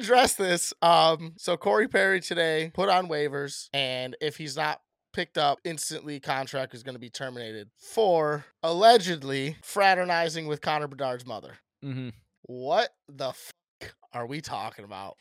address 0.00 0.34
this. 0.34 0.72
Um, 0.82 1.34
so 1.36 1.56
Corey 1.56 1.88
Perry 1.88 2.20
today 2.20 2.70
put 2.74 2.88
on 2.88 3.08
waivers, 3.08 3.68
and 3.72 4.16
if 4.20 4.36
he's 4.36 4.56
not 4.56 4.80
picked 5.12 5.38
up 5.38 5.58
instantly 5.64 6.20
contract 6.20 6.74
is 6.74 6.82
going 6.82 6.94
to 6.94 7.00
be 7.00 7.10
terminated 7.10 7.68
for 7.76 8.44
allegedly 8.62 9.56
fraternizing 9.62 10.46
with 10.46 10.60
Connor 10.60 10.86
Bedard's 10.86 11.26
mother. 11.26 11.54
Mm-hmm. 11.84 12.10
What 12.42 12.90
the 13.08 13.32
fuck 13.32 13.94
are 14.12 14.26
we 14.26 14.40
talking 14.40 14.84
about? 14.84 15.16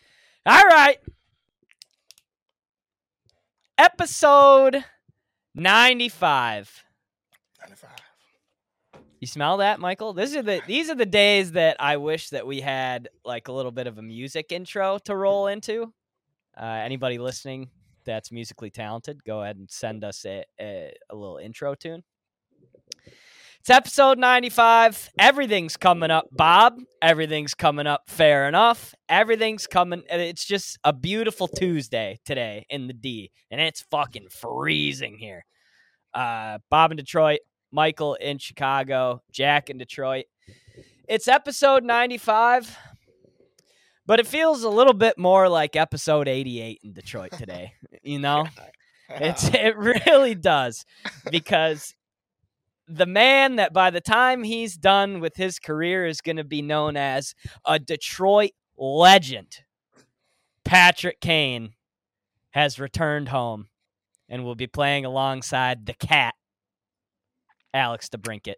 All 0.45 0.65
right. 0.65 0.97
Episode 3.77 4.83
95. 5.55 6.83
95. 7.61 7.89
You 9.19 9.27
smell 9.27 9.57
that, 9.57 9.81
Michael? 9.81 10.13
These 10.13 10.35
are 10.37 10.41
the 10.41 10.61
these 10.65 10.89
are 10.89 10.95
the 10.95 11.05
days 11.05 11.51
that 11.51 11.75
I 11.79 11.97
wish 11.97 12.29
that 12.29 12.47
we 12.47 12.61
had 12.61 13.09
like 13.25 13.49
a 13.49 13.51
little 13.51 13.71
bit 13.71 13.85
of 13.85 13.97
a 13.97 14.01
music 14.01 14.53
intro 14.53 14.97
to 14.99 15.15
roll 15.15 15.47
into. 15.47 15.93
Uh, 16.57 16.65
anybody 16.65 17.17
listening 17.17 17.69
that's 18.05 18.31
musically 18.31 18.69
talented, 18.69 19.23
go 19.25 19.41
ahead 19.41 19.57
and 19.57 19.69
send 19.69 20.05
us 20.05 20.25
a, 20.25 20.45
a, 20.59 20.93
a 21.09 21.15
little 21.15 21.37
intro 21.37 21.75
tune. 21.75 22.03
It's 23.59 23.69
episode 23.69 24.17
95. 24.17 25.09
Everything's 25.19 25.75
coming 25.75 26.11
up, 26.11 26.29
Bob. 26.31 26.79
Everything's 27.01 27.53
coming 27.53 27.87
up 27.87 28.03
fair 28.07 28.47
enough. 28.47 28.95
Everything's 29.09 29.67
coming. 29.67 30.03
It's 30.09 30.45
just 30.45 30.79
a 30.85 30.93
beautiful 30.93 31.49
Tuesday 31.49 32.19
today 32.23 32.65
in 32.69 32.87
the 32.87 32.93
D, 32.93 33.31
and 33.51 33.59
it's 33.59 33.81
fucking 33.91 34.29
freezing 34.29 35.17
here. 35.17 35.45
Uh, 36.13 36.59
Bob 36.69 36.91
in 36.91 36.97
Detroit, 36.97 37.39
Michael 37.71 38.15
in 38.15 38.37
Chicago, 38.37 39.21
Jack 39.31 39.69
in 39.69 39.77
Detroit. 39.77 40.25
It's 41.07 41.27
episode 41.27 41.83
95, 41.83 42.77
but 44.05 44.19
it 44.19 44.27
feels 44.27 44.63
a 44.63 44.69
little 44.69 44.93
bit 44.93 45.17
more 45.17 45.49
like 45.49 45.75
episode 45.75 46.27
88 46.27 46.81
in 46.83 46.93
Detroit 46.93 47.31
today. 47.31 47.73
You 48.03 48.19
know? 48.19 48.45
It's 49.09 49.49
it 49.49 49.75
really 49.77 50.35
does 50.35 50.85
because 51.31 51.95
the 52.87 53.05
man 53.05 53.57
that 53.57 53.73
by 53.73 53.89
the 53.89 54.01
time 54.01 54.43
he's 54.43 54.75
done 54.75 55.19
with 55.19 55.35
his 55.35 55.59
career 55.59 56.05
is 56.05 56.21
going 56.21 56.37
to 56.37 56.43
be 56.43 56.61
known 56.61 56.97
as 56.97 57.33
a 57.65 57.79
Detroit 57.79 58.51
legend. 58.77 59.63
Patrick 60.63 61.19
Kane 61.21 61.73
has 62.51 62.79
returned 62.79 63.29
home 63.29 63.69
and 64.27 64.43
will 64.43 64.55
be 64.55 64.67
playing 64.67 65.05
alongside 65.05 65.85
the 65.85 65.93
cat, 65.93 66.35
Alex 67.73 68.09
DeBrincat. 68.09 68.55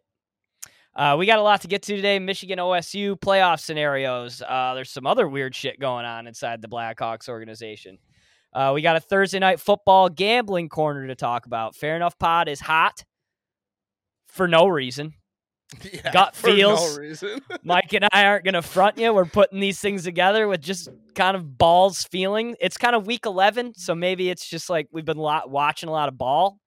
Uh, 0.94 1.16
we 1.18 1.26
got 1.26 1.40
a 1.40 1.42
lot 1.42 1.62
to 1.62 1.68
get 1.68 1.82
to 1.84 1.96
today. 1.96 2.20
Michigan 2.20 2.60
OSU 2.60 3.16
playoff 3.18 3.62
scenarios. 3.62 4.42
Uh, 4.42 4.74
there's 4.74 4.92
some 4.92 5.08
other 5.08 5.28
weird 5.28 5.56
shit 5.56 5.80
going 5.80 6.06
on 6.06 6.28
inside 6.28 6.62
the 6.62 6.68
Blackhawks 6.68 7.30
organization. 7.30 7.98
Uh, 8.54 8.72
we 8.76 8.82
got 8.82 8.98
a 8.98 9.00
Thursday 9.00 9.40
night 9.40 9.62
football 9.62 10.10
gambling 10.10 10.68
corner 10.68 11.08
to 11.08 11.16
talk 11.16 11.46
about. 11.46 11.76
Fair 11.76 11.96
enough 11.96 12.20
pod 12.20 12.50
is 12.50 12.60
hot 12.60 13.04
for 14.28 14.48
no 14.48 14.68
reason. 14.68 15.14
Yeah, 15.90 16.12
Gut 16.12 16.36
for 16.36 16.48
no 16.50 16.56
feels. 16.56 17.00
reason. 17.00 17.40
Mike 17.64 17.94
and 17.94 18.06
I 18.12 18.26
aren't 18.26 18.44
going 18.44 18.56
to 18.56 18.62
front 18.62 18.98
you. 18.98 19.14
We're 19.14 19.24
putting 19.24 19.62
these 19.62 19.80
things 19.80 20.04
together 20.04 20.50
with 20.50 20.60
just 20.60 20.90
kind 21.16 21.34
of 21.38 21.58
balls 21.58 22.04
feeling. 22.12 22.58
It's 22.60 22.76
kind 22.76 22.94
of 22.94 23.08
week 23.08 23.26
11, 23.26 23.76
so 23.78 23.96
maybe 23.96 24.30
it's 24.30 24.46
just 24.46 24.70
like 24.70 24.90
we've 24.92 25.06
been 25.06 25.16
lot, 25.16 25.50
watching 25.50 25.88
a 25.88 25.92
lot 25.94 26.10
of 26.10 26.18
ball 26.18 26.60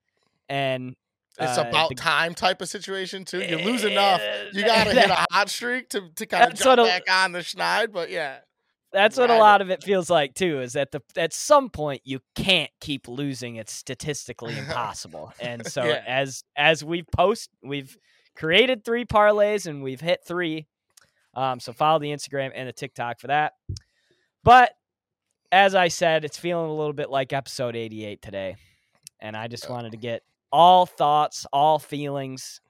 and 0.48 0.94
It's 1.40 1.58
uh, 1.58 1.64
about 1.68 1.88
the- 1.88 1.94
time 1.96 2.34
type 2.34 2.62
of 2.62 2.68
situation 2.68 3.24
too. 3.24 3.40
You 3.40 3.58
lose 3.58 3.84
enough. 3.84 4.20
You 4.52 4.64
gotta 4.64 4.92
hit 4.92 5.10
a 5.10 5.26
hot 5.32 5.48
streak 5.48 5.88
to, 5.90 6.08
to 6.16 6.26
kind 6.26 6.52
of 6.52 6.58
jump 6.58 6.80
a- 6.80 6.84
back 6.84 7.02
on 7.10 7.32
the 7.32 7.40
schneid, 7.40 7.92
but 7.92 8.10
yeah. 8.10 8.38
That's 8.92 9.16
what 9.16 9.28
a 9.28 9.38
lot 9.38 9.60
of 9.60 9.70
it 9.70 9.82
feels 9.82 10.08
like 10.08 10.34
too. 10.34 10.60
Is 10.60 10.74
that 10.74 10.92
the 10.92 11.00
at 11.16 11.32
some 11.32 11.68
point 11.68 12.02
you 12.04 12.20
can't 12.36 12.70
keep 12.80 13.08
losing. 13.08 13.56
It's 13.56 13.72
statistically 13.72 14.56
impossible. 14.58 15.32
And 15.40 15.66
so 15.66 15.82
Yeah. 15.84 16.02
as 16.06 16.44
as 16.56 16.84
we've 16.84 17.06
post, 17.10 17.50
we've 17.62 17.96
created 18.36 18.84
three 18.84 19.04
parlays 19.04 19.66
and 19.66 19.82
we've 19.82 20.00
hit 20.00 20.20
three. 20.24 20.68
Um, 21.34 21.58
so 21.58 21.72
follow 21.72 21.98
the 21.98 22.10
Instagram 22.12 22.52
and 22.54 22.68
the 22.68 22.72
TikTok 22.72 23.18
for 23.18 23.26
that. 23.26 23.54
But 24.44 24.70
as 25.50 25.74
I 25.74 25.88
said, 25.88 26.24
it's 26.24 26.38
feeling 26.38 26.70
a 26.70 26.74
little 26.74 26.92
bit 26.92 27.10
like 27.10 27.32
episode 27.32 27.74
88 27.74 28.22
today, 28.22 28.54
and 29.20 29.36
I 29.36 29.48
just 29.48 29.68
wanted 29.68 29.90
to 29.92 29.98
get 29.98 30.22
all 30.54 30.86
thoughts, 30.86 31.46
all 31.52 31.80
feelings. 31.80 32.60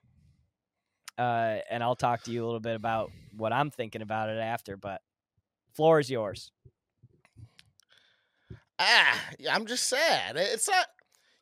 Uh, 1.18 1.58
and 1.70 1.82
I'll 1.82 1.94
talk 1.94 2.22
to 2.22 2.30
you 2.30 2.42
a 2.42 2.46
little 2.46 2.58
bit 2.60 2.76
about 2.76 3.12
what 3.36 3.52
I'm 3.52 3.70
thinking 3.70 4.00
about 4.00 4.30
it 4.30 4.38
after, 4.38 4.78
but 4.78 5.02
floor 5.74 6.00
is 6.00 6.08
yours. 6.08 6.50
Ah, 8.78 9.22
I'm 9.50 9.66
just 9.66 9.86
sad. 9.86 10.36
It's 10.38 10.66
not. 10.66 10.86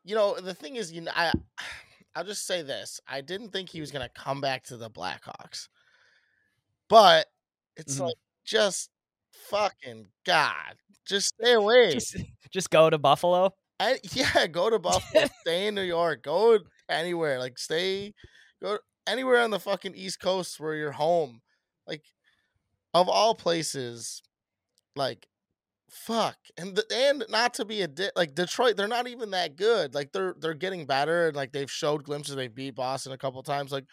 You 0.04 0.16
know, 0.16 0.34
the 0.40 0.52
thing 0.52 0.74
is, 0.76 0.92
you 0.92 1.02
know, 1.02 1.12
I. 1.14 1.32
I'll 2.14 2.24
just 2.24 2.44
say 2.46 2.60
this: 2.60 3.00
I 3.08 3.22
didn't 3.22 3.52
think 3.52 3.70
he 3.70 3.80
was 3.80 3.90
gonna 3.90 4.10
come 4.14 4.42
back 4.42 4.64
to 4.64 4.76
the 4.76 4.90
Blackhawks, 4.90 5.68
but 6.88 7.28
it's 7.76 7.96
Mhm. 7.96 8.06
like 8.08 8.16
just 8.44 8.90
fucking 9.30 10.08
God, 10.26 10.76
just 11.06 11.28
stay 11.28 11.52
away. 11.54 11.92
Just, 11.92 12.16
just 12.50 12.68
go 12.68 12.90
to 12.90 12.98
Buffalo. 12.98 13.54
I, 13.82 13.98
yeah, 14.12 14.46
go 14.46 14.70
to 14.70 14.78
Buffalo, 14.78 15.26
stay 15.40 15.66
in 15.66 15.74
New 15.74 15.82
York, 15.82 16.22
go 16.22 16.58
anywhere, 16.88 17.38
like 17.38 17.58
stay, 17.58 18.14
go 18.62 18.78
anywhere 19.06 19.40
on 19.40 19.50
the 19.50 19.58
fucking 19.58 19.94
East 19.94 20.20
Coast 20.20 20.60
where 20.60 20.74
you're 20.74 20.92
home. 20.92 21.40
Like, 21.86 22.04
of 22.94 23.08
all 23.08 23.34
places, 23.34 24.22
like, 24.94 25.26
fuck, 25.90 26.36
and 26.56 26.76
the, 26.76 26.84
and 26.94 27.24
not 27.28 27.54
to 27.54 27.64
be 27.64 27.82
a 27.82 27.88
di- 27.88 28.10
like 28.14 28.34
Detroit, 28.34 28.76
they're 28.76 28.86
not 28.86 29.08
even 29.08 29.30
that 29.32 29.56
good. 29.56 29.94
Like 29.94 30.12
they're 30.12 30.34
they're 30.38 30.54
getting 30.54 30.86
better, 30.86 31.28
and 31.28 31.36
like 31.36 31.52
they've 31.52 31.70
showed 31.70 32.04
glimpses. 32.04 32.36
They 32.36 32.48
beat 32.48 32.76
Boston 32.76 33.12
a 33.12 33.18
couple 33.18 33.42
times. 33.42 33.72
Like 33.72 33.86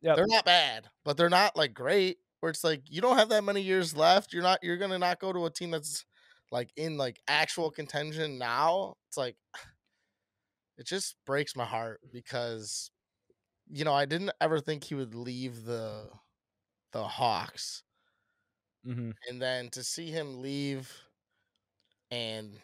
yeah, 0.00 0.14
they're 0.14 0.26
not 0.28 0.44
bad, 0.44 0.86
but 1.04 1.16
they're 1.16 1.28
not 1.28 1.56
like 1.56 1.74
great. 1.74 2.18
Where 2.40 2.50
it's 2.50 2.62
like 2.62 2.82
you 2.88 3.00
don't 3.00 3.16
have 3.16 3.30
that 3.30 3.42
many 3.42 3.62
years 3.62 3.96
left. 3.96 4.32
You're 4.32 4.44
not. 4.44 4.60
You're 4.62 4.76
gonna 4.76 4.98
not 4.98 5.18
go 5.18 5.32
to 5.32 5.46
a 5.46 5.50
team 5.50 5.72
that's 5.72 6.04
like 6.50 6.72
in 6.76 6.96
like 6.96 7.20
actual 7.28 7.70
contention 7.70 8.38
now. 8.38 8.94
It's 9.08 9.16
like 9.16 9.36
it 10.78 10.86
just 10.86 11.16
breaks 11.26 11.56
my 11.56 11.64
heart 11.64 12.00
because 12.12 12.90
you 13.68 13.84
know 13.84 13.94
I 13.94 14.06
didn't 14.06 14.32
ever 14.40 14.60
think 14.60 14.84
he 14.84 14.94
would 14.96 15.14
leave 15.14 15.64
the 15.64 16.10
the 16.92 17.04
Hawks, 17.04 17.84
Mm-hmm. 18.86 19.10
and 19.28 19.40
then 19.40 19.70
to 19.70 19.82
see 19.84 20.10
him 20.10 20.40
leave, 20.42 20.90
and 22.10 22.58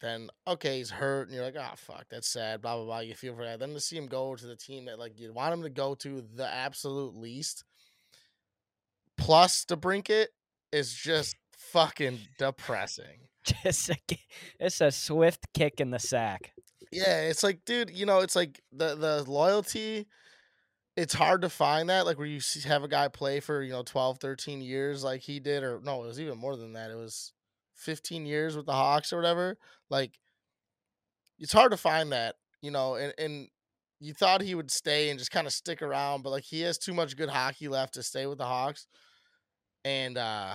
then 0.00 0.28
okay 0.46 0.78
he's 0.78 0.90
hurt, 0.90 1.28
and 1.28 1.34
you're 1.36 1.44
like, 1.44 1.56
oh 1.56 1.72
fuck, 1.76 2.06
that's 2.10 2.28
sad. 2.28 2.60
Blah 2.62 2.76
blah 2.76 2.84
blah. 2.84 2.98
You 3.00 3.14
feel 3.14 3.34
for 3.34 3.44
that. 3.44 3.58
Then 3.58 3.72
to 3.74 3.80
see 3.80 3.96
him 3.96 4.06
go 4.06 4.36
to 4.36 4.46
the 4.46 4.56
team 4.56 4.86
that 4.86 4.98
like 4.98 5.18
you 5.18 5.32
want 5.32 5.54
him 5.54 5.62
to 5.62 5.70
go 5.70 5.94
to 5.96 6.22
the 6.34 6.46
absolute 6.48 7.14
least, 7.14 7.64
plus 9.16 9.64
DeBrincat 9.64 10.26
is 10.72 10.92
just 10.92 11.36
fucking 11.56 12.20
depressing. 12.38 13.28
Just 13.62 13.90
a, 13.90 13.96
it's 14.58 14.80
a 14.80 14.90
swift 14.90 15.46
kick 15.54 15.80
in 15.80 15.90
the 15.90 15.98
sack. 15.98 16.52
Yeah, 16.92 17.22
it's 17.22 17.42
like, 17.42 17.64
dude, 17.64 17.90
you 17.90 18.06
know, 18.06 18.20
it's 18.20 18.36
like 18.36 18.60
the 18.72 18.94
the 18.94 19.24
loyalty. 19.30 20.06
It's 20.96 21.14
hard 21.14 21.42
to 21.42 21.50
find 21.50 21.90
that, 21.90 22.06
like 22.06 22.18
where 22.18 22.26
you 22.26 22.40
see, 22.40 22.66
have 22.68 22.82
a 22.82 22.88
guy 22.88 23.08
play 23.08 23.40
for 23.40 23.62
you 23.62 23.72
know 23.72 23.82
12, 23.82 24.18
13 24.18 24.60
years, 24.62 25.04
like 25.04 25.20
he 25.20 25.40
did, 25.40 25.62
or 25.62 25.80
no, 25.82 26.02
it 26.04 26.06
was 26.06 26.20
even 26.20 26.38
more 26.38 26.56
than 26.56 26.72
that. 26.72 26.90
It 26.90 26.96
was 26.96 27.32
fifteen 27.74 28.26
years 28.26 28.56
with 28.56 28.66
the 28.66 28.72
Hawks 28.72 29.12
or 29.12 29.16
whatever. 29.16 29.58
Like, 29.90 30.18
it's 31.38 31.52
hard 31.52 31.72
to 31.72 31.76
find 31.76 32.12
that, 32.12 32.36
you 32.62 32.70
know, 32.70 32.94
and 32.94 33.12
and 33.18 33.48
you 34.00 34.14
thought 34.14 34.40
he 34.42 34.54
would 34.54 34.70
stay 34.70 35.10
and 35.10 35.18
just 35.18 35.30
kind 35.30 35.46
of 35.46 35.52
stick 35.52 35.82
around, 35.82 36.22
but 36.22 36.30
like 36.30 36.44
he 36.44 36.62
has 36.62 36.78
too 36.78 36.94
much 36.94 37.16
good 37.16 37.30
hockey 37.30 37.68
left 37.68 37.94
to 37.94 38.02
stay 38.02 38.26
with 38.26 38.38
the 38.38 38.44
Hawks, 38.44 38.86
and 39.84 40.16
uh 40.18 40.54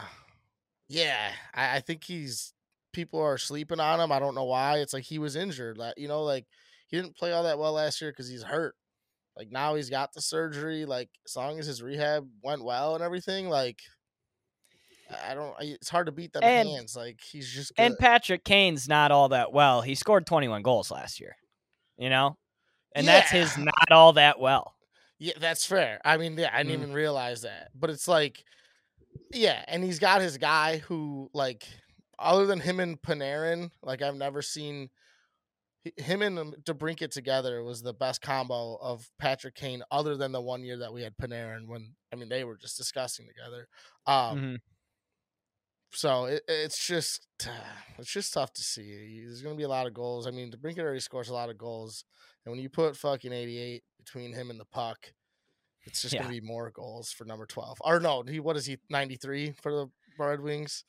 yeah, 0.92 1.32
I, 1.54 1.78
I 1.78 1.80
think 1.80 2.04
he's 2.04 2.54
people 2.94 3.20
are 3.22 3.38
sleeping 3.38 3.80
on 3.80 4.00
him. 4.00 4.12
I 4.12 4.20
don't 4.20 4.36
know 4.36 4.44
why. 4.46 4.78
It's 4.80 4.94
like 4.94 5.04
he 5.06 5.20
was 5.20 5.36
injured. 5.36 5.78
Like 5.78 5.94
you 5.98 6.08
know, 6.08 6.24
like 6.24 6.46
he 6.88 6.98
didn't 6.98 7.16
play 7.18 7.32
all 7.32 7.44
that 7.44 7.58
well 7.60 7.74
last 7.74 8.02
year 8.02 8.12
because 8.12 8.30
he's 8.30 8.44
hurt. 8.44 8.76
Like 9.38 9.50
now 9.52 9.76
he's 9.76 9.90
got 9.90 10.14
the 10.14 10.22
surgery. 10.22 10.86
Like 10.86 11.10
as 11.26 11.36
long 11.36 11.58
as 11.60 11.66
his 11.66 11.82
rehab 11.82 12.28
went 12.44 12.64
well 12.64 12.96
and 12.96 13.04
everything, 13.04 13.48
like 13.50 13.80
I- 15.30 15.34
don't. 15.34 15.54
It's 15.60 15.90
hard 15.90 16.06
to 16.08 16.12
beat 16.12 16.34
them 16.34 16.44
And- 16.44 16.68
hands. 16.70 16.96
Like 16.96 17.20
he's 17.22 17.50
just 17.52 17.76
good. 17.76 17.84
And 17.84 17.98
Patrick 17.98 18.44
Kane's 18.44 18.88
not 18.88 19.12
all 19.12 19.30
that 19.30 19.52
well. 19.54 19.82
He 19.82 19.96
scored 19.96 20.26
21 20.26 20.62
goals 20.62 20.92
last 20.92 21.20
year, 21.20 21.36
you 21.98 22.10
know? 22.10 22.38
And 22.96 23.08
that's 23.08 23.30
his 23.32 23.58
not 23.58 23.92
all 23.92 24.14
that 24.14 24.40
well. 24.40 24.76
Yeah, 25.18 25.34
that's 25.40 25.66
fair. 25.66 26.02
I 26.04 26.18
mean, 26.18 26.38
yeah, 26.38 26.50
I 26.54 26.64
didn't 26.64 26.80
Mm. 26.80 26.84
even 26.84 26.94
realize 26.94 27.44
that. 27.44 27.70
But 27.76 27.90
it's 27.90 28.08
like, 28.08 28.44
yeah, 29.34 29.64
and 29.68 29.84
he's 29.84 30.00
got 30.00 30.22
his 30.22 30.38
guy 30.38 30.78
who, 30.78 31.30
like, 31.34 31.68
other 32.20 32.46
than 32.46 32.60
him 32.60 32.80
and 32.80 33.02
Panarin, 33.02 33.72
like, 33.82 34.02
I've 34.02 34.16
never 34.16 34.42
seen 34.42 34.90
him 35.98 36.22
and 36.22 36.38
um, 36.38 36.54
DeBrincat 36.64 37.10
together 37.10 37.64
was 37.64 37.82
the 37.82 37.94
best 37.94 38.22
combo 38.22 38.76
of 38.76 39.10
Patrick 39.18 39.56
Kane, 39.56 39.82
other 39.90 40.16
than 40.16 40.32
the 40.32 40.42
one 40.42 40.64
year 40.64 40.78
that 40.78 40.94
we 40.94 41.02
had 41.02 41.18
Panarin 41.18 41.68
when, 41.68 41.96
I 42.14 42.16
mean, 42.18 42.30
they 42.30 42.44
were 42.44 42.56
just 42.58 42.78
disgusting 42.78 43.28
together. 43.28 43.68
Um, 44.06 44.40
Mhm. 44.40 44.58
So 45.94 46.26
it, 46.26 46.44
it's 46.48 46.86
just 46.86 47.28
it's 47.98 48.12
just 48.12 48.34
tough 48.34 48.54
to 48.54 48.62
see. 48.62 49.24
There's 49.26 49.42
going 49.42 49.56
to 49.56 49.58
be 49.58 49.64
a 49.66 49.70
lot 49.70 49.88
of 49.88 49.94
goals. 49.94 50.28
I 50.28 50.32
mean, 50.32 50.52
DeBrincat 50.52 50.80
already 50.80 51.00
scores 51.00 51.30
a 51.30 51.34
lot 51.34 51.50
of 51.50 51.58
goals, 51.58 52.06
and 52.46 52.52
when 52.52 52.62
you 52.62 52.70
put 52.70 52.96
fucking 52.96 53.34
88 53.34 53.84
between 53.98 54.34
him 54.34 54.50
and 54.50 54.60
the 54.60 54.66
puck, 54.66 55.14
it's 55.86 56.02
just 56.02 56.14
Yeah. 56.14 56.22
going 56.24 56.34
to 56.36 56.42
be 56.42 56.46
more 56.46 56.72
goals 56.72 57.12
for 57.12 57.26
number 57.26 57.46
12. 57.46 57.78
Or 57.82 58.00
no, 58.00 58.24
he 58.24 58.40
what 58.40 58.56
is 58.58 58.66
he 58.66 58.78
93 58.90 59.54
for 59.62 59.72
the 59.72 59.88
Red 60.18 60.42
Wings? 60.42 60.84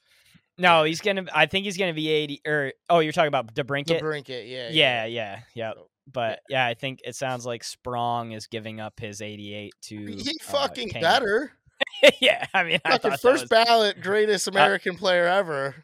No, 0.58 0.84
he's 0.84 1.00
gonna. 1.00 1.24
I 1.32 1.46
think 1.46 1.64
he's 1.64 1.78
gonna 1.78 1.94
be 1.94 2.10
eighty. 2.10 2.42
Or 2.46 2.72
oh, 2.90 2.98
you're 2.98 3.12
talking 3.14 3.28
about 3.28 3.54
DeBrincat. 3.54 4.00
DeBrincat, 4.02 4.48
yeah, 4.50 4.68
yeah, 4.70 5.06
yeah, 5.06 5.40
yeah. 5.54 5.72
So, 5.72 5.86
But 6.12 6.40
yeah, 6.50 6.66
I 6.66 6.74
think 6.74 7.00
it 7.04 7.16
sounds 7.16 7.46
like 7.46 7.64
Sprong 7.64 8.32
is 8.32 8.46
giving 8.48 8.78
up 8.78 9.00
his 9.00 9.22
88 9.22 9.72
to. 9.84 9.96
He 9.96 10.20
uh, 10.28 10.32
fucking 10.44 10.90
Kane. 10.90 11.00
better. 11.00 11.52
yeah, 12.20 12.44
I 12.52 12.64
mean, 12.64 12.80
I 12.84 12.98
Fucking 12.98 13.12
first 13.12 13.24
was, 13.24 13.44
ballot 13.48 14.02
greatest 14.02 14.46
American 14.46 14.96
player 14.96 15.26
ever. 15.26 15.74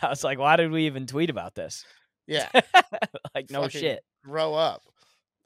I 0.00 0.08
was 0.08 0.24
like, 0.24 0.38
why 0.38 0.56
did 0.56 0.70
we 0.70 0.86
even 0.86 1.06
tweet 1.06 1.28
about 1.28 1.54
this? 1.54 1.84
Yeah, 2.26 2.48
like, 3.34 3.50
no 3.50 3.62
Fucking- 3.64 3.80
shit. 3.80 4.04
grow 4.24 4.54
up. 4.54 4.82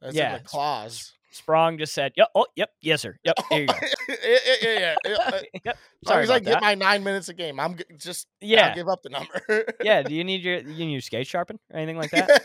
That's 0.00 0.14
Yeah, 0.14 0.36
in 0.36 0.42
the 0.44 0.48
clause. 0.48 1.12
Sprong 1.32 1.78
just 1.78 1.92
said, 1.94 2.12
"Yep, 2.16 2.28
oh, 2.34 2.46
yep, 2.56 2.70
yes, 2.82 3.02
sir. 3.02 3.16
Yep, 3.24 3.34
here 3.50 3.60
you 3.60 3.66
go." 3.66 3.74
yeah, 4.08 4.38
yeah, 4.62 4.78
yeah. 4.78 4.94
yeah. 5.06 5.16
Uh, 5.26 5.40
yep. 5.64 5.78
Sorry 6.04 6.24
as 6.24 6.30
I 6.30 6.38
get 6.40 6.54
that. 6.54 6.60
my 6.62 6.74
nine 6.74 7.04
minutes 7.04 7.28
a 7.28 7.34
game, 7.34 7.60
I'm 7.60 7.76
just 7.96 8.26
I'll 8.42 8.48
yeah, 8.48 8.74
give 8.74 8.88
up 8.88 9.02
the 9.02 9.10
number. 9.10 9.64
yeah. 9.82 10.02
Do 10.02 10.14
you 10.14 10.24
need 10.30 10.42
your 10.42 10.58
you 10.58 10.86
need 10.86 10.92
your 10.92 11.00
skate 11.00 11.26
sharpened 11.26 11.60
or 11.72 11.76
anything 11.78 11.96
like 11.98 12.10
that? 12.10 12.42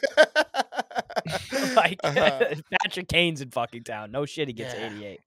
like 1.76 2.00
Uh, 2.04 2.56
Patrick 2.84 3.08
Kane's 3.08 3.42
in 3.42 3.50
fucking 3.52 3.84
town. 3.84 4.12
No 4.12 4.26
shit, 4.26 4.48
he 4.48 4.54
gets 4.54 4.74
Yeah. 4.76 4.88
88. 4.88 5.20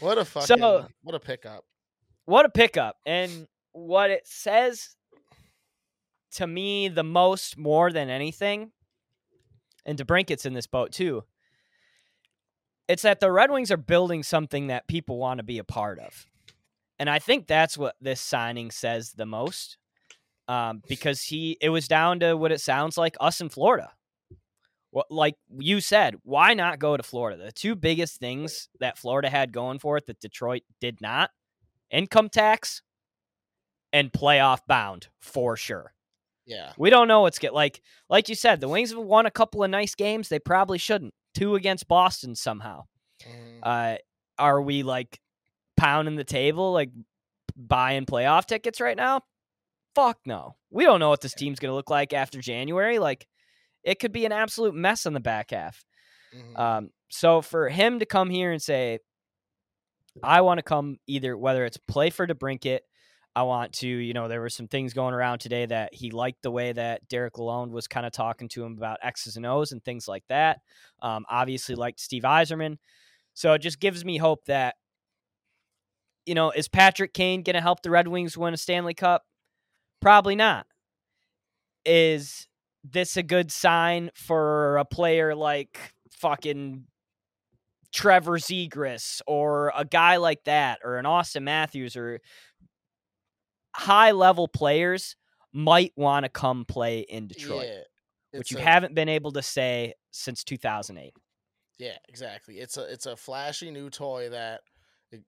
what 0.00 0.18
a 0.18 0.24
fucking 0.24 0.46
So- 0.46 0.86
what 1.02 1.14
a 1.14 1.20
pickup. 1.20 1.64
what 2.26 2.44
a 2.46 2.48
pickup 2.50 2.96
and 3.06 3.48
what 3.72 4.10
it 4.10 4.26
says 4.26 4.94
to 6.32 6.46
me 6.46 6.88
the 6.88 7.02
most 7.02 7.56
more 7.58 7.90
than 7.90 8.08
anything 8.10 8.70
and 9.84 9.98
DeBrincat's 9.98 10.46
in 10.46 10.52
this 10.54 10.66
boat 10.66 10.92
too 10.92 11.24
it's 12.90 13.02
that 13.02 13.20
the 13.20 13.30
Red 13.30 13.50
Wings 13.50 13.70
are 13.70 13.76
building 13.76 14.22
something 14.22 14.68
that 14.68 14.88
people 14.88 15.18
want 15.18 15.38
to 15.38 15.44
be 15.44 15.58
a 15.58 15.64
part 15.64 15.98
of 15.98 16.26
and 16.98 17.08
I 17.08 17.18
think 17.18 17.46
that's 17.46 17.78
what 17.78 17.96
this 18.00 18.20
signing 18.20 18.70
says 18.70 19.12
the 19.12 19.26
most 19.26 19.78
um, 20.48 20.82
because 20.88 21.22
he 21.22 21.56
it 21.60 21.70
was 21.70 21.88
down 21.88 22.20
to 22.20 22.36
what 22.36 22.52
it 22.52 22.60
sounds 22.60 22.98
like 22.98 23.16
us 23.20 23.40
in 23.40 23.48
Florida 23.48 23.92
what, 24.90 25.10
like 25.10 25.36
you 25.58 25.80
said, 25.80 26.16
why 26.24 26.54
not 26.54 26.78
go 26.78 26.96
to 26.96 27.02
Florida? 27.02 27.42
The 27.42 27.52
two 27.52 27.76
biggest 27.76 28.18
things 28.18 28.68
that 28.80 28.98
Florida 28.98 29.30
had 29.30 29.52
going 29.52 29.78
for 29.78 29.96
it 29.96 30.06
that 30.06 30.20
Detroit 30.20 30.62
did 30.80 31.00
not 31.00 31.30
income 31.90 32.28
tax 32.28 32.82
and 33.92 34.12
playoff 34.12 34.60
bound 34.66 35.08
for 35.20 35.56
sure. 35.56 35.92
Yeah. 36.46 36.72
We 36.76 36.90
don't 36.90 37.08
know 37.08 37.20
what's 37.20 37.38
get 37.38 37.54
like 37.54 37.80
like 38.08 38.28
you 38.28 38.34
said, 38.34 38.60
the 38.60 38.68
Wings 38.68 38.90
have 38.90 38.98
won 38.98 39.26
a 39.26 39.30
couple 39.30 39.62
of 39.62 39.70
nice 39.70 39.94
games. 39.94 40.28
They 40.28 40.40
probably 40.40 40.78
shouldn't. 40.78 41.14
Two 41.34 41.54
against 41.54 41.88
Boston 41.88 42.34
somehow. 42.34 42.84
Mhm. 43.26 43.60
Uh 43.62 43.98
are 44.38 44.60
we 44.62 44.82
like 44.82 45.20
pounding 45.76 46.16
the 46.16 46.24
table 46.24 46.72
like 46.72 46.90
buying 47.56 48.06
playoff 48.06 48.46
tickets 48.46 48.80
right 48.80 48.96
now? 48.96 49.20
Fuck 49.94 50.18
no. 50.24 50.56
We 50.70 50.84
don't 50.84 51.00
know 51.00 51.10
what 51.10 51.20
this 51.20 51.34
team's 51.34 51.58
going 51.58 51.70
to 51.70 51.74
look 51.74 51.90
like 51.90 52.12
after 52.12 52.40
January. 52.40 52.98
Like 52.98 53.26
it 53.82 53.98
could 53.98 54.12
be 54.12 54.24
an 54.24 54.32
absolute 54.32 54.74
mess 54.74 55.04
on 55.04 55.12
the 55.12 55.20
back 55.20 55.50
half. 55.50 55.84
Mhm. 56.34 56.58
Um, 56.58 56.90
so 57.10 57.42
for 57.42 57.68
him 57.68 57.98
to 57.98 58.06
come 58.06 58.30
here 58.30 58.52
and 58.52 58.62
say, 58.62 59.00
I 60.22 60.40
want 60.40 60.58
to 60.58 60.62
come 60.62 60.98
either 61.06 61.36
whether 61.36 61.64
it's 61.64 61.76
play 61.76 62.10
for 62.10 62.26
DeBrincat, 62.26 62.80
I 63.36 63.44
want 63.44 63.72
to, 63.74 63.86
you 63.86 64.12
know, 64.12 64.26
there 64.26 64.40
were 64.40 64.48
some 64.48 64.66
things 64.66 64.92
going 64.92 65.14
around 65.14 65.38
today 65.38 65.64
that 65.66 65.94
he 65.94 66.10
liked 66.10 66.42
the 66.42 66.50
way 66.50 66.72
that 66.72 67.08
Derek 67.08 67.34
Lalonde 67.34 67.70
was 67.70 67.86
kind 67.86 68.04
of 68.04 68.12
talking 68.12 68.48
to 68.48 68.64
him 68.64 68.76
about 68.76 68.98
X's 69.02 69.36
and 69.36 69.46
O's 69.46 69.70
and 69.70 69.84
things 69.84 70.08
like 70.08 70.24
that. 70.28 70.60
Um, 71.00 71.24
obviously 71.30 71.76
liked 71.76 72.00
Steve 72.00 72.24
Yzerman. 72.24 72.78
So 73.34 73.52
it 73.52 73.60
just 73.60 73.78
gives 73.78 74.04
me 74.04 74.18
hope 74.18 74.44
that, 74.46 74.74
you 76.26 76.34
know, 76.34 76.50
is 76.50 76.68
Patrick 76.68 77.14
Kane 77.14 77.42
going 77.42 77.54
to 77.54 77.60
help 77.60 77.82
the 77.82 77.90
Red 77.90 78.08
Wings 78.08 78.36
win 78.36 78.54
a 78.54 78.56
Stanley 78.56 78.94
Cup? 78.94 79.22
Probably 80.00 80.34
not. 80.34 80.66
Is 81.84 82.48
this 82.82 83.16
a 83.16 83.22
good 83.22 83.52
sign 83.52 84.10
for 84.14 84.76
a 84.76 84.84
player 84.84 85.34
like 85.34 85.94
fucking 86.10 86.84
Trevor 87.92 88.38
Zegras 88.38 89.20
or 89.26 89.72
a 89.76 89.84
guy 89.84 90.16
like 90.16 90.44
that 90.44 90.80
or 90.84 90.96
an 90.96 91.04
Auston 91.04 91.42
Matthews 91.42 91.96
or 91.96 92.20
high 93.74 94.12
level 94.12 94.48
players 94.48 95.16
might 95.52 95.92
want 95.96 96.24
to 96.24 96.28
come 96.28 96.64
play 96.64 97.00
in 97.00 97.26
Detroit, 97.26 97.66
Yeah. 97.66 98.38
which 98.38 98.50
you 98.50 98.58
a- 98.58 98.62
haven't 98.62 98.94
been 98.94 99.08
able 99.08 99.32
to 99.32 99.42
say 99.42 99.94
since 100.10 100.44
2008. 100.44 101.14
Yeah, 101.78 101.96
exactly. 102.08 102.58
It's 102.58 102.76
a 102.76 102.82
it's 102.92 103.06
a 103.06 103.16
flashy 103.16 103.70
new 103.70 103.88
toy 103.88 104.28
that 104.28 104.60
it, 105.10 105.22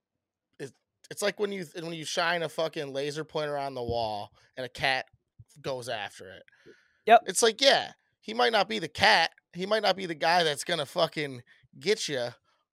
it, 0.59 0.73
it's 1.11 1.23
like 1.23 1.41
when 1.41 1.51
you 1.51 1.65
when 1.81 1.95
you 1.95 2.05
shine 2.05 2.43
a 2.43 2.49
fucking 2.49 2.93
laser 2.93 3.25
pointer 3.25 3.57
on 3.57 3.75
the 3.75 3.83
wall 3.83 4.33
and 4.57 4.67
a 4.67 4.69
cat 4.69 5.07
goes 5.63 5.89
after 5.89 6.31
it. 6.31 6.43
Yep. 7.07 7.23
It's 7.27 7.43
like, 7.43 7.61
yeah, 7.61 7.93
he 8.21 8.35
might 8.35 8.53
not 8.53 8.69
be 8.69 8.79
the 8.79 8.89
cat. 8.89 9.31
He 9.55 9.65
might 9.65 9.83
not 9.83 9.97
be 9.97 10.05
the 10.05 10.15
guy 10.15 10.45
that's 10.45 10.63
gonna 10.63 10.85
fucking 10.85 11.43
get 11.81 12.07
you, 12.07 12.29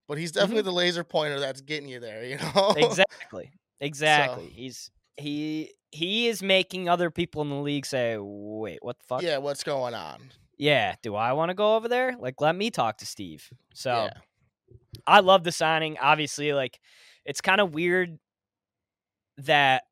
but 0.10 0.18
he's 0.18 0.34
definitely 0.34 0.62
mm-hmm. 0.62 0.68
the 0.68 0.74
laser 0.74 1.04
pointer 1.06 1.40
that's 1.40 1.62
getting 1.62 1.88
you 1.88 2.02
there. 2.02 2.26
You 2.26 2.38
know. 2.56 2.74
exactly. 2.76 3.52
Exactly. 3.80 4.52
He's 4.54 4.92
he 5.20 5.74
he 5.92 6.28
is 6.28 6.42
making 6.44 6.88
other 6.88 7.10
people 7.10 7.42
in 7.42 7.50
the 7.50 7.56
league 7.56 7.86
say, 7.86 8.18
"Wait, 8.20 8.80
what 8.82 9.00
the 9.00 9.06
fuck?" 9.06 9.22
Yeah. 9.22 9.38
What's 9.38 9.64
going 9.64 9.94
on? 9.94 10.32
Yeah, 10.58 10.96
do 11.02 11.16
I 11.16 11.34
want 11.34 11.50
to 11.50 11.56
go 11.56 11.76
over 11.76 11.88
there? 11.88 12.16
Like, 12.20 12.42
let 12.42 12.56
me 12.56 12.70
talk 12.70 12.98
to 12.98 13.06
Steve. 13.06 13.50
So 13.74 13.92
Yeah. 14.06 14.14
I 15.08 15.22
love 15.22 15.44
the 15.44 15.52
signing. 15.52 15.98
Obviously, 16.00 16.54
like, 16.54 16.80
it's 17.26 17.42
kind 17.42 17.62
of 17.62 17.74
weird 17.74 18.20
that 19.38 19.84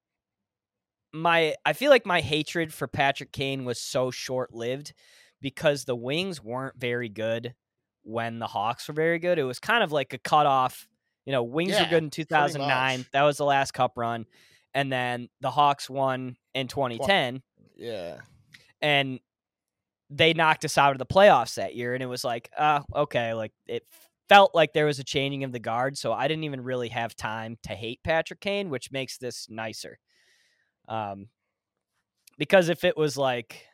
my 1.14 1.56
I 1.66 1.74
feel 1.74 1.90
like 1.90 2.06
my 2.06 2.22
hatred 2.22 2.74
for 2.74 2.88
Patrick 2.88 3.32
Kane 3.32 3.66
was 3.66 3.80
so 3.80 4.12
short 4.12 4.54
lived 4.54 4.94
because 5.42 5.86
the 5.86 5.96
Wings 5.96 6.44
weren't 6.44 6.78
very 6.78 7.10
good 7.10 7.56
when 8.04 8.40
the 8.40 8.48
Hawks 8.48 8.88
were 8.88 8.94
very 8.94 9.20
good. 9.20 9.40
It 9.40 9.44
was 9.44 9.60
kind 9.60 9.84
of 9.84 9.92
like 9.92 10.14
a 10.14 10.18
cutoff. 10.18 10.88
You 11.26 11.32
know, 11.32 11.44
Wings 11.44 11.78
were 11.80 11.86
good 11.90 12.04
in 12.04 12.10
2009. 12.10 13.06
That 13.14 13.24
was 13.24 13.38
the 13.38 13.46
last 13.46 13.72
cup 13.74 13.98
run. 13.98 14.26
And 14.74 14.92
then 14.92 15.30
the 15.42 15.50
Hawks 15.52 15.90
won 15.90 16.38
in 16.54 16.68
2010 16.68 17.42
Yeah. 17.76 18.18
and 18.82 19.20
they 20.10 20.34
knocked 20.34 20.64
us 20.66 20.78
out 20.78 20.92
of 20.94 21.00
the 21.00 21.06
playoffs 21.06 21.56
that 21.56 21.76
year 21.76 21.94
and 21.94 22.02
it 22.02 22.06
was 22.08 22.24
like 22.24 22.50
uh 22.58 22.80
okay 22.96 23.34
like 23.34 23.52
it 23.66 23.84
felt 24.30 24.56
like 24.56 24.72
there 24.72 24.86
was 24.86 25.00
a 25.00 25.04
changing 25.04 25.44
of 25.44 25.52
the 25.52 25.60
guard 25.60 25.98
so 25.98 26.14
i 26.14 26.28
didn't 26.30 26.46
even 26.46 26.62
really 26.62 26.88
have 26.88 27.14
time 27.16 27.58
to 27.62 27.70
hate 27.74 28.00
patrick 28.04 28.40
kane 28.40 28.70
which 28.70 28.92
makes 28.92 29.18
this 29.18 29.48
nicer. 29.50 30.00
Um 30.88 31.28
because 32.38 32.70
if 32.70 32.84
it 32.86 32.96
was 32.96 33.18
like 33.18 33.66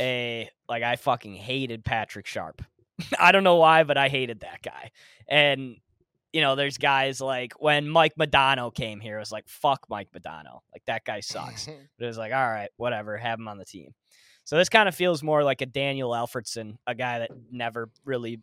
a 0.00 0.48
like 0.68 0.82
i 0.82 0.96
fucking 0.96 1.34
hated 1.34 1.84
patrick 1.84 2.26
sharp. 2.26 2.62
I 3.18 3.30
don't 3.32 3.44
know 3.44 3.56
why 3.56 3.82
but 3.84 3.98
i 3.98 4.08
hated 4.08 4.40
that 4.40 4.62
guy. 4.62 4.90
And 5.28 5.76
you 6.32 6.40
know 6.40 6.54
there's 6.54 6.78
guys 6.78 7.20
like 7.20 7.52
when 7.60 7.88
mike 7.88 8.14
modano 8.18 8.74
came 8.74 9.00
here 9.00 9.16
it 9.16 9.20
was 9.20 9.32
like 9.32 9.48
fuck 9.48 9.86
mike 9.88 10.08
modano 10.12 10.60
like 10.72 10.82
that 10.86 11.04
guy 11.04 11.20
sucks 11.20 11.66
but 11.98 12.04
it 12.04 12.08
was 12.08 12.18
like, 12.18 12.32
all 12.32 12.46
right, 12.46 12.70
whatever, 12.76 13.16
have 13.16 13.38
him 13.38 13.48
on 13.48 13.58
the 13.58 13.64
team. 13.64 13.94
So 14.44 14.56
this 14.56 14.68
kind 14.68 14.88
of 14.88 14.94
feels 14.94 15.22
more 15.22 15.42
like 15.42 15.60
a 15.60 15.66
Daniel 15.66 16.10
Alfredsson, 16.10 16.76
a 16.86 16.94
guy 16.94 17.20
that 17.20 17.30
never 17.50 17.90
really 18.04 18.40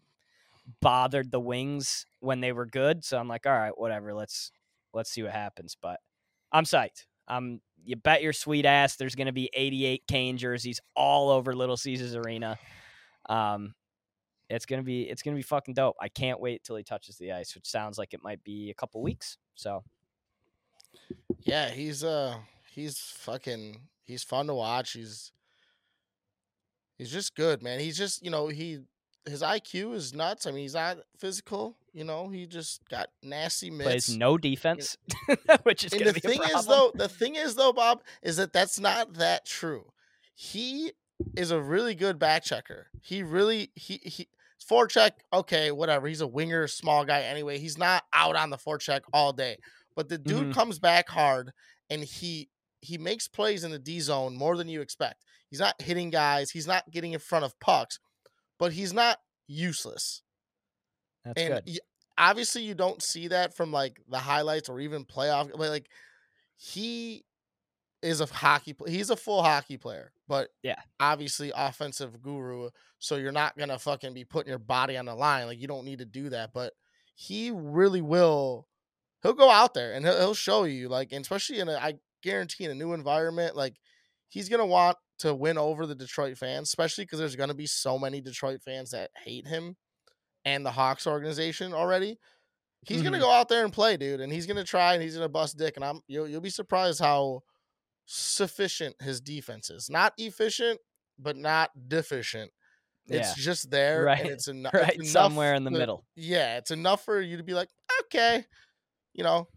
bothered 0.82 1.32
the 1.32 1.40
wings 1.40 2.06
when 2.20 2.42
they 2.42 2.52
were 2.52 2.66
good. 2.66 3.06
So 3.06 3.18
I'm 3.18 3.28
like, 3.28 3.46
all 3.46 3.54
right, 3.54 3.78
whatever, 3.78 4.14
let's 4.14 4.52
let's 4.94 5.12
see 5.12 5.24
what 5.24 5.32
happens. 5.32 5.78
But 5.82 6.00
I'm 6.52 6.66
psyched. 6.66 7.06
Um, 7.28 7.62
you 7.86 7.96
bet 7.96 8.22
your 8.22 8.34
sweet 8.34 8.66
ass 8.66 8.96
there's 8.96 9.16
gonna 9.16 9.32
be 9.32 9.50
88 9.54 10.04
Kane 10.08 10.38
jerseys 10.38 10.82
all 10.96 11.30
over 11.30 11.56
Little 11.56 11.78
Caesars 11.78 12.16
Arena. 12.16 12.58
Um, 13.30 13.74
it's 14.50 14.66
gonna 14.66 14.84
be 14.84 15.04
it's 15.10 15.22
gonna 15.22 15.36
be 15.36 15.42
fucking 15.42 15.74
dope. 15.74 15.96
I 16.02 16.10
can't 16.10 16.40
wait 16.40 16.64
till 16.64 16.76
he 16.76 16.84
touches 16.84 17.18
the 17.18 17.32
ice, 17.32 17.56
which 17.56 17.66
sounds 17.66 17.98
like 17.98 18.14
it 18.14 18.24
might 18.24 18.44
be 18.44 18.70
a 18.70 18.74
couple 18.74 19.02
weeks. 19.02 19.38
So 19.56 19.84
Yeah, 21.40 21.70
he's 21.70 22.04
uh 22.04 22.38
he's 22.72 23.00
fucking 23.00 23.82
he's 24.04 24.24
fun 24.24 24.48
to 24.48 24.54
watch. 24.54 24.94
He's 24.94 25.32
he's 26.98 27.12
just 27.12 27.36
good, 27.36 27.62
man. 27.64 27.80
He's 27.80 27.98
just, 27.98 28.24
you 28.24 28.32
know, 28.32 28.48
he 28.48 28.80
his 29.26 29.42
IQ 29.42 29.96
is 29.96 30.14
nuts. 30.14 30.46
I 30.46 30.52
mean, 30.52 30.62
he's 30.62 30.74
not 30.74 30.98
physical, 31.18 31.78
you 31.94 32.04
know, 32.04 32.28
he 32.30 32.46
just 32.46 32.82
got 32.90 33.08
nasty 33.22 33.70
mitts. 33.70 33.90
plays 33.90 34.18
no 34.18 34.38
defense, 34.38 34.98
which 35.64 35.86
is 35.86 35.94
and 35.94 36.06
the 36.06 36.14
be 36.14 36.20
thing 36.20 36.40
a 36.40 36.50
problem. 36.50 36.60
is 36.60 36.66
though, 36.66 36.92
the 36.96 37.08
thing 37.08 37.36
is 37.36 37.56
though, 37.56 37.72
Bob, 37.72 38.02
is 38.22 38.38
that 38.38 38.52
that's 38.52 38.80
not 38.80 39.14
that 39.14 39.46
true. 39.46 39.86
He 40.36 40.92
is 41.36 41.52
a 41.52 41.62
really 41.62 41.96
good 41.96 42.20
back 42.20 42.44
checker. 42.44 42.88
He 43.02 43.24
really 43.24 43.72
he 43.76 44.00
he 44.04 44.28
forecheck, 44.70 45.12
okay, 45.34 45.72
whatever. 45.72 46.08
He's 46.08 46.22
a 46.22 46.28
winger, 46.28 46.68
small 46.68 47.04
guy 47.06 47.22
anyway. 47.24 47.60
He's 47.60 47.78
not 47.78 48.04
out 48.14 48.36
on 48.36 48.50
the 48.50 48.58
forecheck 48.58 49.02
all 49.14 49.34
day. 49.34 49.58
But 49.96 50.10
the 50.10 50.18
dude 50.18 50.48
Mhm. 50.48 50.54
comes 50.54 50.80
back 50.80 51.10
hard 51.10 51.52
and 51.90 52.04
he 52.04 52.50
he 52.82 52.98
makes 52.98 53.28
plays 53.28 53.64
in 53.64 53.72
the 53.72 53.80
D 53.80 54.00
zone 54.00 54.36
more 54.36 54.58
than 54.58 54.68
you 54.68 54.82
expect. 54.82 55.24
He's 55.50 55.60
not 55.60 55.82
hitting 55.82 56.10
guys. 56.10 56.52
He's 56.52 56.68
not 56.68 56.90
getting 56.92 57.14
in 57.14 57.20
front 57.20 57.46
of 57.46 57.58
pucks, 57.60 58.00
but 58.58 58.74
he's 58.74 58.92
not 58.94 59.20
useless. 59.48 60.22
That's 61.26 61.40
and 61.42 61.64
good. 61.66 61.80
obviously, 62.18 62.64
you 62.64 62.74
don't 62.76 63.02
see 63.04 63.28
that 63.30 63.56
from 63.56 63.72
like 63.72 64.00
the 64.10 64.20
highlights 64.20 64.70
or 64.70 64.80
even 64.80 65.06
playoff. 65.06 65.52
But 65.52 65.70
like, 65.70 65.90
he 66.58 67.26
is 68.02 68.22
a 68.22 68.26
hockey. 68.26 68.76
He's 68.88 69.10
a 69.10 69.16
full 69.18 69.44
hockey 69.44 69.78
player, 69.78 70.12
but 70.28 70.50
Yeah. 70.64 70.82
obviously 71.00 71.52
offensive 71.56 72.22
guru. 72.22 72.70
So 73.00 73.18
you're 73.18 73.32
not 73.32 73.58
gonna 73.58 73.80
fucking 73.80 74.14
be 74.14 74.26
putting 74.26 74.50
your 74.50 74.60
body 74.60 74.98
on 74.98 75.06
the 75.06 75.16
line. 75.16 75.48
Like 75.48 75.60
you 75.60 75.68
don't 75.68 75.86
need 75.86 76.00
to 76.00 76.06
do 76.06 76.30
that. 76.30 76.54
But 76.54 76.74
he 77.16 77.52
really 77.52 78.02
will. 78.02 78.68
He'll 79.22 79.34
go 79.34 79.50
out 79.50 79.74
there 79.74 79.94
and 79.94 80.06
he'll, 80.06 80.18
he'll 80.18 80.34
show 80.34 80.64
you. 80.66 80.90
Like, 80.90 81.12
and 81.12 81.22
especially 81.22 81.60
in 81.60 81.70
a, 81.70 81.74
I 81.74 81.96
guarantee 82.22 82.66
in 82.66 82.72
a 82.72 82.76
new 82.76 82.94
environment, 82.94 83.56
like 83.56 83.76
he's 84.30 84.50
gonna 84.50 84.66
want 84.66 84.98
to 85.20 85.34
win 85.34 85.58
over 85.58 85.86
the 85.86 85.96
Detroit 85.96 86.38
fans, 86.38 86.70
especially 86.70 87.06
because 87.06 87.20
there's 87.20 87.36
gonna 87.36 87.54
be 87.54 87.68
so 87.68 88.00
many 88.00 88.22
Detroit 88.22 88.62
fans 88.62 88.92
that 88.92 89.12
hate 89.24 89.48
him 89.48 89.76
and 90.46 90.66
the 90.66 90.72
Hawks 90.72 91.08
organization 91.08 91.74
already. 91.74 92.18
He's 92.86 93.02
gonna 93.02 93.18
Mhm. 93.18 93.22
go 93.22 93.32
out 93.32 93.48
there 93.50 93.64
and 93.64 93.72
play, 93.74 93.96
dude, 93.98 94.20
and 94.22 94.32
he's 94.34 94.46
gonna 94.46 94.64
try 94.64 94.94
and 94.94 95.04
he's 95.04 95.16
gonna 95.16 95.30
bust 95.30 95.58
dick, 95.58 95.76
and 95.78 95.86
I'm 95.86 96.02
you'll 96.08 96.28
you'll 96.28 96.42
be 96.42 96.50
surprised 96.50 97.00
how 97.00 97.44
sufficient 98.06 98.96
his 99.02 99.22
defense 99.22 99.70
is. 99.70 99.90
Not 99.90 100.14
efficient, 100.18 100.80
but 101.20 101.36
not 101.38 101.72
deficient. 101.88 102.52
It's 103.08 103.38
Yeah. 103.38 103.44
just 103.44 103.70
there, 103.70 104.04
Right. 104.04 104.20
and 104.22 104.30
it's, 104.30 104.48
eno- 104.48 104.70
it's 104.74 104.96
enough 104.98 105.08
somewhere 105.08 105.56
in 105.56 105.64
the 105.64 105.72
to- 105.72 105.78
middle. 105.78 106.06
Yeah, 106.16 106.58
it's 106.58 106.72
enough 106.72 107.04
for 107.04 107.20
you 107.20 107.38
to 107.38 107.44
be 107.44 107.54
like, 107.54 107.70
okay, 108.04 108.46
you 109.14 109.24
know, 109.24 109.48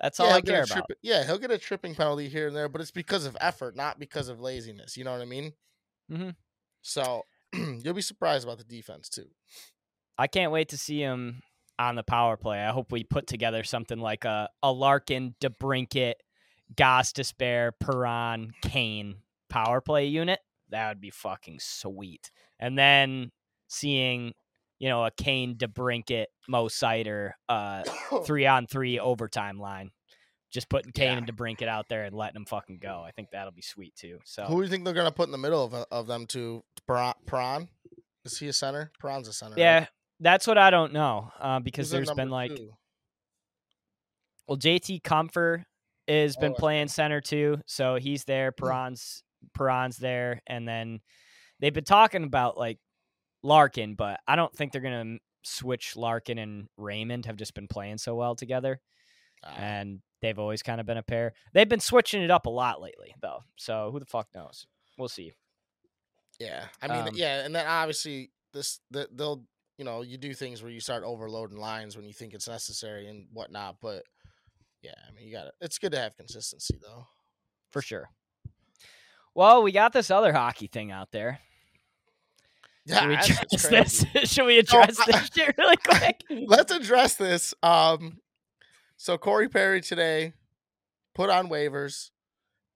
That's 0.00 0.20
all 0.20 0.26
he'll 0.28 0.36
I 0.36 0.40
care 0.42 0.64
about. 0.64 0.90
yeah, 1.02 1.24
he'll 1.24 1.38
get 1.38 1.50
a 1.50 1.58
tripping 1.58 1.94
penalty 1.94 2.28
here 2.28 2.46
and 2.46 2.54
there, 2.56 2.68
but 2.68 2.80
it's 2.80 2.90
because 2.90 3.24
of 3.26 3.36
effort, 3.40 3.76
not 3.76 3.98
because 3.98 4.28
of 4.28 4.40
laziness. 4.40 4.96
You 4.96 5.04
know 5.04 5.12
what 5.12 5.22
I 5.22 5.24
mean? 5.26 5.52
Mm-hmm. 6.12 6.30
So 6.82 7.22
you'll 7.54 7.94
be 7.94 8.02
surprised 8.02 8.44
about 8.44 8.58
the 8.58 8.64
defense 8.64 9.08
too. 9.08 9.26
I 10.18 10.26
can't 10.26 10.52
wait 10.52 10.68
to 10.68 10.76
see 10.78 11.00
him 11.00 11.42
on 11.78 11.96
the 11.96 12.02
power 12.04 12.36
play. 12.36 12.60
I 12.60 12.70
hope 12.72 12.92
we 12.92 13.02
put 13.04 13.26
together 13.26 13.64
something 13.64 13.98
like 13.98 14.24
a, 14.24 14.48
a 14.62 14.70
Larkin, 14.70 15.34
DeBrincat, 15.40 16.14
Gostisbehere, 16.74 17.72
Perron, 17.80 18.52
Kane 18.62 19.16
power 19.50 19.80
play 19.80 20.06
unit. 20.06 20.40
That 20.70 20.88
would 20.88 21.00
be 21.00 21.10
fucking 21.10 21.58
sweet. 21.60 22.30
And 22.58 22.78
then 22.78 23.30
seeing, 23.68 24.32
you 24.78 24.88
know, 24.88 25.04
a 25.04 25.10
Kane, 25.10 25.56
DeBrincat, 25.56 26.26
Mo 26.48 26.66
Seider, 26.66 27.32
uh, 27.48 27.82
three 28.24 28.46
on 28.46 28.66
three 28.66 28.98
overtime 28.98 29.58
line. 29.58 29.90
Just 30.50 30.68
putting 30.68 30.92
Kane 30.92 31.12
Yeah. 31.12 31.18
and 31.18 31.26
DeBrincat 31.26 31.66
out 31.68 31.88
there 31.88 32.04
and 32.04 32.14
letting 32.14 32.34
them 32.34 32.46
fucking 32.46 32.78
go. 32.78 33.02
I 33.06 33.10
think 33.10 33.28
that'll 33.32 33.52
be 33.52 33.62
sweet 33.62 33.94
too. 33.96 34.18
So 34.24 34.44
Who 34.44 34.56
do 34.56 34.62
you 34.62 34.68
think 34.68 34.84
they're 34.84 34.94
gonna 34.94 35.10
put 35.12 35.26
in 35.28 35.32
the 35.32 35.38
middle 35.38 35.64
of, 35.64 35.74
of 35.90 36.06
them 36.06 36.26
two? 36.26 36.62
Perron? 36.86 37.68
Is 38.24 38.38
he 38.38 38.48
a 38.48 38.52
center? 38.52 38.90
Perron's 39.00 39.28
a 39.28 39.32
center. 39.32 39.52
right? 39.52 39.58
yeah, 39.60 39.86
that's 40.20 40.46
what 40.46 40.56
I 40.56 40.70
don't 40.70 40.92
know 40.92 41.30
uh, 41.40 41.58
because 41.60 41.86
Who's 41.86 42.06
there's 42.06 42.12
been 42.16 42.30
like 42.30 42.54
two? 42.56 42.70
Well, 44.46 44.58
JT 44.58 45.02
Compher 45.02 45.64
has 46.08 46.36
Oh, 46.36 46.40
been 46.40 46.52
that's 46.52 46.60
playing 46.60 46.88
center 46.88 47.20
too, 47.20 47.58
so 47.66 47.96
he's 47.96 48.24
there. 48.24 48.52
Hmm. 48.58 48.64
Perron's 48.64 49.22
Perron's 49.54 49.96
there, 49.98 50.40
and 50.46 50.66
then 50.66 51.00
they've 51.60 51.72
been 51.74 51.84
talking 51.84 52.24
about 52.24 52.56
like 52.56 52.78
Larkin, 53.42 53.94
but 53.94 54.20
I 54.26 54.36
don't 54.36 54.54
think 54.54 54.72
they're 54.72 54.80
gonna 54.80 55.18
switch 55.42 55.96
Larkin 55.96 56.38
and 56.38 56.68
Raymond. 56.76 57.26
Have 57.26 57.36
just 57.36 57.54
been 57.54 57.68
playing 57.68 57.98
so 57.98 58.14
well 58.14 58.34
together, 58.34 58.80
Ah, 59.42 59.54
and 59.58 60.00
they've 60.22 60.38
always 60.38 60.62
kind 60.62 60.80
of 60.80 60.86
been 60.86 60.96
a 60.96 61.02
pair. 61.02 61.34
They've 61.52 61.68
been 61.68 61.80
switching 61.80 62.22
it 62.22 62.30
up 62.30 62.46
a 62.46 62.50
lot 62.50 62.80
lately, 62.80 63.14
though. 63.20 63.40
So 63.56 63.90
who 63.92 63.98
the 64.00 64.06
fuck 64.06 64.28
knows? 64.34 64.66
We'll 64.98 65.08
see. 65.08 65.32
yeah, 66.40 66.66
I 66.82 66.88
mean, 66.88 67.08
um, 67.08 67.14
yeah, 67.14 67.44
and 67.44 67.54
then 67.54 67.66
obviously 67.66 68.30
this 68.52 68.80
the, 68.90 69.08
they'll 69.12 69.44
you 69.78 69.84
know 69.84 70.02
you 70.02 70.16
do 70.16 70.32
things 70.34 70.62
where 70.62 70.70
you 70.72 70.80
start 70.80 71.04
overloading 71.04 71.58
lines 71.58 71.96
when 71.96 72.06
you 72.06 72.12
think 72.12 72.32
it's 72.34 72.48
necessary 72.48 73.08
and 73.08 73.26
whatnot, 73.32 73.76
but 73.82 74.04
yeah, 74.84 74.92
I 75.08 75.12
mean 75.12 75.26
you 75.26 75.32
got 75.32 75.46
it. 75.46 75.54
It's 75.60 75.78
good 75.78 75.92
to 75.92 75.98
have 75.98 76.16
consistency 76.16 76.78
though. 76.80 77.06
for 77.70 77.80
sure. 77.80 78.10
Well, 79.34 79.62
we 79.62 79.72
got 79.72 79.92
this 79.92 80.10
other 80.10 80.32
hockey 80.32 80.66
thing 80.68 80.92
out 80.92 81.10
there. 81.10 81.40
Yeah, 82.84 83.00
Should 83.00 83.08
we 83.08 83.14
address 83.14 84.04
this? 84.04 84.04
Should 84.30 84.46
we 84.46 84.58
address 84.58 85.04
this 85.06 85.30
shit 85.34 85.54
really 85.58 85.76
quick? 85.88 86.22
Let's 86.30 86.70
address 86.70 87.14
this. 87.14 87.54
Um, 87.62 88.18
so 88.96 89.16
Corey 89.18 89.48
Perry 89.48 89.80
today 89.80 90.34
put 91.14 91.30
on 91.30 91.48
waivers, 91.48 92.10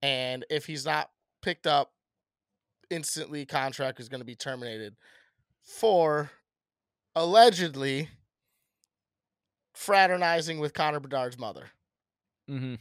and 0.01 0.45
if 0.49 0.65
he's 0.65 0.85
not 0.85 1.09
picked 1.41 1.67
up, 1.67 1.91
instantly 2.89 3.45
contract 3.45 3.99
is 3.99 4.09
going 4.09 4.21
to 4.21 4.25
be 4.25 4.35
terminated 4.35 4.95
for 5.63 6.31
allegedly 7.15 8.09
fraternizing 9.75 10.59
with 10.59 10.73
Connor 10.73 10.99
Bedard's 10.99 11.37
mother. 11.37 11.69
Mm-hmm. 12.49 12.75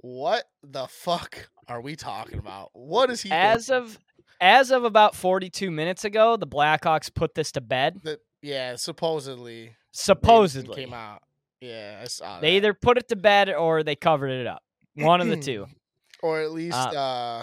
What 0.00 0.44
the 0.62 0.86
fuck 0.86 1.48
are 1.66 1.80
we 1.80 1.96
talking 1.96 2.38
about? 2.38 2.70
What 2.72 3.10
is 3.10 3.22
he? 3.22 3.30
as 3.30 3.66
thinking? 3.66 3.84
of 3.86 3.98
as 4.40 4.70
of 4.70 4.84
about 4.84 5.16
42 5.16 5.70
minutes 5.70 6.04
ago 6.04 6.36
the 6.36 6.46
blackhawks 6.46 7.12
put 7.12 7.34
this 7.34 7.50
to 7.52 7.60
bed 7.60 8.00
that, 8.04 8.20
yeah, 8.42 8.76
supposedly 8.76 9.74
supposedly 9.92 10.84
came 10.84 10.94
out. 10.94 11.22
Yeah, 11.60 11.98
I 12.02 12.06
saw 12.06 12.40
they 12.40 12.52
that. 12.52 12.56
either 12.56 12.74
put 12.74 12.98
it 12.98 13.08
to 13.08 13.16
bed 13.16 13.50
or 13.50 13.82
they 13.82 13.96
covered 13.96 14.30
it 14.30 14.46
up 14.46 14.62
one 14.94 15.20
of 15.20 15.26
the 15.28 15.36
two 15.36 15.66
or 16.22 16.40
at 16.40 16.52
least 16.52 16.76
uh, 16.76 17.42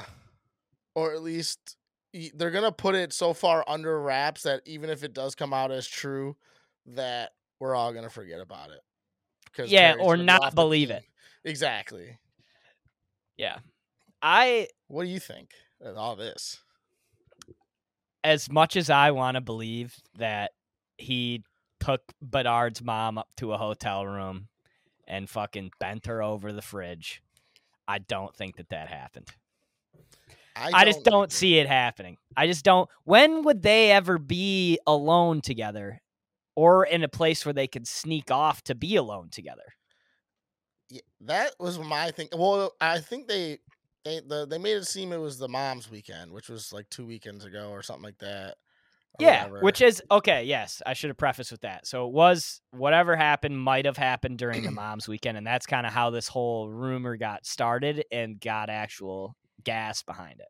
or 0.96 1.14
at 1.14 1.22
least 1.22 1.76
they're 2.34 2.52
gonna 2.52 2.72
put 2.72 2.96
it 2.96 3.12
so 3.12 3.34
far 3.34 3.66
under 3.68 4.00
wraps 4.02 4.44
that 4.44 4.62
even 4.66 4.90
if 4.90 5.04
it 5.04 5.14
does 5.14 5.36
come 5.36 5.54
out 5.54 5.72
as 5.72 5.86
true 5.86 6.38
that 6.86 7.32
we're 7.60 7.76
all 7.76 7.92
gonna 7.92 8.10
forget 8.10 8.40
about 8.40 8.70
it 8.70 8.80
'Cause 9.56 9.70
Yeah, 9.72 9.94
Terry's 9.94 10.06
or 10.06 10.18
not 10.18 10.54
believe 10.56 10.90
it. 10.92 11.04
exactly 11.44 12.18
yeah 13.38 13.60
i 14.22 14.68
what 14.88 15.04
do 15.04 15.10
you 15.10 15.20
think 15.20 15.52
of 15.82 15.96
all 15.98 16.16
this 16.16 16.60
as 18.24 18.50
much 18.50 18.76
as 18.76 18.90
i 18.90 19.12
want 19.12 19.36
to 19.36 19.42
believe 19.42 19.96
that 20.18 20.52
he 20.98 21.44
took 21.80 22.02
bedard's 22.22 22.82
mom 22.82 23.18
up 23.18 23.28
to 23.38 23.52
a 23.54 23.58
hotel 23.58 24.06
room 24.08 24.48
and 25.08 25.30
fucking 25.30 25.70
bent 25.80 26.06
her 26.08 26.24
over 26.24 26.52
the 26.52 26.62
fridge 26.62 27.22
i 27.88 28.00
don't 28.00 28.36
think 28.36 28.56
that 28.56 28.70
that 28.70 28.88
happened 28.88 29.28
I, 30.58 30.86
just 30.86 31.04
don't 31.04 31.24
either. 31.24 31.30
see 31.32 31.60
it 31.60 31.68
happening. 31.68 32.16
I 32.38 32.48
just 32.48 32.64
don't. 32.64 32.90
When 33.04 33.42
would 33.44 33.62
they 33.62 33.92
ever 33.92 34.18
be 34.18 34.80
alone 34.88 35.42
together, 35.42 36.02
or 36.56 36.86
in 36.86 37.04
a 37.04 37.10
place 37.10 37.46
where 37.46 37.54
they 37.54 37.68
could 37.68 37.88
sneak 37.88 38.32
off 38.32 38.64
to 38.64 38.76
be 38.76 38.96
alone 38.96 39.30
together? 39.30 39.76
Yeah, 40.90 41.02
that 41.22 41.52
was 41.60 41.80
my 41.80 42.12
thing. 42.12 42.30
Well, 42.34 42.74
I 42.80 43.00
think 43.00 43.28
they 43.28 43.60
they 44.04 44.22
the, 44.26 44.46
they 44.46 44.58
made 44.58 44.78
it 44.78 44.86
seem 44.86 45.12
it 45.12 45.18
was 45.18 45.38
the 45.38 45.50
mom's 45.50 45.90
weekend, 45.90 46.32
which 46.32 46.50
was 46.50 46.72
like 46.72 46.90
two 46.90 47.06
weekends 47.06 47.44
ago 47.44 47.70
or 47.72 47.82
something 47.82 48.04
like 48.04 48.20
that. 48.20 48.56
Yeah, 49.20 49.44
whatever. 49.44 49.62
which 49.62 49.82
is 49.82 50.04
okay. 50.12 50.44
Yes, 50.44 50.82
I 50.86 50.94
should 50.94 51.10
have 51.10 51.18
prefaced 51.18 51.52
with 51.52 51.62
that. 51.62 51.88
So 51.88 52.06
it 52.08 52.14
was 52.14 52.62
whatever 52.72 53.16
happened 53.16 53.60
might 53.60 53.86
have 53.86 53.98
happened 53.98 54.38
during 54.38 54.64
the 54.64 54.72
mom's 54.72 55.08
weekend, 55.08 55.38
and 55.38 55.48
that's 55.48 55.66
kind 55.66 55.88
of 55.88 55.94
how 55.94 56.10
this 56.10 56.28
whole 56.28 56.70
rumor 56.70 57.18
got 57.18 57.46
started 57.46 58.06
and 58.12 58.40
got 58.40 58.70
actual 58.70 59.36
gas 59.64 60.04
behind 60.04 60.40
it. 60.40 60.48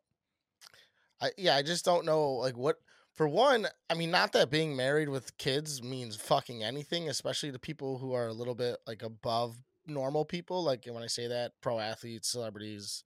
I, 1.20 1.30
yeah, 1.38 1.56
I 1.56 1.62
just 1.62 1.84
don't 1.84 2.04
know 2.04 2.32
like 2.32 2.56
what. 2.56 2.76
For 3.16 3.26
one, 3.26 3.66
I 3.88 3.94
mean, 3.94 4.10
not 4.10 4.32
that 4.32 4.50
being 4.50 4.76
married 4.76 5.08
with 5.08 5.36
kids 5.38 5.82
means 5.82 6.16
fucking 6.16 6.62
anything, 6.62 7.08
especially 7.08 7.50
to 7.52 7.58
people 7.58 7.98
who 7.98 8.12
are 8.12 8.26
a 8.28 8.32
little 8.32 8.54
bit 8.54 8.76
like 8.86 9.02
above 9.02 9.56
normal 9.86 10.24
people. 10.26 10.62
Like 10.62 10.84
when 10.90 11.02
I 11.02 11.06
say 11.06 11.26
that, 11.28 11.52
pro 11.62 11.78
athletes, 11.78 12.30
celebrities, 12.30 13.04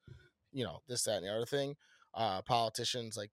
you 0.52 0.64
know, 0.64 0.80
this, 0.88 1.04
that, 1.04 1.18
and 1.18 1.26
the 1.26 1.32
other 1.32 1.46
thing. 1.46 1.76
Uh, 2.12 2.42
politicians, 2.42 3.16
like 3.16 3.30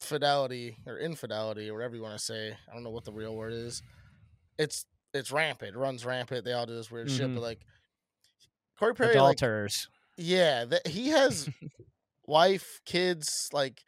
fidelity 0.00 0.76
or 0.86 0.98
infidelity 0.98 1.70
or 1.70 1.74
whatever 1.74 1.96
you 1.96 2.02
want 2.02 2.18
to 2.18 2.22
say. 2.24 2.54
I 2.70 2.74
don't 2.74 2.82
know 2.84 2.90
what 2.90 3.04
the 3.06 3.12
real 3.12 3.34
word 3.34 3.54
is. 3.54 3.82
It's 4.58 4.84
it's 5.14 5.32
rampant. 5.32 5.74
It 5.74 5.78
runs 5.78 6.04
rampant. 6.04 6.44
They 6.44 6.52
all 6.52 6.66
do 6.66 6.74
this 6.74 6.90
weird 6.90 7.10
shit. 7.10 7.28
Mhm. 7.30 7.36
But 7.36 7.40
like 7.42 7.60
Corey 8.78 8.94
Perry, 8.94 9.08
like, 9.14 9.16
Adulterers. 9.38 9.88
yeah, 10.18 10.66
that 10.66 10.86
he 10.86 11.08
has 11.08 11.48
wife, 12.26 12.80
kids. 12.84 13.48
Like, 13.52 13.82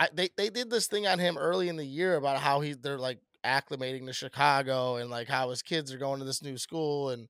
I 0.00 0.08
they 0.12 0.30
they 0.36 0.50
did 0.50 0.70
this 0.70 0.88
thing 0.88 1.06
on 1.06 1.18
him 1.20 1.36
early 1.38 1.68
in 1.68 1.76
the 1.76 1.86
year 1.86 2.16
about 2.16 2.38
how 2.40 2.60
he 2.60 2.72
they're 2.72 2.98
like 2.98 3.20
acclimating 3.44 4.06
to 4.06 4.12
Chicago 4.12 4.96
and 4.96 5.10
like 5.10 5.28
how 5.28 5.50
his 5.50 5.62
kids 5.62 5.92
are 5.92 5.98
going 5.98 6.18
to 6.18 6.24
this 6.24 6.42
new 6.42 6.56
school 6.58 7.10
and 7.10 7.28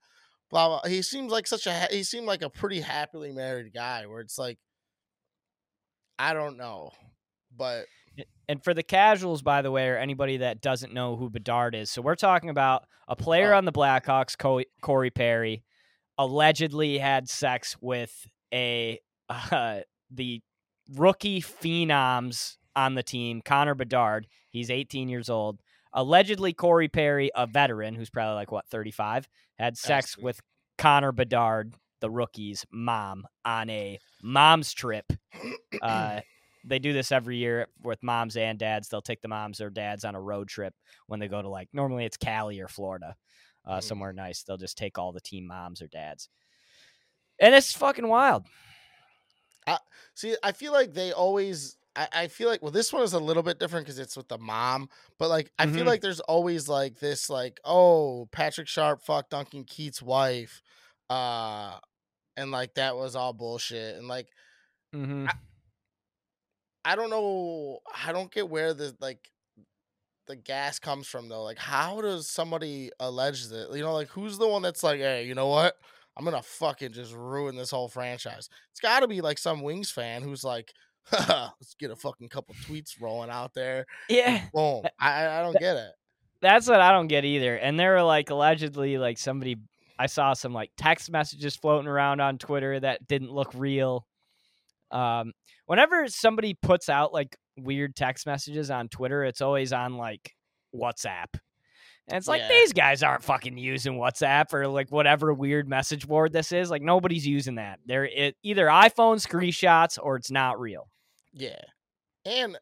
blah 0.51 0.69
blah. 0.69 0.89
He 0.89 1.03
seems 1.03 1.31
like 1.33 1.47
such 1.47 1.67
a 1.67 1.89
he 1.91 2.03
seemed 2.05 2.27
like 2.27 2.43
a 2.43 2.49
pretty 2.51 2.81
happily 2.81 3.33
married 3.33 3.75
guy. 3.75 4.07
Where 4.07 4.21
it's 4.21 4.39
like, 4.39 4.59
I 6.19 6.33
don't 6.33 6.57
know, 6.57 6.93
but 7.57 7.87
And 8.49 8.63
for 8.63 8.75
the 8.75 8.83
casuals, 8.83 9.43
by 9.43 9.63
the 9.63 9.71
way, 9.71 9.89
or 9.89 9.97
anybody 9.97 10.39
that 10.39 10.61
doesn't 10.61 10.93
know 10.93 11.17
who 11.17 11.31
Bedard 11.31 11.75
is, 11.75 11.91
so 11.91 12.03
we're 12.03 12.15
talking 12.17 12.51
about 12.51 12.85
a 13.09 13.17
player 13.17 13.53
Oh. 13.55 13.57
on 13.59 13.65
the 13.65 13.73
Blackhawks, 13.73 14.37
Co- 14.39 14.63
Corey 14.83 15.11
Perry, 15.11 15.65
allegedly 16.19 16.99
had 16.99 17.29
sex 17.29 17.77
with 17.81 18.27
a 18.53 19.01
uh, 19.29 19.81
the 20.11 20.41
rookie 20.95 21.41
phenoms 21.41 22.57
on 22.77 22.95
the 22.95 23.03
team, 23.03 23.43
Connor 23.45 23.75
Bedard. 23.75 24.27
He's 24.51 24.71
18 24.71 25.09
years 25.09 25.29
old. 25.31 25.61
Allegedly, 25.93 26.53
Corey 26.53 26.89
Perry, 26.89 27.31
a 27.35 27.47
veteran 27.47 27.95
who's 27.95 28.11
probably 28.11 28.35
like 28.37 28.53
what 28.53 28.69
35, 28.69 29.29
had 29.59 29.77
sex 29.77 30.17
with 30.25 30.41
Connor 30.79 31.13
Bedard, 31.13 31.75
the 32.01 32.11
rookie's 32.11 32.65
mom, 32.71 33.27
on 33.45 33.69
a 33.71 33.99
mom's 34.23 34.73
trip. 34.73 35.13
Uh, 35.83 36.21
they 36.65 36.79
do 36.79 36.93
this 36.93 37.11
every 37.11 37.39
year 37.39 37.67
with 37.83 38.03
moms 38.03 38.37
and 38.37 38.59
dads. 38.59 38.89
They'll 38.89 39.01
take 39.03 39.21
the 39.23 39.29
moms 39.29 39.61
or 39.61 39.69
dads 39.71 40.05
on 40.05 40.15
a 40.15 40.21
road 40.21 40.49
trip 40.49 40.75
when 41.07 41.19
they 41.19 41.27
go 41.29 41.41
to 41.43 41.49
like 41.49 41.69
normally 41.73 42.05
it's 42.05 42.17
Cali 42.17 42.61
or 42.61 42.69
Florida, 42.69 43.17
uh, 43.65 43.79
Mm. 43.79 43.83
somewhere 43.83 44.13
nice. 44.13 44.43
They'll 44.43 44.57
just 44.59 44.79
take 44.79 44.97
all 44.99 45.11
the 45.13 45.21
team 45.21 45.47
moms 45.47 45.83
or 45.83 45.89
dads, 45.89 46.29
and 47.41 47.55
it's 47.55 47.73
fucking 47.73 48.07
wild. 48.07 48.47
See, 50.15 50.37
I 50.43 50.53
feel 50.53 50.73
like 50.73 50.93
they 50.95 51.13
always. 51.13 51.77
I, 51.97 52.09
I 52.13 52.29
feel 52.29 52.49
like 52.49 52.63
well, 52.63 52.71
this 52.71 52.93
one 52.93 53.03
is 53.03 53.13
a 53.13 53.19
little 53.21 53.43
bit 53.43 53.59
different 53.59 53.87
because 53.87 53.99
it's 53.99 54.17
with 54.17 54.29
the 54.29 54.39
mom, 54.39 54.89
but 55.19 55.29
like 55.29 55.53
I 55.59 55.67
feel 55.67 55.85
Mhm. 55.85 55.87
like 55.87 56.01
there's 56.01 56.21
always 56.21 56.69
like 56.69 56.99
this, 57.01 57.29
like 57.29 57.61
oh, 57.65 58.29
Patrick 58.33 58.69
Sharp 58.69 59.03
fucked 59.03 59.31
Duncan 59.31 59.65
Keith's 59.65 60.03
wife, 60.03 60.63
uh, 61.09 61.79
and 62.37 62.51
like 62.53 62.75
that 62.75 62.97
was 62.97 63.17
all 63.17 63.33
bullshit, 63.35 63.97
and 63.99 64.09
like 64.09 64.29
Mm-hmm. 64.93 65.31
I 66.85 66.97
don't 66.97 67.11
know, 67.11 67.81
I 67.95 68.13
don't 68.13 68.33
get 68.33 68.49
where 68.49 68.73
the 68.73 68.97
like 69.01 69.31
the 70.27 70.37
gas 70.37 70.79
comes 70.79 71.07
from 71.09 71.29
though. 71.29 71.43
Like, 71.43 71.59
how 71.59 72.01
does 72.01 72.29
somebody 72.29 72.91
allege 73.01 73.49
that? 73.49 73.73
You 73.75 73.83
know, 73.83 73.95
like 73.95 74.09
who's 74.09 74.39
the 74.39 74.49
one 74.49 74.63
that's 74.63 74.83
like, 74.83 75.01
hey, 75.01 75.27
you 75.27 75.35
know 75.35 75.49
what? 75.49 75.77
I'm 76.17 76.25
gonna 76.25 76.43
fucking 76.43 76.93
just 76.93 77.15
ruin 77.15 77.57
this 77.57 77.71
whole 77.71 77.89
franchise. 77.89 78.49
It's 78.73 78.81
got 78.81 79.01
to 79.01 79.09
be 79.09 79.21
like 79.21 79.39
some 79.39 79.63
Wings 79.63 79.91
fan 79.91 80.23
who's 80.23 80.45
like, 80.45 80.73
let's 81.13 81.75
get 81.79 81.91
a 81.91 81.97
fucking 81.97 82.29
couple 82.29 82.55
tweets 82.67 83.01
rolling 83.01 83.31
out 83.31 83.55
there. 83.55 83.87
Yeah, 84.09 84.43
Boom. 84.53 84.83
I 84.99 85.27
I 85.27 85.43
don't 85.43 85.59
get 85.59 85.77
it. 85.77 85.91
that's 86.41 86.69
what 86.69 86.81
I 86.81 86.93
don't 86.93 87.09
get 87.09 87.25
either. 87.25 87.57
And 87.57 87.79
there 87.79 87.95
were 87.95 88.03
like 88.03 88.31
allegedly 88.31 88.99
like 88.99 89.19
somebody 89.19 89.57
I 89.99 90.07
saw 90.07 90.33
some 90.33 90.55
like 90.55 90.71
text 90.77 91.11
messages 91.11 91.57
floating 91.57 91.89
around 91.89 92.21
on 92.21 92.39
Twitter 92.39 92.81
that 92.81 93.07
didn't 93.07 93.33
look 93.33 93.53
real. 93.55 94.07
Um, 94.91 95.33
whenever 95.67 96.09
somebody 96.09 96.55
puts 96.55 96.89
out 96.89 97.13
like 97.13 97.37
weird 97.59 97.95
text 97.95 98.27
messages 98.27 98.71
on 98.71 98.89
Twitter, 98.89 99.25
it's 99.25 99.41
always 99.43 99.73
on 99.73 99.97
like 99.97 100.33
WhatsApp. 100.75 101.27
And 102.11 102.19
it's 102.19 102.29
like 102.29 102.43
Yeah. 102.43 102.49
these 102.49 102.73
guys 102.73 103.03
aren't 103.03 103.23
fucking 103.23 103.57
using 103.57 103.95
WhatsApp 103.95 104.53
or 104.53 104.67
like 104.69 104.91
whatever 104.91 105.33
weird 105.33 105.69
message 105.69 106.07
board 106.09 106.33
this 106.33 106.53
is. 106.53 106.71
Like 106.71 106.83
nobody's 106.83 107.27
using 107.27 107.55
that. 107.57 107.81
They're 107.87 108.05
it, 108.07 108.37
either 108.43 108.67
iPhone 108.67 109.25
screenshots 109.25 109.99
or 110.01 110.17
it's 110.17 110.31
not 110.31 110.59
real. 110.61 110.89
Yeah. 111.33 111.61
And 112.25 112.59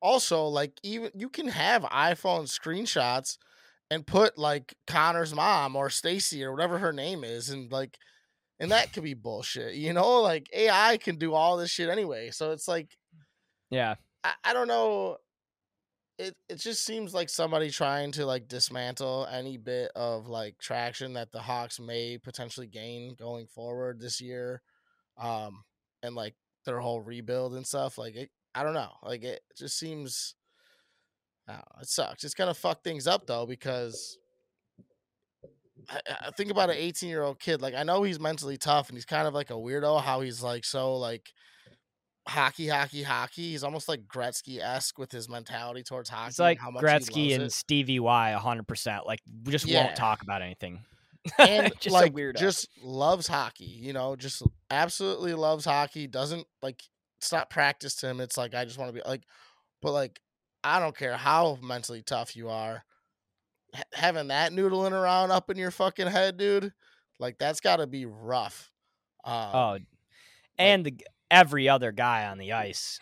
also, 0.00 0.46
like, 0.46 0.72
even 0.82 1.10
you 1.14 1.28
can 1.28 1.48
have 1.48 1.82
iPhone 1.82 2.48
screenshots 2.48 3.38
and 3.90 4.06
put 4.06 4.36
like 4.38 4.74
Connor's 4.86 5.34
mom 5.34 5.76
or 5.76 5.90
Stacy 5.90 6.42
or 6.42 6.50
whatever 6.50 6.78
her 6.78 6.92
name 6.92 7.22
is, 7.22 7.50
and 7.50 7.70
like, 7.70 7.96
and 8.58 8.70
that 8.72 8.92
could 8.92 9.04
be 9.04 9.14
bullshit, 9.14 9.74
you 9.74 9.92
know? 9.92 10.20
Like, 10.22 10.48
AI 10.52 10.96
can 10.96 11.16
do 11.16 11.34
all 11.34 11.56
this 11.56 11.70
shit 11.70 11.88
anyway. 11.88 12.30
So 12.30 12.52
it's 12.52 12.66
like, 12.66 12.96
Yeah. 13.70 13.94
I, 14.24 14.32
I 14.44 14.52
don't 14.52 14.68
know. 14.68 15.18
It 16.22 16.36
it 16.48 16.60
just 16.60 16.84
seems 16.84 17.12
like 17.12 17.28
somebody 17.28 17.68
trying 17.68 18.12
to 18.12 18.24
like 18.24 18.46
dismantle 18.46 19.26
any 19.30 19.56
bit 19.56 19.90
of 19.96 20.28
like 20.28 20.56
traction 20.58 21.14
that 21.14 21.32
the 21.32 21.40
Hawks 21.40 21.80
may 21.80 22.16
potentially 22.16 22.68
gain 22.68 23.16
going 23.18 23.46
forward 23.48 24.00
this 24.00 24.20
year, 24.20 24.62
um, 25.18 25.64
and 26.00 26.14
like 26.14 26.34
their 26.64 26.78
whole 26.78 27.00
rebuild 27.00 27.54
and 27.54 27.66
stuff. 27.66 27.98
Like 27.98 28.14
it, 28.14 28.30
I 28.54 28.62
don't 28.62 28.74
know. 28.74 28.92
Like 29.02 29.24
it 29.24 29.40
just 29.58 29.76
seems. 29.76 30.36
Know, 31.48 31.60
it 31.80 31.88
sucks. 31.88 32.22
It's 32.22 32.34
gonna 32.34 32.54
fuck 32.54 32.84
things 32.84 33.08
up 33.08 33.26
though 33.26 33.46
because. 33.46 34.16
I, 35.90 36.00
I 36.26 36.30
think 36.36 36.52
about 36.52 36.70
an 36.70 36.76
18 36.76 37.08
year 37.08 37.22
old 37.22 37.40
kid. 37.40 37.60
Like 37.60 37.74
I 37.74 37.82
know 37.82 38.04
he's 38.04 38.20
mentally 38.20 38.56
tough 38.56 38.88
and 38.88 38.96
he's 38.96 39.04
kind 39.04 39.26
of 39.26 39.34
like 39.34 39.50
a 39.50 39.54
weirdo. 39.54 40.00
How 40.00 40.20
he's 40.20 40.40
like 40.40 40.64
so 40.64 40.94
like 40.96 41.32
hockey, 42.28 42.68
hockey, 42.68 43.02
hockey. 43.02 43.50
He's 43.50 43.64
almost 43.64 43.88
like 43.88 44.06
Gretzky 44.06 44.58
esque 44.60 44.98
with 44.98 45.10
his 45.12 45.28
mentality 45.28 45.82
towards 45.82 46.08
hockey. 46.08 46.28
It's 46.30 46.38
like 46.38 46.58
and 46.58 46.64
how 46.64 46.70
much 46.70 46.82
Gretzky 46.82 47.34
and 47.34 47.44
it. 47.44 47.52
Stevie 47.52 48.00
Y, 48.00 48.32
hundred 48.32 48.66
percent. 48.68 49.06
Like 49.06 49.20
we 49.44 49.52
just 49.52 49.66
Yeah. 49.66 49.84
won't 49.84 49.96
talk 49.96 50.22
about 50.22 50.42
anything. 50.42 50.84
and 51.38 51.72
just 51.80 51.92
like 51.92 52.12
a 52.12 52.14
weirdo. 52.14 52.36
just 52.36 52.68
loves 52.82 53.26
hockey. 53.26 53.64
You 53.64 53.92
know, 53.92 54.16
just 54.16 54.42
absolutely 54.70 55.34
loves 55.34 55.64
hockey. 55.64 56.06
Doesn't 56.06 56.46
like 56.62 56.80
it's 57.18 57.32
not 57.32 57.50
practice 57.50 57.94
to 57.96 58.08
him. 58.08 58.20
It's 58.20 58.36
like 58.36 58.54
I 58.54 58.64
just 58.64 58.78
want 58.78 58.88
to 58.88 58.92
be 58.94 59.08
like, 59.08 59.22
but 59.80 59.92
like 59.92 60.20
I 60.64 60.78
don't 60.78 60.96
care 60.96 61.16
how 61.16 61.58
mentally 61.62 62.02
tough 62.02 62.36
you 62.36 62.48
are. 62.48 62.84
ha- 63.74 63.82
having 63.92 64.28
that 64.28 64.52
noodling 64.52 64.92
around 64.92 65.30
up 65.32 65.50
in 65.50 65.56
your 65.56 65.70
fucking 65.70 66.06
head, 66.08 66.36
dude, 66.36 66.72
like 67.18 67.36
that's 67.38 67.60
got 67.60 67.76
to 67.76 67.86
be 67.86 68.06
rough. 68.06 68.70
Um, 69.24 69.50
oh, 69.54 69.78
and 70.58 70.84
the, 70.86 70.90
g- 70.92 71.04
every 71.32 71.68
other 71.68 71.90
guy 71.90 72.26
on 72.26 72.38
the 72.38 72.52
ice, 72.52 73.00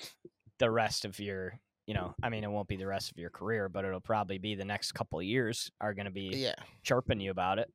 the 0.58 0.70
rest 0.70 1.04
of 1.04 1.18
your, 1.18 1.58
you 1.86 1.94
know, 1.94 2.14
I 2.22 2.30
mean, 2.30 2.44
it 2.44 2.50
won't 2.50 2.68
be 2.68 2.76
the 2.76 2.86
rest 2.86 3.10
of 3.10 3.18
your 3.18 3.28
career, 3.28 3.68
but 3.68 3.84
it'll 3.84 4.00
probably 4.00 4.38
be 4.38 4.54
the 4.54 4.64
next 4.64 4.92
couple 4.92 5.18
of 5.18 5.24
years 5.26 5.70
are 5.80 5.92
going 5.92 6.06
to 6.06 6.12
be 6.12 6.30
yeah, 6.36 6.54
chirping 6.84 7.20
you 7.20 7.32
about 7.32 7.58
it. 7.58 7.68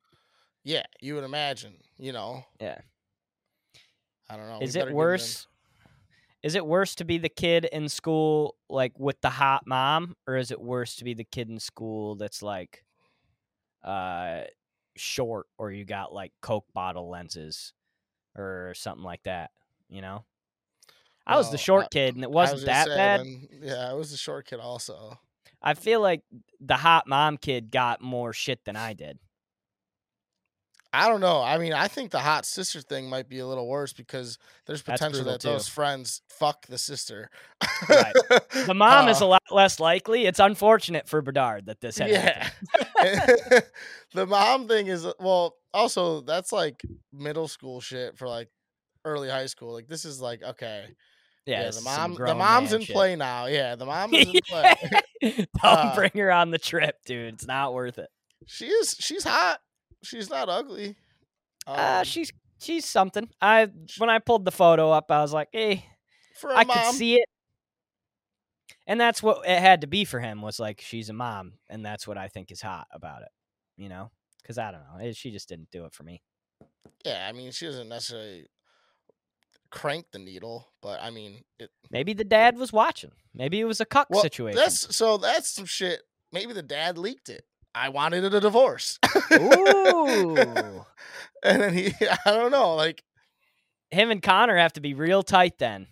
yeah, 0.63 0.83
you 1.01 1.15
would 1.15 1.25
imagine. 1.25 1.75
You 1.97 2.13
know, 2.13 2.43
Yeah. 2.59 2.79
I 4.29 4.37
don't 4.37 4.47
know. 4.47 4.59
Is 4.61 4.75
it 4.75 4.91
worse? 4.91 5.45
Is 6.41 6.55
it 6.55 6.65
worse 6.65 6.95
to 6.95 7.05
be 7.05 7.17
the 7.17 7.29
kid 7.29 7.65
in 7.65 7.89
school 7.89 8.55
like 8.69 8.97
with 8.97 9.19
the 9.21 9.29
hot 9.29 9.67
mom, 9.67 10.15
or 10.27 10.37
is 10.37 10.51
it 10.51 10.59
worse 10.59 10.95
to 10.95 11.03
be 11.03 11.13
the 11.13 11.23
kid 11.23 11.49
in 11.49 11.59
school 11.59 12.15
that's 12.15 12.41
like 12.41 12.83
uh 13.83 14.41
short 14.95 15.45
or 15.57 15.71
you 15.71 15.85
got 15.85 16.13
like 16.13 16.31
Coke 16.41 16.65
bottle 16.73 17.09
lenses 17.09 17.73
or 18.35 18.73
something 18.75 19.03
like 19.03 19.23
that, 19.23 19.51
you 19.89 20.01
know? 20.01 20.25
I 21.27 21.37
was 21.37 21.51
the 21.51 21.57
short 21.57 21.85
I- 21.85 21.87
kid 21.91 22.15
and 22.15 22.23
it 22.23 22.31
wasn't 22.31 22.57
was 22.57 22.65
that 22.65 22.87
bad. 22.87 23.25
yeah, 23.61 23.89
I 23.89 23.93
was 23.93 24.11
the 24.11 24.17
short 24.17 24.45
kid 24.47 24.59
also. 24.59 25.19
I 25.61 25.73
feel 25.73 25.99
like 26.01 26.21
the 26.59 26.75
hot 26.77 27.07
mom 27.07 27.37
kid 27.37 27.71
got 27.71 28.01
more 28.01 28.33
shit 28.33 28.63
than 28.65 28.75
I 28.75 28.93
did. 28.93 29.17
I 30.93 31.09
don't 31.09 31.19
know. 31.19 31.41
I 31.41 31.57
mean, 31.57 31.73
I 31.73 31.89
think 31.89 32.11
the 32.11 32.19
hot 32.19 32.45
sister 32.45 32.79
thing 32.79 33.09
might 33.09 33.27
be 33.27 33.39
a 33.39 33.47
little 33.47 33.67
worse 33.67 33.91
because 33.91 34.37
there's 34.65 34.81
potential 34.81 35.25
that 35.25 35.41
too. 35.41 35.49
those 35.49 35.67
friends 35.67 36.21
fuck 36.29 36.65
the 36.67 36.77
sister. 36.77 37.29
Right. 37.89 38.13
The 38.65 38.73
mom 38.75 39.09
is 39.09 39.21
Uh, 39.21 39.25
a 39.25 39.27
lot 39.27 39.43
less 39.51 39.81
likely. 39.81 40.25
It's 40.25 40.39
unfortunate 40.39 41.09
for 41.09 41.21
Bedard 41.21 41.65
that 41.65 41.81
this 41.81 41.97
happened. 41.97 42.49
yeah. 43.03 43.59
the 44.13 44.25
mom 44.25 44.69
thing 44.69 44.87
is 44.87 45.05
well, 45.19 45.57
also 45.73 46.21
that's 46.21 46.53
like 46.53 46.81
middle 47.11 47.49
school 47.49 47.81
shit 47.81 48.17
for 48.17 48.29
like 48.29 48.47
early 49.03 49.29
high 49.29 49.47
school. 49.47 49.73
Like 49.73 49.87
this 49.89 50.05
is 50.05 50.21
like 50.21 50.43
okay, 50.43 50.85
Yeah, 51.45 51.63
yeah. 51.63 51.71
the 51.71 51.81
mom, 51.81 52.13
the 52.15 52.33
mom's 52.35 52.73
in 52.73 52.81
shit. 52.81 52.95
play 52.95 53.15
now. 53.15 53.45
Yeah, 53.45 53.75
the 53.75 53.85
mom 53.93 54.13
is 54.13 54.27
in 54.27 54.41
play. 54.47 54.73
Don't 55.21 55.47
Uh, 55.63 55.95
bring 55.95 56.11
her 56.15 56.31
on 56.31 56.49
the 56.51 56.57
trip, 56.57 56.95
dude. 57.05 57.35
It's 57.35 57.45
not 57.47 57.73
worth 57.73 57.97
it. 57.99 58.09
she 58.47 58.65
is. 58.65 58.95
She's 58.99 59.23
hot. 59.23 59.59
She's 60.03 60.29
not 60.29 60.49
ugly. 60.49 60.95
Uh, 61.67 61.97
Um, 61.99 62.03
she's 62.05 62.31
she's 62.59 62.85
something. 62.85 63.29
I 63.41 63.67
when 63.97 64.09
I 64.09 64.19
pulled 64.19 64.45
the 64.45 64.51
photo 64.51 64.91
up, 64.91 65.11
I 65.11 65.21
was 65.21 65.33
like, 65.33 65.49
"Hey, 65.51 65.85
for 66.39 66.49
a 66.51 66.57
I 66.57 66.63
mom. 66.63 66.75
could 66.77 66.93
see 66.95 67.15
it." 67.15 67.29
And 68.87 68.99
that's 68.99 69.23
what 69.23 69.47
it 69.47 69.59
had 69.59 69.81
to 69.81 69.87
be 69.87 70.05
for 70.05 70.19
him 70.19 70.41
was 70.41 70.59
like 70.59 70.81
she's 70.81 71.09
a 71.09 71.13
mom, 71.13 71.53
and 71.69 71.85
that's 71.85 72.07
what 72.07 72.17
I 72.17 72.27
think 72.27 72.51
is 72.51 72.61
hot 72.61 72.87
about 72.91 73.21
it. 73.23 73.29
You 73.77 73.89
know, 73.89 74.11
because 74.41 74.57
I 74.57 74.71
don't 74.71 74.81
know, 74.81 75.03
it, 75.05 75.15
she 75.15 75.31
just 75.31 75.49
didn't 75.49 75.69
do 75.71 75.85
it 75.85 75.93
for 75.93 76.03
me. 76.03 76.21
Yeah, 77.03 77.25
I 77.27 77.31
mean, 77.33 77.51
she 77.51 77.65
doesn't 77.65 77.89
necessarily 77.89 78.45
crank 79.71 80.07
the 80.11 80.19
needle, 80.19 80.67
but 80.81 81.01
I 81.01 81.09
mean, 81.09 81.43
it, 81.59 81.69
Maybe 81.91 82.13
the 82.13 82.23
dad 82.23 82.57
was 82.57 82.71
watching. 82.73 83.11
Maybe 83.33 83.59
it 83.59 83.65
was 83.65 83.81
a 83.81 83.85
cuck 83.85 84.07
well, 84.09 84.21
situation. 84.21 84.57
That's 84.57 84.95
so. 84.95 85.17
That's 85.17 85.49
some 85.49 85.65
shit. 85.65 86.01
Maybe 86.31 86.53
the 86.53 86.63
dad 86.63 86.97
leaked 86.97 87.29
it. 87.29 87.45
I 87.75 87.89
wanted 87.89 88.23
a 88.23 88.39
divorce. 88.39 88.99
Ooh, 89.33 90.35
and 91.43 91.61
then 91.61 91.73
he, 91.73 91.93
I 92.25 92.31
don't 92.31 92.51
know, 92.51 92.73
like, 92.75 93.03
him 93.91 94.09
and 94.09 94.23
Connor 94.23 94.55
have 94.55 94.73
to 94.73 94.81
be 94.81 94.93
real 94.93 95.23
tight 95.23 95.57
then, 95.57 95.87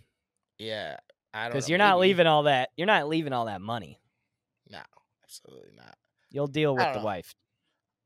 yeah, 0.57 0.95
I 1.33 1.43
don't 1.43 1.51
because 1.51 1.69
you're 1.69 1.77
not 1.77 1.99
maybe. 1.99 2.09
leaving 2.09 2.27
all 2.27 2.43
that. 2.43 2.69
You're 2.77 2.87
not 2.87 3.09
leaving 3.09 3.33
all 3.33 3.45
that 3.45 3.61
money. 3.61 3.99
No, 4.69 4.79
absolutely 5.25 5.73
not. 5.75 5.95
You'll 6.31 6.47
deal 6.47 6.73
with 6.73 6.93
the 6.93 6.99
know. 6.99 7.05
wife. 7.05 7.35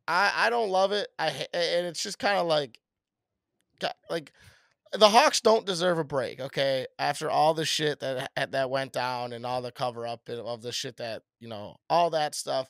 I 0.07 0.31
I 0.35 0.49
don't 0.49 0.69
love 0.69 0.91
it. 0.91 1.07
I 1.19 1.27
and 1.53 1.85
it's 1.85 2.01
just 2.01 2.17
kind 2.17 2.37
of 2.37 2.47
like, 2.47 2.79
like, 4.09 4.31
the 4.93 5.09
Hawks 5.09 5.41
don't 5.41 5.65
deserve 5.65 5.99
a 5.99 6.03
break. 6.03 6.39
Okay, 6.39 6.87
after 6.97 7.29
all 7.29 7.53
the 7.53 7.65
shit 7.65 7.99
that 7.99 8.31
that 8.51 8.69
went 8.69 8.93
down 8.93 9.33
and 9.33 9.45
all 9.45 9.61
the 9.61 9.71
cover 9.71 10.07
up 10.07 10.27
of 10.29 10.61
the 10.61 10.71
shit 10.71 10.97
that 10.97 11.23
you 11.39 11.47
know, 11.47 11.77
all 11.89 12.09
that 12.11 12.35
stuff, 12.35 12.69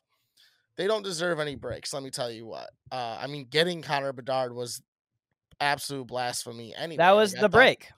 they 0.77 0.87
don't 0.87 1.03
deserve 1.03 1.39
any 1.39 1.55
breaks. 1.55 1.93
Let 1.93 2.03
me 2.03 2.09
tell 2.09 2.31
you 2.31 2.45
what. 2.45 2.69
Uh, 2.91 3.17
I 3.19 3.27
mean, 3.27 3.47
getting 3.49 3.81
Connor 3.81 4.13
Bedard 4.13 4.53
was 4.53 4.81
absolute 5.59 6.07
blasphemy. 6.07 6.73
Anyway, 6.75 6.97
That 6.97 7.11
was 7.11 7.35
I 7.35 7.41
the 7.41 7.49
break. 7.49 7.89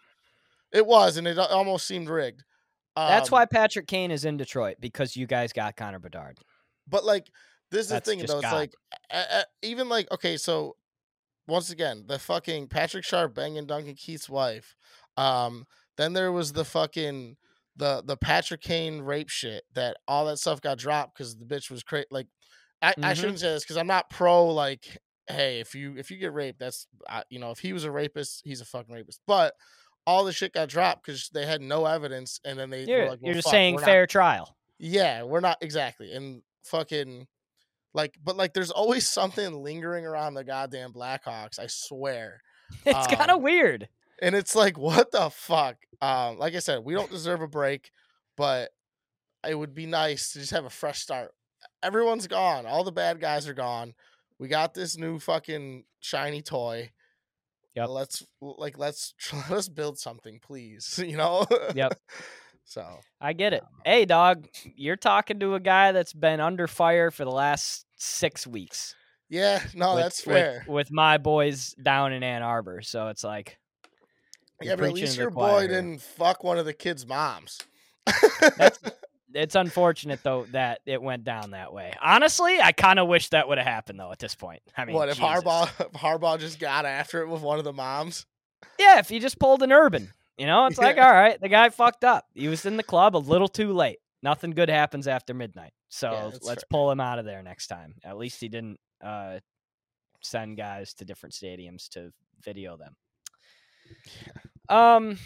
It 0.71 0.85
was, 0.85 1.17
and 1.17 1.27
it 1.27 1.37
almost 1.37 1.87
seemed 1.87 2.09
rigged. 2.09 2.43
That's 2.95 3.29
Um, 3.29 3.37
why 3.37 3.45
Patrick 3.45 3.87
Kane 3.87 4.11
is 4.11 4.25
in 4.25 4.37
Detroit 4.37 4.77
because 4.79 5.15
you 5.15 5.25
guys 5.25 5.53
got 5.53 5.75
Connor 5.75 5.99
Bedard. 5.99 6.37
But 6.87 7.05
like, 7.05 7.27
this 7.71 7.85
is 7.85 7.89
the 7.89 8.01
thing 8.01 8.19
though. 8.25 8.39
It's 8.39 8.51
like, 8.51 8.73
even 9.61 9.89
like, 9.89 10.11
okay, 10.11 10.37
so 10.37 10.75
once 11.49 11.69
again, 11.69 12.05
the 12.07 12.19
fucking 12.19 12.67
Patrick 12.67 13.03
Sharp 13.03 13.33
banging 13.35 13.65
Duncan 13.65 13.95
Keith's 13.95 14.29
wife. 14.29 14.75
Um, 15.17 15.65
then 15.97 16.13
there 16.13 16.31
was 16.31 16.53
the 16.53 16.63
fucking 16.65 17.35
the 17.75 18.01
the 18.05 18.17
Patrick 18.17 18.61
Kane 18.61 19.01
rape 19.01 19.29
shit 19.29 19.63
that 19.73 19.97
all 20.07 20.25
that 20.25 20.37
stuff 20.37 20.61
got 20.61 20.77
dropped 20.77 21.17
because 21.17 21.35
the 21.37 21.45
bitch 21.45 21.69
was 21.71 21.83
crazy. 21.83 22.07
Like, 22.11 22.27
I, 22.81 22.89
I 22.97 23.13
Mhm. 23.13 23.15
shouldn't 23.15 23.39
say 23.39 23.49
this 23.51 23.63
because 23.63 23.77
I'm 23.77 23.87
not 23.87 24.09
pro 24.09 24.47
like, 24.47 24.97
hey, 25.27 25.59
if 25.59 25.75
you 25.75 25.95
if 25.97 26.09
you 26.11 26.17
get 26.17 26.33
raped, 26.33 26.59
that's 26.59 26.87
uh, 27.09 27.23
you 27.29 27.39
know, 27.39 27.51
if 27.51 27.59
he 27.59 27.73
was 27.73 27.83
a 27.83 27.91
rapist, 27.91 28.41
he's 28.45 28.61
a 28.61 28.65
fucking 28.65 28.93
rapist. 28.93 29.21
But 29.27 29.53
all 30.07 30.23
the 30.25 30.33
shit 30.33 30.53
got 30.53 30.69
dropped 30.69 31.05
because 31.05 31.29
they 31.33 31.45
had 31.45 31.61
no 31.61 31.85
evidence, 31.85 32.39
and 32.45 32.57
then 32.57 32.69
they 32.69 32.83
You're, 32.85 33.01
like, 33.09 33.09
well, 33.09 33.19
you're 33.23 33.33
just 33.35 33.45
fuck, 33.45 33.51
saying 33.51 33.75
we're 33.75 33.81
not- 33.81 33.85
fair 33.87 34.07
trial. 34.07 34.57
yeah, 34.77 35.23
we're 35.23 35.39
not 35.41 35.57
exactly. 35.61 36.13
And 36.13 36.41
fucking 36.63 37.27
like 37.93 38.15
but 38.23 38.37
like 38.37 38.53
there's 38.53 38.71
always 38.71 39.07
something 39.09 39.63
lingering 39.63 40.05
around 40.05 40.33
the 40.33 40.43
goddamn 40.43 40.93
Blackhawks, 40.93 41.59
I 41.59 41.67
swear. 41.67 42.41
It's 42.85 43.07
kind 43.07 43.31
of 43.31 43.37
Um, 43.37 43.43
weird. 43.43 43.89
And 44.21 44.35
it's 44.35 44.55
like 44.55 44.77
what 44.77 45.11
the 45.11 45.29
fuck? 45.29 45.77
Um 46.01 46.37
like 46.37 46.55
I 46.55 46.59
said, 46.59 46.79
we 46.83 46.93
don't 46.93 47.09
deserve 47.11 47.41
a 47.41 47.47
break, 47.47 47.89
but 48.37 48.69
it 49.47 49.55
would 49.55 49.73
be 49.73 49.85
nice 49.85 50.33
to 50.33 50.39
just 50.39 50.51
have 50.51 50.65
a 50.65 50.69
fresh 50.69 50.99
start. 50.99 51.31
Everyone's 51.81 52.27
gone. 52.27 52.65
All 52.65 52.83
the 52.83 52.91
bad 52.91 53.19
guys 53.19 53.47
are 53.47 53.53
gone. 53.53 53.93
We 54.37 54.47
got 54.47 54.73
this 54.73 54.97
new 54.97 55.19
fucking 55.19 55.85
shiny 55.99 56.41
toy. 56.41 56.91
Yep. 57.75 57.89
Let's 57.89 58.23
like 58.41 58.77
let's 58.77 59.13
let's 59.49 59.69
build 59.69 59.97
something, 59.97 60.39
please. 60.39 60.99
You 61.05 61.17
know? 61.17 61.45
Yep. 61.75 61.93
So 62.69 62.99
I 63.19 63.33
get 63.33 63.53
it. 63.53 63.63
Um, 63.63 63.81
hey, 63.83 64.05
dog, 64.05 64.47
you're 64.75 64.95
talking 64.95 65.39
to 65.39 65.55
a 65.55 65.59
guy 65.59 65.91
that's 65.91 66.13
been 66.13 66.39
under 66.39 66.67
fire 66.67 67.09
for 67.09 67.25
the 67.25 67.31
last 67.31 67.85
six 67.97 68.45
weeks. 68.45 68.95
yeah, 69.27 69.61
no, 69.73 69.95
with- 69.95 70.03
that's 70.03 70.21
fair. 70.21 70.63
With, 70.67 70.91
my 70.91 71.17
boys 71.17 71.73
down 71.81 72.13
in 72.13 72.21
Ann 72.23 72.43
Arbor, 72.43 72.81
so 72.81 73.07
it's 73.07 73.23
like, 73.23 73.57
Yeah, 74.61 74.75
but 74.75 74.85
at 74.85 74.93
least 74.93 75.17
your 75.17 75.31
boy 75.31 75.61
here. 75.61 75.67
didn't 75.69 76.01
fuck 76.01 76.43
one 76.43 76.59
of 76.59 76.65
the 76.65 76.73
kids' 76.73 77.07
moms. 77.07 77.59
it's 79.33 79.55
unfortunate 79.55 80.19
though 80.23 80.45
that 80.51 80.81
it 80.85 81.01
went 81.01 81.23
down 81.23 81.51
that 81.51 81.73
way. 81.73 81.93
Honestly, 82.01 82.59
I 82.61 82.71
kind 82.71 82.99
of 82.99 83.07
wish 83.07 83.29
that 83.29 83.47
would 83.47 83.57
have 83.57 83.67
happened 83.67 83.99
though. 83.99 84.11
At 84.11 84.19
this 84.19 84.35
point, 84.35 84.61
I 84.77 84.85
mean, 84.85 84.95
what 84.95 85.09
if 85.09 85.17
Jesus. 85.17 85.27
Harbaugh 85.27 85.69
if 85.79 85.91
Harbaugh 85.93 86.39
just 86.39 86.59
got 86.59 86.85
after 86.85 87.21
it 87.21 87.27
with 87.27 87.41
one 87.41 87.57
of 87.57 87.65
the 87.65 87.73
moms? 87.73 88.25
Yeah, 88.77 88.99
if 88.99 89.09
he 89.09 89.19
just 89.19 89.39
pulled 89.39 89.63
an 89.63 89.71
urban, 89.71 90.11
you 90.39 90.47
know, 90.47 90.65
it's 90.65 90.77
like, 90.79 90.97
all 90.97 91.11
right, 91.11 91.39
the 91.39 91.49
guy 91.49 91.69
fucked 91.69 92.03
up. 92.03 92.25
He 92.33 92.47
was 92.47 92.65
in 92.65 92.77
the 92.77 92.83
club 92.83 93.15
a 93.15 93.19
little 93.19 93.47
too 93.47 93.73
late. 93.73 93.99
Nothing 94.23 94.51
good 94.51 94.69
happens 94.69 95.07
after 95.07 95.33
midnight. 95.33 95.73
So 95.89 96.11
Yeah, 96.11 96.23
let's 96.41 96.45
fair. 96.63 96.67
pull 96.69 96.91
him 96.91 96.99
out 96.99 97.19
of 97.19 97.25
there 97.25 97.43
next 97.43 97.67
time. 97.67 97.95
At 98.03 98.17
least 98.17 98.39
he 98.41 98.47
didn't 98.49 98.79
uh, 99.03 99.39
send 100.21 100.57
guys 100.57 100.93
to 100.95 101.05
different 101.05 101.33
stadiums 101.35 101.87
to 101.89 102.11
video 102.43 102.77
them. 102.77 102.95
Um. 104.69 105.17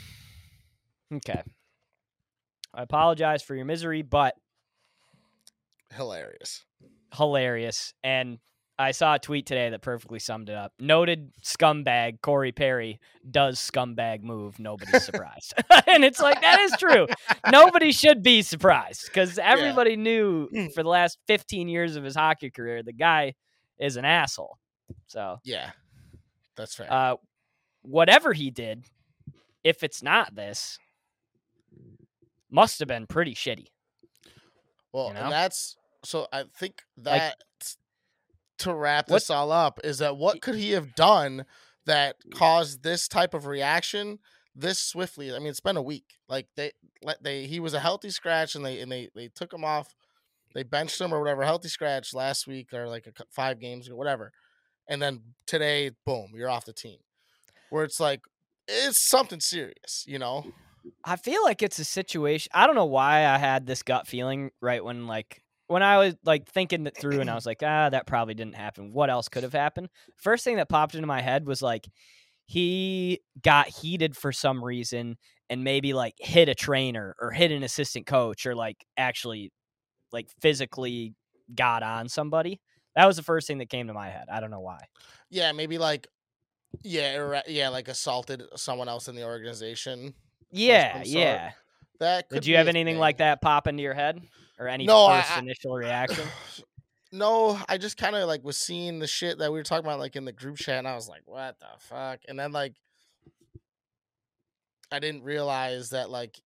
Okay. 1.14 1.42
I 2.74 2.82
apologize 2.82 3.44
for 3.44 3.56
your 3.56 3.66
misery, 3.66 4.02
but 4.02 4.36
Hilarious. 5.96 6.64
hilarious. 7.16 7.94
And 8.04 8.40
I 8.84 8.92
saw 8.92 9.16
a 9.16 9.20
tweet 9.20 9.46
today 9.46 9.70
that 9.70 9.82
perfectly 9.82 10.20
summed 10.20 10.50
it 10.50 10.56
up. 10.56 10.74
Noted 10.80 11.32
scumbag 11.44 12.22
Corey 12.22 12.52
Perry 12.52 13.00
does 13.30 13.60
scumbag 13.60 14.22
move. 14.24 14.60
Nobody's 14.60 15.04
surprised. 15.06 15.54
and 15.88 16.04
it's 16.04 16.20
like, 16.20 16.42
that 16.42 16.60
is 16.60 16.74
true. 16.80 17.08
Nobody 17.52 17.92
should 17.92 18.22
be 18.24 18.42
surprised 18.42 19.06
because 19.08 19.38
everybody 19.40 19.96
knew 19.96 20.48
for 20.76 20.84
the 20.84 20.90
last 20.90 21.18
15 21.28 21.68
years 21.68 21.96
of 21.96 22.04
his 22.04 22.16
hockey 22.16 22.50
career, 22.52 22.84
the 22.84 22.94
guy 22.94 23.34
is 23.80 23.96
an 23.98 24.06
asshole. 24.06 24.58
So, 25.08 25.40
Yeah, 25.44 25.72
that's 26.56 26.76
fair. 26.76 26.88
uh, 26.92 27.16
whatever 27.82 28.34
he 28.34 28.52
did, 28.52 28.84
if 29.64 29.84
it's 29.84 30.04
not 30.04 30.36
this, 30.36 30.78
must 32.52 32.80
have 32.80 32.88
been 32.88 33.08
pretty 33.08 33.34
shitty. 33.34 33.68
well, 34.92 35.08
you 35.08 35.14
know? 35.16 35.22
and 35.24 35.32
that's 35.32 35.76
so. 36.04 36.28
I 36.32 36.44
think 36.58 36.82
Like- 36.98 37.20
that 37.22 37.36
to 38.60 38.74
wrap 38.74 39.10
What- 39.10 39.18
this 39.18 39.30
all 39.30 39.52
up 39.52 39.80
is 39.84 40.00
that 40.00 40.18
what 40.18 40.42
could 40.42 40.56
he 40.56 40.72
have 40.72 40.96
done 40.96 41.46
that 41.86 42.16
caused 42.34 42.84
this 42.84 43.08
type 43.08 43.34
of 43.34 43.46
reaction 43.46 44.20
this 44.56 44.80
swiftly? 44.80 45.34
I 45.34 45.40
mean, 45.40 45.48
it's 45.48 45.60
been 45.60 45.78
a 45.78 45.82
week. 45.82 46.18
Like 46.30 46.48
they 46.56 46.72
let 47.02 47.24
they 47.24 47.46
he 47.46 47.60
was 47.60 47.74
a 47.74 47.80
healthy 47.80 48.10
scratch 48.10 48.56
and 48.56 48.66
they 48.66 48.80
and 48.80 48.92
they 48.92 49.10
they 49.16 49.28
took 49.28 49.54
him 49.54 49.64
off. 49.64 49.94
They 50.54 50.64
benched 50.64 51.02
him 51.02 51.14
or 51.14 51.20
whatever, 51.20 51.44
healthy 51.44 51.68
scratch 51.68 52.14
last 52.14 52.46
week 52.46 52.74
or 52.74 52.88
like 52.88 53.08
a, 53.08 53.12
five 53.32 53.60
games 53.60 53.88
ago, 53.88 53.96
whatever. 53.96 54.32
And 54.88 55.02
then 55.02 55.22
today, 55.48 55.92
boom, 56.06 56.32
you're 56.36 56.50
off 56.50 56.66
the 56.66 56.74
team. 56.74 57.00
Where 57.70 57.84
it's 57.84 58.00
like 58.00 58.22
it's 58.68 59.00
something 59.00 59.40
serious, 59.40 60.04
you 60.08 60.20
know? 60.20 60.46
I 61.04 61.16
feel 61.16 61.44
like 61.44 61.62
it's 61.62 61.80
a 61.80 61.86
situation. 61.86 62.50
I 62.54 62.66
don't 62.68 62.76
know 62.76 62.86
why 62.86 63.26
I 63.26 63.38
had 63.38 63.66
this 63.66 63.84
gut 63.84 64.06
feeling 64.08 64.52
right 64.62 64.84
when 64.84 65.08
like 65.08 65.42
when 65.74 65.82
I 65.82 65.98
was 65.98 66.16
like 66.24 66.48
thinking 66.48 66.86
it 66.86 66.96
through 66.96 67.20
and 67.20 67.32
I 67.32 67.34
was 67.34 67.48
like, 67.48 67.64
ah, 67.64 67.90
that 67.90 68.06
probably 68.06 68.36
didn't 68.36 68.54
happen. 68.54 68.94
What 68.94 69.10
else 69.10 69.28
could 69.28 69.42
have 69.42 69.54
happened? 69.54 69.90
First 70.18 70.44
thing 70.44 70.58
that 70.58 70.70
popped 70.70 70.94
into 70.94 71.08
my 71.08 71.20
head 71.20 71.48
was 71.48 71.64
like 71.64 71.88
he 72.46 73.22
got 73.42 73.70
heated 73.70 74.16
for 74.16 74.32
some 74.32 74.64
reason 74.64 75.18
and 75.50 75.64
maybe 75.64 75.94
like 75.94 76.14
hit 76.20 76.48
a 76.48 76.54
trainer 76.54 77.16
or 77.20 77.32
hit 77.32 77.52
an 77.52 77.64
assistant 77.64 78.06
coach 78.06 78.46
or 78.46 78.54
like 78.54 78.86
actually 78.98 79.52
like 80.12 80.28
physically 80.42 81.16
got 81.56 81.82
on 81.82 82.08
somebody. 82.08 82.62
That 82.96 83.08
was 83.08 83.18
the 83.18 83.24
first 83.24 83.48
thing 83.48 83.58
that 83.58 83.70
came 83.70 83.88
to 83.88 83.96
my 83.96 84.10
head. 84.10 84.28
I 84.32 84.42
don't 84.42 84.52
know 84.52 84.62
why. 84.62 84.78
Yeah, 85.32 85.54
maybe 85.54 85.80
like 85.80 86.08
yeah, 86.84 87.18
or, 87.18 87.42
yeah, 87.48 87.70
like 87.70 87.88
assaulted 87.88 88.44
someone 88.58 88.90
else 88.90 89.08
in 89.08 89.16
the 89.16 89.26
organization. 89.26 90.14
Yeah, 90.52 91.02
yeah. 91.04 91.54
That 92.00 92.30
could 92.30 92.42
Did 92.42 92.46
you 92.46 92.58
have 92.58 92.68
anything 92.68 92.94
thing. 92.94 93.00
like 93.00 93.18
that 93.18 93.42
pop 93.42 93.66
into 93.66 93.82
your 93.82 93.96
head 93.96 94.22
or 94.60 94.68
any 94.68 94.86
No, 94.86 95.08
first 95.08 95.36
I- 95.36 95.40
initial 95.40 95.76
reaction? 95.76 96.26
no, 97.12 97.60
I 97.70 97.78
just 97.78 97.98
kind 97.98 98.16
of 98.16 98.28
like 98.28 98.44
was 98.44 98.58
seeing 98.58 99.00
the 99.00 99.08
shit 99.08 99.38
that 99.40 99.52
we 99.52 99.60
were 99.60 99.64
talking 99.64 99.86
about 99.86 100.00
like 100.00 100.16
in 100.16 100.26
the 100.26 100.32
group 100.32 100.58
chat, 100.58 100.80
and 100.80 100.88
I 100.88 100.96
was 100.96 101.08
like, 101.08 101.22
"What 101.26 101.60
the 101.60 101.68
fuck?" 101.80 102.20
And 102.28 102.40
then 102.40 102.52
like, 102.52 102.74
I 104.92 105.00
didn't 105.00 105.24
realize 105.24 105.90
that 105.90 106.10
like, 106.10 106.40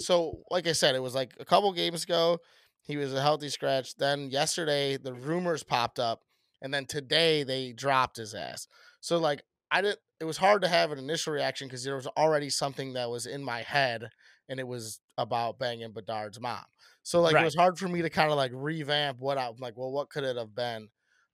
so 0.00 0.40
like 0.50 0.66
I 0.66 0.72
said, 0.72 0.94
it 0.94 1.02
was 1.02 1.14
like 1.14 1.34
a 1.38 1.44
couple 1.44 1.72
games 1.72 2.04
ago, 2.04 2.38
he 2.82 2.96
was 2.96 3.14
a 3.14 3.22
healthy 3.22 3.48
scratch. 3.48 3.96
Then 3.96 4.30
yesterday, 4.30 4.96
the 4.96 5.14
rumors 5.14 5.62
popped 5.62 5.98
up, 5.98 6.22
and 6.60 6.72
then 6.74 6.86
today 6.86 7.42
they 7.42 7.72
dropped 7.72 8.16
his 8.16 8.34
ass. 8.34 8.66
So 9.00 9.18
like, 9.18 9.42
I 9.70 9.80
didn't. 9.82 9.98
It 10.18 10.24
was 10.24 10.38
hard 10.38 10.62
to 10.62 10.68
have 10.68 10.92
an 10.92 10.98
initial 10.98 11.34
reaction 11.34 11.68
because 11.68 11.84
there 11.84 11.94
was 11.96 12.06
already 12.06 12.48
something 12.48 12.94
that 12.94 13.10
was 13.10 13.26
in 13.26 13.44
my 13.44 13.62
head, 13.62 14.08
and 14.48 14.60
it 14.60 14.66
was 14.66 15.00
about 15.18 15.58
banging 15.58 15.92
Bedard's 15.92 16.40
mom. 16.40 16.64
So 17.02 17.20
like, 17.20 17.36
it 17.36 17.44
was 17.44 17.54
hard 17.54 17.78
for 17.78 17.88
me 17.88 18.02
to 18.02 18.10
kind 18.10 18.30
of 18.30 18.36
like 18.36 18.50
revamp 18.54 19.20
what 19.20 19.38
I'm 19.38 19.56
like. 19.58 19.76
Well, 19.76 19.92
what 19.92 20.10
could 20.10 20.24
it 20.24 20.36
have 20.36 20.54
been? 20.54 20.88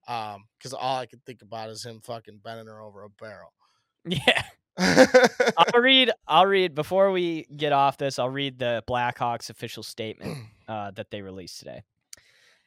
Um, 0.08 0.44
because 0.58 0.72
all 0.72 0.98
I 0.98 1.06
could 1.06 1.24
think 1.24 1.42
about 1.42 1.70
is 1.70 1.84
him 1.84 2.00
fucking 2.00 2.40
bending 2.42 2.66
her 2.66 2.80
over 2.80 3.04
a 3.04 3.08
barrel. 3.08 3.52
yeah. 4.04 4.42
I'll 4.78 5.80
read. 5.80 6.10
I'll 6.26 6.46
read 6.46 6.74
before 6.74 7.10
we 7.10 7.46
get 7.56 7.72
off 7.72 7.98
this. 7.98 8.18
I'll 8.18 8.30
read 8.30 8.58
the 8.58 8.82
Blackhawks 8.88 9.50
official 9.50 9.82
statement 9.82 10.38
uh, 10.68 10.90
that 10.92 11.10
they 11.10 11.22
released 11.22 11.58
today. 11.58 11.82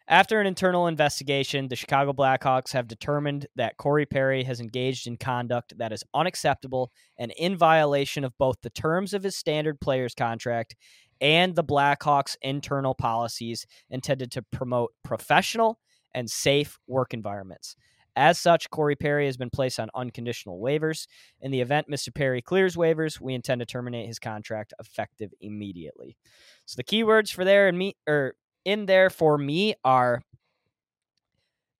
After 0.08 0.40
an 0.40 0.46
internal 0.46 0.86
investigation, 0.86 1.68
the 1.68 1.76
Chicago 1.76 2.14
Blackhawks 2.14 2.74
have 2.74 2.88
determined 2.88 3.48
that 3.56 3.78
Corey 3.78 4.06
Perry 4.06 4.44
has 4.44 4.60
engaged 4.60 5.08
in 5.08 5.18
conduct 5.18 5.76
that 5.80 5.92
is 5.92 6.04
unacceptable 6.14 6.92
and 7.18 7.34
in 7.38 7.58
violation 7.58 8.24
of 8.24 8.38
both 8.38 8.58
the 8.62 8.70
terms 8.70 9.16
of 9.16 9.24
his 9.24 9.36
standard 9.36 9.82
players 9.82 10.14
contract 10.14 10.76
and 11.22 11.56
the 11.56 11.64
Blackhawks' 11.64 12.38
internal 12.44 12.94
policies 12.94 13.66
intended 13.90 14.32
to 14.34 14.44
promote 14.44 14.92
professional 15.04 15.80
and 16.14 16.30
safe 16.30 16.78
work 16.86 17.16
environments. 17.16 17.76
As 18.16 18.40
such, 18.40 18.70
Corey 18.70 18.96
Perry 18.96 19.26
has 19.26 19.38
been 19.38 19.50
placed 19.50 19.80
on 19.80 19.90
unconditional 19.96 20.62
waivers. 20.62 21.08
In 21.42 21.50
the 21.52 21.62
event 21.62 21.90
Mr. 21.90 22.14
Perry 22.14 22.44
clears 22.44 22.76
waivers, 22.76 23.20
we 23.20 23.34
intend 23.34 23.60
to 23.60 23.66
terminate 23.66 24.08
his 24.08 24.20
contract 24.20 24.72
effective 24.80 25.34
immediately. 25.42 26.16
So 26.66 26.76
the 26.78 26.84
keywords 26.84 27.34
for 27.34 27.44
there 27.44 27.68
and 27.68 27.78
me 27.78 27.98
or 28.08 28.36
in 28.66 28.86
there 28.88 29.10
for 29.10 29.38
me 29.38 29.76
are 29.86 30.22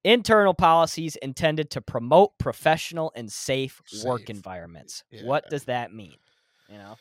internal 0.04 0.54
policies 0.54 1.16
intended 1.16 1.70
to 1.72 1.80
promote 1.80 2.38
professional 2.38 3.12
and 3.16 3.30
safe, 3.30 3.82
work 4.04 4.30
environments. 4.30 5.02
Yeah. 5.10 5.24
What 5.24 5.50
does 5.50 5.64
that 5.64 5.92
mean? 5.92 6.14
You 6.68 6.78
know? 6.78 6.96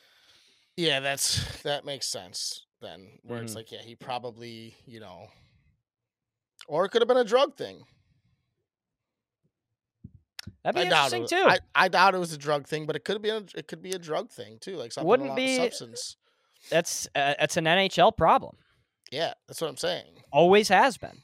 Yeah, 0.75 0.99
that's 0.99 1.61
that 1.61 1.85
makes 1.85 2.07
sense 2.07 2.65
then. 2.81 3.07
Where 3.23 3.41
it's 3.41 3.53
Mhm. 3.53 3.57
like, 3.57 3.71
yeah, 3.71 3.81
he 3.81 3.95
probably, 3.95 4.75
you 4.85 4.99
know, 4.99 5.27
or 6.67 6.83
it 6.85 6.89
could 6.89 7.01
have 7.01 7.07
been 7.07 7.15
a 7.17 7.23
drug 7.23 7.55
thing. 7.55 7.83
That'd 10.63 10.75
be 10.75 10.81
I 10.81 10.83
interesting 11.05 11.23
it. 11.23 11.29
too. 11.29 11.43
I, 11.47 11.59
I 11.75 11.87
doubt 11.87 12.15
it 12.15 12.19
was 12.19 12.33
a 12.33 12.37
drug 12.37 12.67
thing, 12.67 12.85
but 12.87 12.95
it 12.95 13.05
could 13.05 13.21
be 13.21 13.29
a, 13.29 13.43
it 13.55 13.67
could 13.67 13.81
be 13.81 13.91
a 13.91 13.99
drug 13.99 14.31
thing 14.31 14.57
too, 14.59 14.77
like 14.77 14.91
something 14.91 15.07
Wouldn't 15.07 15.35
be- 15.35 15.57
substance. 15.57 16.17
that's 16.69 17.07
uh, 17.15 17.35
that's 17.39 17.57
an 17.57 17.65
NHL 17.65 18.15
problem. 18.17 18.57
Yeah, 19.15 19.33
that's 19.47 19.61
what 19.61 19.69
I'm 19.69 19.77
saying. 19.77 20.05
Always 20.31 20.67
has 20.67 20.97
been. 20.97 21.21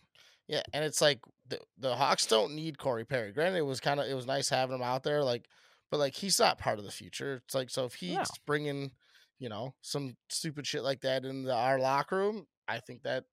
Yeah, 0.48 0.62
and 0.74 0.84
it's 0.86 1.02
like 1.02 1.20
the 1.50 1.60
the 1.78 1.96
Hawks 1.96 2.26
don't 2.26 2.56
need 2.56 2.78
Corey 2.78 3.04
Perry. 3.06 3.32
Granted, 3.34 3.58
it 3.58 3.66
was 3.66 3.80
kind 3.80 4.00
of 4.00 4.06
it 4.08 4.14
was 4.14 4.26
nice 4.26 4.48
having 4.50 4.76
him 4.76 4.82
out 4.82 5.04
there, 5.04 5.24
like, 5.24 5.46
but 5.90 6.00
like 6.00 6.16
he's 6.16 6.40
not 6.40 6.58
part 6.58 6.80
of 6.80 6.86
the 6.86 6.92
future. 6.92 7.42
It's 7.46 7.54
like 7.56 7.70
so 7.70 7.86
if 7.86 7.96
he's 7.96 8.16
No. 8.16 8.24
bringing, 8.46 8.92
you 9.40 9.50
know, 9.50 9.74
some 9.82 10.16
stupid 10.30 10.66
shit 10.68 10.84
like 10.84 11.02
that 11.02 11.26
into 11.26 11.54
our 11.54 11.80
locker 11.80 12.18
room, 12.18 12.48
I 12.68 12.80
think 12.80 13.04
that 13.04 13.26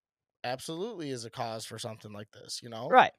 absolutely 0.44 1.10
is 1.10 1.24
a 1.24 1.30
cause 1.30 1.64
for 1.64 1.78
something 1.78 2.12
like 2.12 2.30
this. 2.32 2.60
You 2.62 2.68
know, 2.70 2.88
Right. 2.88 3.12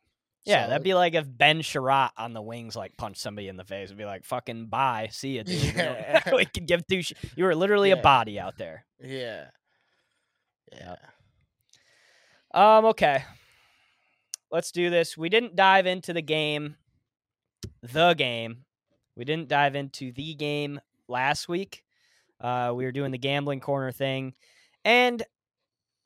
Yeah, 0.45 0.63
So, 0.65 0.69
that'd 0.69 0.83
be 0.83 0.93
like 0.93 1.15
if 1.15 1.25
Ben 1.29 1.61
Chiarot 1.61 2.11
on 2.17 2.31
the 2.33 2.41
wings 2.41 2.75
like 2.75 2.95
punched 2.97 3.19
somebody 3.21 3.49
in 3.49 3.57
the 3.57 3.65
face 3.65 3.89
and 3.89 3.97
be 3.97 4.05
like, 4.05 4.23
"Fucking 4.23 4.67
bye, 4.67 5.09
see 5.11 5.35
ya, 5.37 5.43
dude." 5.45 5.61
Yeah. 5.75 6.33
we 6.33 6.45
could 6.45 6.65
give 6.65 6.87
two. 6.87 7.01
Sh- 7.01 7.13
you 7.35 7.43
were 7.43 7.55
literally 7.55 7.91
a 7.91 7.97
body 7.97 8.39
out 8.39 8.57
there. 8.57 8.85
yeah, 9.01 9.47
yeah. 10.71 10.95
Um. 12.53 12.85
Okay. 12.85 13.23
Let's 14.51 14.71
do 14.71 14.89
this. 14.89 15.15
We 15.17 15.29
didn't 15.29 15.55
dive 15.55 15.85
into 15.85 16.11
the 16.11 16.23
game, 16.23 16.75
the 17.83 18.13
game. 18.15 18.65
We 19.15 19.23
didn't 19.23 19.47
dive 19.47 19.75
into 19.75 20.11
the 20.11 20.33
game 20.33 20.79
last 21.07 21.47
week. 21.47 21.83
Uh, 22.41 22.71
we 22.75 22.85
were 22.85 22.91
doing 22.91 23.11
the 23.11 23.17
gambling 23.17 23.59
corner 23.59 23.91
thing, 23.91 24.33
and 24.83 25.21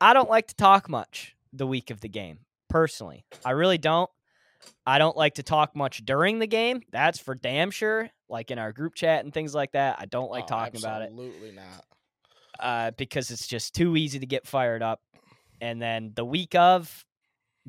I 0.00 0.12
don't 0.12 0.28
like 0.28 0.48
to 0.48 0.54
talk 0.56 0.88
much 0.90 1.34
the 1.52 1.66
week 1.66 1.90
of 1.90 2.00
the 2.00 2.08
game. 2.08 2.40
Personally, 2.68 3.24
I 3.44 3.52
really 3.52 3.78
don't. 3.78 4.10
I 4.86 4.98
don't 4.98 5.16
like 5.16 5.34
to 5.34 5.42
talk 5.42 5.74
much 5.76 6.04
during 6.04 6.38
the 6.38 6.46
game. 6.46 6.82
That's 6.90 7.18
for 7.20 7.34
damn 7.34 7.70
sure. 7.70 8.10
Like 8.28 8.50
in 8.50 8.58
our 8.58 8.72
group 8.72 8.94
chat 8.94 9.24
and 9.24 9.32
things 9.32 9.54
like 9.54 9.72
that, 9.72 9.96
I 10.00 10.06
don't 10.06 10.30
like 10.30 10.44
Oh, 10.44 10.48
talking 10.48 10.80
about 10.80 11.02
it 11.02 11.10
Absolutely 11.12 11.52
not. 11.52 11.84
uh, 12.58 12.90
because 12.96 13.30
it's 13.30 13.46
just 13.46 13.74
too 13.74 13.96
easy 13.96 14.18
to 14.18 14.26
get 14.26 14.46
fired 14.46 14.82
up. 14.82 15.00
And 15.60 15.80
then 15.80 16.12
the 16.14 16.24
week 16.24 16.54
of 16.54 17.04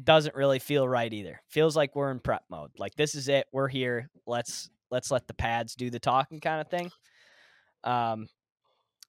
doesn't 0.01 0.35
really 0.35 0.59
feel 0.59 0.87
right 0.87 1.11
either. 1.11 1.41
Feels 1.47 1.75
like 1.75 1.95
we're 1.95 2.11
in 2.11 2.19
prep 2.19 2.43
mode. 2.49 2.71
Like 2.77 2.95
this 2.95 3.15
is 3.15 3.27
it. 3.27 3.47
We're 3.51 3.67
here. 3.67 4.09
Let's 4.25 4.69
let's 4.91 5.11
let 5.11 5.27
the 5.27 5.33
pads 5.33 5.75
do 5.75 5.89
the 5.89 5.99
talking 5.99 6.39
kind 6.39 6.61
of 6.61 6.67
thing. 6.67 6.91
Um, 7.83 8.27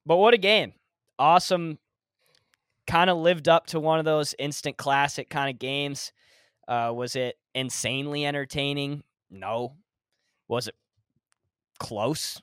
but 0.05 0.17
what 0.17 0.33
a 0.33 0.37
game! 0.37 0.73
Awesome. 1.19 1.79
Kind 2.85 3.09
of 3.09 3.17
lived 3.17 3.49
up 3.49 3.67
to 3.67 3.79
one 3.79 3.99
of 3.99 4.05
those 4.05 4.33
instant 4.39 4.77
classic 4.77 5.29
kind 5.29 5.49
of 5.49 5.59
games. 5.59 6.13
Uh, 6.67 6.91
was 6.95 7.15
it 7.15 7.37
insanely 7.53 8.25
entertaining? 8.25 9.03
No. 9.29 9.75
Was 10.47 10.67
it 10.67 10.75
close? 11.79 12.41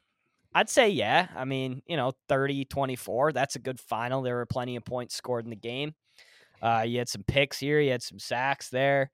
I'd 0.54 0.68
say 0.70 0.88
yeah. 0.90 1.28
I 1.34 1.44
mean, 1.44 1.82
you 1.86 1.96
know, 1.96 2.12
30 2.28 2.64
24. 2.64 3.32
That's 3.32 3.56
a 3.56 3.60
good 3.60 3.80
final. 3.80 4.22
There 4.22 4.36
were 4.36 4.46
plenty 4.46 4.76
of 4.76 4.84
points 4.84 5.14
scored 5.14 5.44
in 5.44 5.50
the 5.50 5.56
game. 5.56 5.94
Uh, 6.62 6.84
you 6.86 6.98
had 6.98 7.08
some 7.08 7.24
picks 7.24 7.58
here, 7.58 7.80
you 7.80 7.90
had 7.90 8.02
some 8.02 8.18
sacks 8.18 8.70
there, 8.70 9.10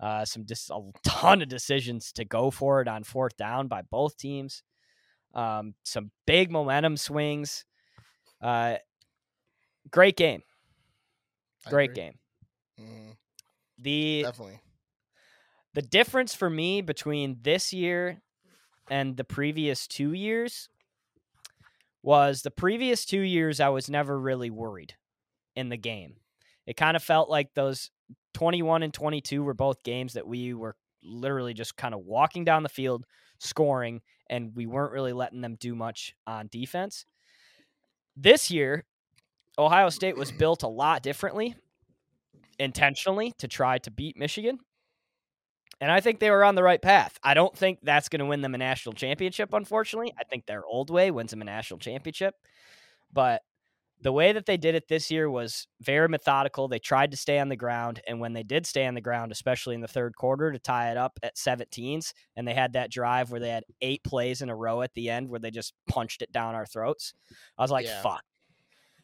uh, 0.00 0.24
some 0.24 0.46
just 0.46 0.70
a 0.70 0.80
ton 1.04 1.42
of 1.42 1.48
decisions 1.48 2.12
to 2.12 2.24
go 2.24 2.50
for 2.50 2.80
it 2.80 2.88
on 2.88 3.02
fourth 3.04 3.36
down 3.36 3.68
by 3.68 3.82
both 3.82 4.16
teams. 4.16 4.62
Um, 5.34 5.74
some 5.84 6.10
big 6.26 6.50
momentum 6.50 6.96
swings. 6.96 7.64
Uh, 8.40 8.76
great 9.90 10.16
game. 10.16 10.42
Great 11.68 11.94
game. 11.94 12.18
Mhm, 12.78 13.16
The 13.78 14.22
definitely. 14.22 14.60
the 15.74 15.82
difference 15.82 16.34
for 16.34 16.50
me 16.50 16.82
between 16.82 17.38
this 17.42 17.72
year 17.72 18.22
and 18.90 19.16
the 19.16 19.24
previous 19.24 19.86
two 19.86 20.12
years 20.12 20.68
was 22.02 22.42
the 22.42 22.50
previous 22.50 23.04
two 23.04 23.20
years 23.20 23.60
I 23.60 23.68
was 23.68 23.88
never 23.88 24.18
really 24.18 24.50
worried 24.50 24.94
in 25.54 25.68
the 25.68 25.76
game. 25.76 26.16
It 26.66 26.76
kind 26.76 26.96
of 26.96 27.02
felt 27.02 27.28
like 27.28 27.54
those 27.54 27.90
21 28.34 28.82
and 28.82 28.94
22 28.94 29.42
were 29.42 29.54
both 29.54 29.82
games 29.82 30.14
that 30.14 30.26
we 30.26 30.54
were 30.54 30.76
literally 31.02 31.54
just 31.54 31.76
kind 31.76 31.94
of 31.94 32.00
walking 32.00 32.44
down 32.44 32.62
the 32.62 32.68
field, 32.68 33.04
scoring, 33.38 34.00
and 34.30 34.54
we 34.54 34.66
weren't 34.66 34.92
really 34.92 35.12
letting 35.12 35.40
them 35.40 35.56
do 35.58 35.74
much 35.74 36.14
on 36.26 36.48
defense. 36.50 37.04
This 38.16 38.50
year, 38.50 38.84
Ohio 39.58 39.88
State 39.90 40.16
was 40.16 40.32
built 40.32 40.62
a 40.62 40.68
lot 40.68 41.02
differently, 41.02 41.54
intentionally 42.58 43.32
to 43.38 43.48
try 43.48 43.78
to 43.78 43.90
beat 43.90 44.16
Michigan. 44.16 44.58
And 45.82 45.90
I 45.90 46.00
think 46.00 46.20
they 46.20 46.30
were 46.30 46.44
on 46.44 46.54
the 46.54 46.62
right 46.62 46.80
path. 46.80 47.18
I 47.24 47.34
don't 47.34 47.58
think 47.58 47.80
that's 47.82 48.08
going 48.08 48.20
to 48.20 48.26
win 48.26 48.40
them 48.40 48.54
a 48.54 48.58
national 48.58 48.92
championship, 48.92 49.52
unfortunately. 49.52 50.14
I 50.16 50.22
think 50.22 50.46
their 50.46 50.64
old 50.64 50.90
way 50.90 51.10
wins 51.10 51.32
them 51.32 51.42
a 51.42 51.44
national 51.44 51.80
championship. 51.80 52.36
But 53.12 53.42
the 54.00 54.12
way 54.12 54.30
that 54.30 54.46
they 54.46 54.56
did 54.56 54.76
it 54.76 54.86
this 54.86 55.10
year 55.10 55.28
was 55.28 55.66
very 55.80 56.08
methodical. 56.08 56.68
They 56.68 56.78
tried 56.78 57.10
to 57.10 57.16
stay 57.16 57.40
on 57.40 57.48
the 57.48 57.56
ground. 57.56 58.00
And 58.06 58.20
when 58.20 58.32
they 58.32 58.44
did 58.44 58.64
stay 58.64 58.86
on 58.86 58.94
the 58.94 59.00
ground, 59.00 59.32
especially 59.32 59.74
in 59.74 59.80
the 59.80 59.88
third 59.88 60.14
quarter 60.14 60.52
to 60.52 60.58
tie 60.60 60.92
it 60.92 60.96
up 60.96 61.18
at 61.20 61.34
17s, 61.34 62.12
and 62.36 62.46
they 62.46 62.54
had 62.54 62.74
that 62.74 62.92
drive 62.92 63.32
where 63.32 63.40
they 63.40 63.50
had 63.50 63.64
eight 63.80 64.04
plays 64.04 64.40
in 64.40 64.50
a 64.50 64.56
row 64.56 64.82
at 64.82 64.94
the 64.94 65.10
end 65.10 65.30
where 65.30 65.40
they 65.40 65.50
just 65.50 65.74
punched 65.88 66.22
it 66.22 66.30
down 66.30 66.54
our 66.54 66.64
throats, 66.64 67.12
I 67.58 67.62
was 67.62 67.72
like, 67.72 67.86
Yeah. 67.86 68.02
fuck. 68.02 68.22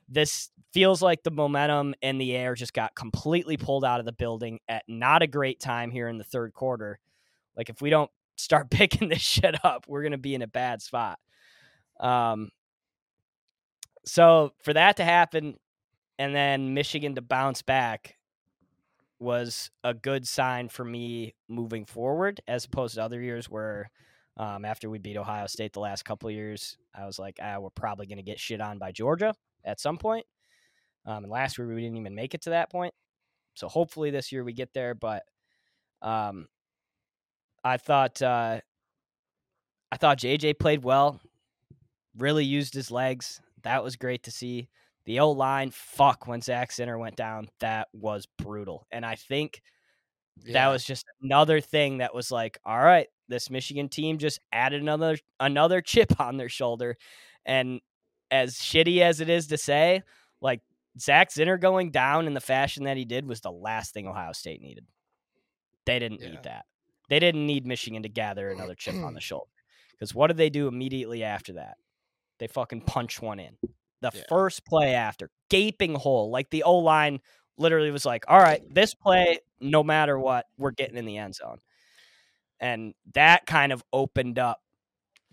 This 0.09 0.51
feels 0.73 1.03
like 1.03 1.23
the 1.23 1.31
momentum 1.31 1.95
in 2.03 2.19
the 2.19 2.35
air 2.35 2.55
just 2.55 2.73
got 2.73 2.95
completely 2.95 3.57
pulled 3.57 3.85
out 3.85 4.01
of 4.01 4.07
the 4.07 4.13
building 4.13 4.61
at 4.69 4.85
not 4.89 5.23
a 5.23 5.27
great 5.27 5.61
time 5.61 5.91
here 5.91 6.09
in 6.09 6.19
the 6.19 6.25
third 6.25 6.53
quarter. 6.53 6.99
Like 7.57 7.69
if 7.69 7.83
we 7.83 7.91
don't 7.91 8.11
start 8.37 8.71
picking 8.71 9.09
this 9.09 9.21
shit 9.21 9.63
up, 9.65 9.87
we're 9.89 10.03
gonna 10.03 10.19
be 10.19 10.35
in 10.35 10.43
a 10.43 10.47
bad 10.47 10.83
spot. 10.83 11.19
Um, 12.01 12.51
so 14.05 14.53
for 14.63 14.73
that 14.73 14.97
to 14.97 15.05
happen, 15.05 15.57
and 16.19 16.35
then 16.35 16.75
Michigan 16.75 17.15
to 17.15 17.23
bounce 17.23 17.63
back 17.63 18.17
was 19.21 19.71
a 19.85 19.95
good 19.95 20.27
sign 20.27 20.69
for 20.69 20.85
me 20.85 21.35
moving 21.49 21.85
forward, 21.85 22.41
as 22.49 22.65
opposed 22.65 22.95
to 22.95 23.03
other 23.03 23.21
years 23.21 23.49
where. 23.49 23.91
Um, 24.41 24.65
after 24.65 24.89
we 24.89 24.99
beat 24.99 25.17
Ohio 25.17 25.49
State 25.49 25.73
the 25.73 25.81
last 25.81 26.05
couple 26.05 26.31
years, 26.31 26.79
I 26.95 27.07
was 27.07 27.19
like, 27.19 27.41
ah, 27.43 27.59
we're 27.59 27.71
probably 27.71 28.07
going 28.07 28.19
to 28.19 28.23
get 28.23 28.39
shit 28.39 28.61
on 28.61 28.79
by 28.79 28.93
Georgia 28.93 29.35
at 29.65 29.81
some 29.81 29.99
point. 29.99 30.27
Um, 31.07 31.25
and 31.25 31.33
last 31.33 31.59
year 31.59 31.67
we 31.67 31.81
didn't 31.81 31.97
even 31.97 32.15
make 32.15 32.35
it 32.35 32.43
to 32.43 32.51
that 32.51 32.71
point. 32.71 32.95
So 33.55 33.69
hopefully 33.69 34.11
this 34.11 34.31
year 34.31 34.45
we 34.45 34.53
get 34.53 34.73
there. 34.75 34.95
But 34.95 35.23
um, 36.03 36.47
I 37.65 37.77
thought 37.77 38.21
uh, 38.23 38.61
I 39.91 39.97
thought 39.97 40.19
JJ 40.19 40.59
played 40.59 40.85
well, 40.85 41.21
really 42.17 42.45
used 42.45 42.75
his 42.75 42.91
legs. 42.91 43.41
That 43.63 43.83
was 43.83 43.97
great 43.97 44.25
to 44.25 44.31
see. 44.31 44.69
The 45.07 45.21
O 45.21 45.31
line, 45.31 45.71
fuck, 45.71 46.27
when 46.27 46.43
Zak 46.43 46.71
Zinter 46.71 46.99
went 46.99 47.17
down, 47.17 47.49
that 47.61 47.89
was 47.95 48.27
brutal. 48.37 48.87
And 48.93 49.07
I 49.07 49.15
think 49.15 49.63
that 50.53 50.69
was 50.69 50.85
just 50.85 51.07
another 51.23 51.61
thing 51.61 51.99
that 51.99 52.15
was 52.15 52.31
like, 52.31 52.59
all 52.65 52.79
right, 52.79 53.09
this 53.29 53.51
Michigan 53.51 53.89
team 53.89 54.19
just 54.19 54.41
added 54.53 54.83
another 54.83 55.17
another 55.41 55.81
chip 55.81 56.21
on 56.21 56.37
their 56.37 56.49
shoulder. 56.49 56.97
And 57.47 57.81
as 58.31 58.55
shitty 58.57 59.01
as 59.01 59.21
it 59.21 59.29
is 59.29 59.47
to 59.49 59.59
say, 59.59 60.03
like 60.41 60.61
Zak 60.99 61.31
Zinter 61.31 61.61
going 61.61 61.91
down 61.91 62.27
in 62.27 62.35
the 62.35 62.41
fashion 62.41 62.85
that 62.85 62.97
he 62.97 63.05
did 63.05 63.27
was 63.27 63.41
the 63.41 63.51
last 63.53 63.95
thing 63.95 64.07
Ohio 64.07 64.33
State 64.33 64.61
needed. 64.61 64.87
They 65.87 65.99
didn't 65.99 66.21
Yeah. 66.21 66.31
need 66.31 66.43
that. 66.45 66.67
They 67.09 67.19
didn't 67.19 67.47
need 67.47 67.67
Michigan 67.67 68.03
to 68.03 68.09
gather 68.09 68.51
another 68.51 68.75
chip 68.75 68.97
on 68.97 69.15
the 69.15 69.21
shoulder. 69.21 69.51
Because 69.93 70.15
what 70.15 70.27
did 70.29 70.37
they 70.37 70.51
do 70.51 70.69
immediately 70.69 71.25
after 71.25 71.55
that? 71.55 71.77
They 72.39 72.47
fucking 72.47 72.83
punch 72.83 73.21
one 73.21 73.41
in. 73.41 73.57
The 74.01 74.11
Yeah. 74.15 74.23
first 74.29 74.65
play 74.65 74.95
after, 74.95 75.31
gaping 75.51 75.95
hole. 75.95 76.31
Like 76.31 76.51
the 76.51 76.63
O 76.63 76.77
line 76.77 77.21
literally 77.57 77.91
was 77.91 78.05
like, 78.05 78.25
all 78.29 78.39
right, 78.39 78.63
this 78.73 78.95
play, 78.95 79.41
no 79.61 79.83
matter 79.83 80.17
what, 80.19 80.47
we're 80.57 80.71
getting 80.71 80.97
in 80.97 81.05
the 81.07 81.17
end 81.17 81.35
zone. 81.35 81.59
And 82.61 82.95
that 83.15 83.47
kind 83.47 83.73
of 83.73 83.83
opened 83.93 84.39
up 84.39 84.61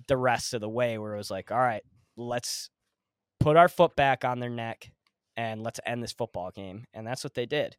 the 0.07 0.17
rest 0.17 0.53
of 0.53 0.61
the 0.61 0.69
way 0.69 0.97
where 0.97 1.13
it 1.13 1.17
was 1.17 1.29
like, 1.29 1.51
all 1.51 1.59
right, 1.59 1.83
let's 2.17 2.69
put 3.45 3.57
our 3.57 3.69
foot 3.69 3.95
back 3.95 4.25
on 4.25 4.39
their 4.39 4.49
neck 4.49 4.89
and 5.37 5.61
let's 5.61 5.79
end 5.85 6.01
this 6.01 6.11
football 6.11 6.49
game. 6.49 6.83
And 6.95 7.05
that's 7.05 7.23
what 7.23 7.35
they 7.35 7.45
did. 7.45 7.77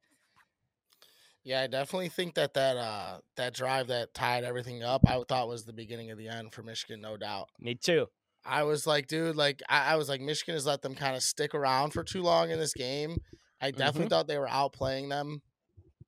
Yeah, 1.42 1.62
I 1.62 1.66
definitely 1.66 2.08
think 2.08 2.34
that 2.34 2.54
that 2.54 2.76
uh 2.76 3.18
that 3.36 3.52
drive 3.52 3.88
that 3.88 4.14
tied 4.14 4.44
everything 4.44 4.84
up, 4.84 5.02
I 5.08 5.20
thought 5.28 5.48
was 5.48 5.64
the 5.64 5.72
beginning 5.72 6.12
of 6.12 6.18
the 6.18 6.28
end 6.28 6.52
for 6.52 6.62
Michigan, 6.62 7.00
no 7.00 7.16
doubt. 7.16 7.48
Me 7.58 7.74
too. 7.74 8.06
I 8.44 8.62
was 8.62 8.86
like, 8.86 9.08
dude, 9.08 9.34
like 9.34 9.60
I, 9.68 9.94
I 9.94 9.96
was 9.96 10.08
like, 10.08 10.20
Michigan 10.20 10.54
has 10.54 10.66
let 10.66 10.82
them 10.82 10.94
kind 10.94 11.16
of 11.16 11.22
stick 11.24 11.52
around 11.52 11.90
for 11.90 12.04
too 12.04 12.22
long 12.22 12.52
in 12.52 12.60
this 12.60 12.72
game. 12.74 13.16
I 13.60 13.72
definitely 13.72 14.08
thought 14.08 14.28
they 14.28 14.38
were 14.38 14.46
outplaying 14.46 15.08
them 15.08 15.42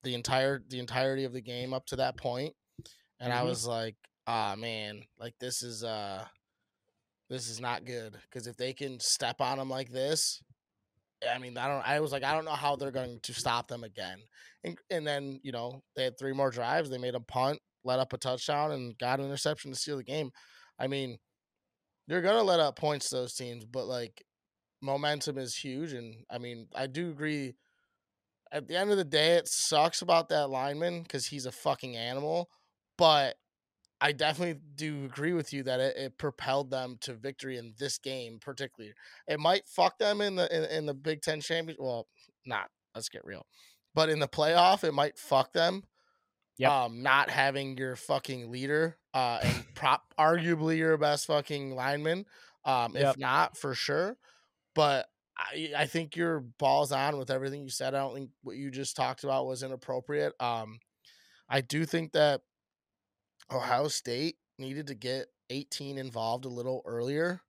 the 0.05 0.15
entire 0.15 0.63
the 0.69 0.79
entirety 0.79 1.25
of 1.25 1.33
the 1.33 1.41
game 1.43 1.75
up 1.75 1.87
to 1.87 1.97
that 1.97 2.17
point. 2.17 2.55
and 3.19 3.33
I 3.33 3.43
Mhm. 3.43 3.47
was 3.47 3.67
like, 3.67 3.97
ah 4.29 4.55
man, 4.57 5.03
like 5.19 5.35
this 5.41 5.65
is 5.65 5.83
uh 5.83 6.25
this 7.29 7.49
is 7.49 7.61
not 7.61 7.85
good 7.85 8.17
because 8.23 8.47
if 8.47 8.57
they 8.57 8.73
can 8.73 8.99
step 9.01 9.41
on 9.41 9.59
them 9.59 9.69
like 9.69 9.91
this, 9.91 10.43
I 11.31 11.39
mean, 11.39 11.57
I 11.59 11.69
don't. 11.69 11.87
I 11.87 12.01
was 12.01 12.13
like, 12.13 12.25
I 12.25 12.33
don't 12.33 12.45
know 12.45 12.53
how 12.53 12.77
they're 12.77 12.91
going 12.91 13.21
to 13.23 13.35
stop 13.35 13.69
them 13.69 13.85
again. 13.85 14.19
And 14.65 14.79
and 14.91 15.07
then 15.07 15.41
you 15.43 15.53
know 15.53 15.83
they 15.97 16.05
had 16.05 16.19
three 16.19 16.33
more 16.33 16.51
drives. 16.51 16.91
They 16.91 16.99
made 16.99 17.15
a 17.15 17.21
punt. 17.21 17.59
let 17.85 17.99
up 17.99 18.13
a 18.13 18.19
touchdown 18.19 18.73
and 18.73 18.97
got 18.99 19.21
an 19.21 19.27
interception 19.27 19.73
to 19.73 19.77
seal 19.77 19.97
the 19.97 20.05
game. 20.05 20.31
I 20.79 20.87
mean, 20.87 21.19
you're 22.07 22.23
gonna 22.23 22.43
let 22.43 22.61
up 22.61 22.79
points 22.79 23.09
to 23.11 23.17
those 23.17 23.35
teams, 23.35 23.65
but 23.65 23.87
like 23.87 24.23
momentum 24.81 25.39
is 25.39 25.57
huge, 25.57 25.93
and 25.93 26.15
I 26.31 26.39
mean, 26.39 26.69
I 26.75 26.87
do 26.87 27.11
agree. 27.11 27.55
At 28.51 28.67
the 28.67 28.79
end 28.79 28.91
of 28.91 28.97
the 28.97 29.05
day, 29.05 29.33
it 29.33 29.47
sucks 29.47 30.01
about 30.01 30.31
that 30.31 30.49
lineman 30.49 31.03
because 31.03 31.27
he's 31.27 31.45
a 31.45 31.53
fucking 31.53 31.97
animal, 31.97 32.49
but 32.97 33.37
I 34.01 34.13
definitely 34.13 34.61
do 34.77 35.05
agree 35.05 35.33
with 35.33 35.53
you 35.53 35.65
that 35.65 35.81
it, 35.81 35.97
it, 35.97 36.19
propelled 36.19 36.71
them 36.71 36.99
to 37.01 37.15
victory 37.15 37.57
in 37.59 37.75
this 37.79 37.99
game, 37.99 38.39
particularly. 38.41 38.95
It 39.27 39.41
might 39.41 39.67
fuck 39.67 39.99
them 39.99 40.21
in 40.21 40.37
the 40.37 40.55
in, 40.57 40.65
in 40.79 40.87
the 40.87 40.95
Big 40.95 41.21
Ten 41.21 41.41
championship. 41.41 41.81
Well, 41.81 42.07
not. 42.47 42.69
Let's 42.95 43.09
get 43.09 43.25
real. 43.25 43.47
But 43.95 44.09
in 44.09 44.21
the 44.21 44.29
playoff, 44.29 44.85
it 44.85 44.95
might 44.95 45.19
fuck 45.19 45.53
them. 45.53 45.83
Yep. 46.59 46.71
Um, 46.71 47.03
not 47.03 47.31
having 47.31 47.77
your 47.77 47.97
fucking 47.97 48.51
leader, 48.51 48.97
uh, 49.15 49.41
and 49.43 49.65
prop 49.75 50.03
arguably 50.19 50.77
your 50.77 50.97
best 50.97 51.27
fucking 51.27 51.75
lineman. 51.75 52.25
Um, 52.65 52.97
if 52.97 53.03
Yep. 53.03 53.19
not 53.19 53.57
for 53.57 53.75
sure. 53.75 54.17
But 54.75 55.09
I, 55.37 55.73
I 55.77 55.87
think 55.87 56.17
your 56.17 56.41
balls 56.41 56.93
on 56.93 57.17
with 57.19 57.31
everything 57.31 57.63
you 57.63 57.71
said. 57.71 57.95
I 57.95 57.99
don't 57.99 58.15
think 58.15 58.31
what 58.43 58.57
you 58.57 58.71
just 58.71 58.97
talked 58.97 59.25
about 59.25 59.47
was 59.47 59.63
inappropriate. 59.63 60.35
Um, 60.41 60.79
I 61.49 61.61
do 61.61 61.85
think 61.85 62.13
that 62.13 62.43
Ohio 63.53 63.89
State 63.89 64.37
needed 64.59 64.89
to 64.89 64.95
get 64.95 65.27
18 65.51 65.99
involved 65.99 66.45
a 66.45 66.49
little 66.49 66.83
earlier. 66.85 67.41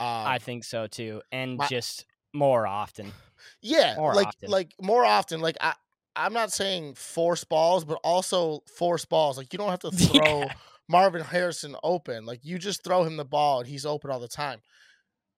Um, 0.00 0.06
I 0.08 0.38
think 0.38 0.64
so 0.64 0.86
too, 0.86 1.22
and 1.30 1.56
my- 1.58 1.66
just 1.68 2.06
more 2.34 2.66
often. 2.66 3.12
yeah, 3.60 3.94
more 3.96 4.14
like 4.14 4.28
often. 4.28 4.50
like 4.50 4.74
more 4.80 5.04
often. 5.04 5.40
Like 5.40 5.56
I, 5.60 5.74
I'm 6.16 6.32
not 6.32 6.52
saying 6.52 6.94
force 6.94 7.44
balls, 7.44 7.84
but 7.84 7.98
also 8.02 8.60
force 8.76 9.04
balls. 9.04 9.36
Like 9.38 9.52
you 9.52 9.58
don't 9.58 9.70
have 9.70 9.80
to 9.80 9.90
throw 9.92 10.40
Yeah. 10.40 10.52
Marvin 10.88 11.22
Harrison 11.22 11.76
open. 11.82 12.26
Like 12.26 12.40
you 12.42 12.58
just 12.58 12.82
throw 12.84 13.04
him 13.04 13.16
the 13.16 13.24
ball 13.24 13.60
and 13.60 13.68
he's 13.68 13.86
open 13.86 14.10
all 14.10 14.20
the 14.20 14.28
time. 14.28 14.60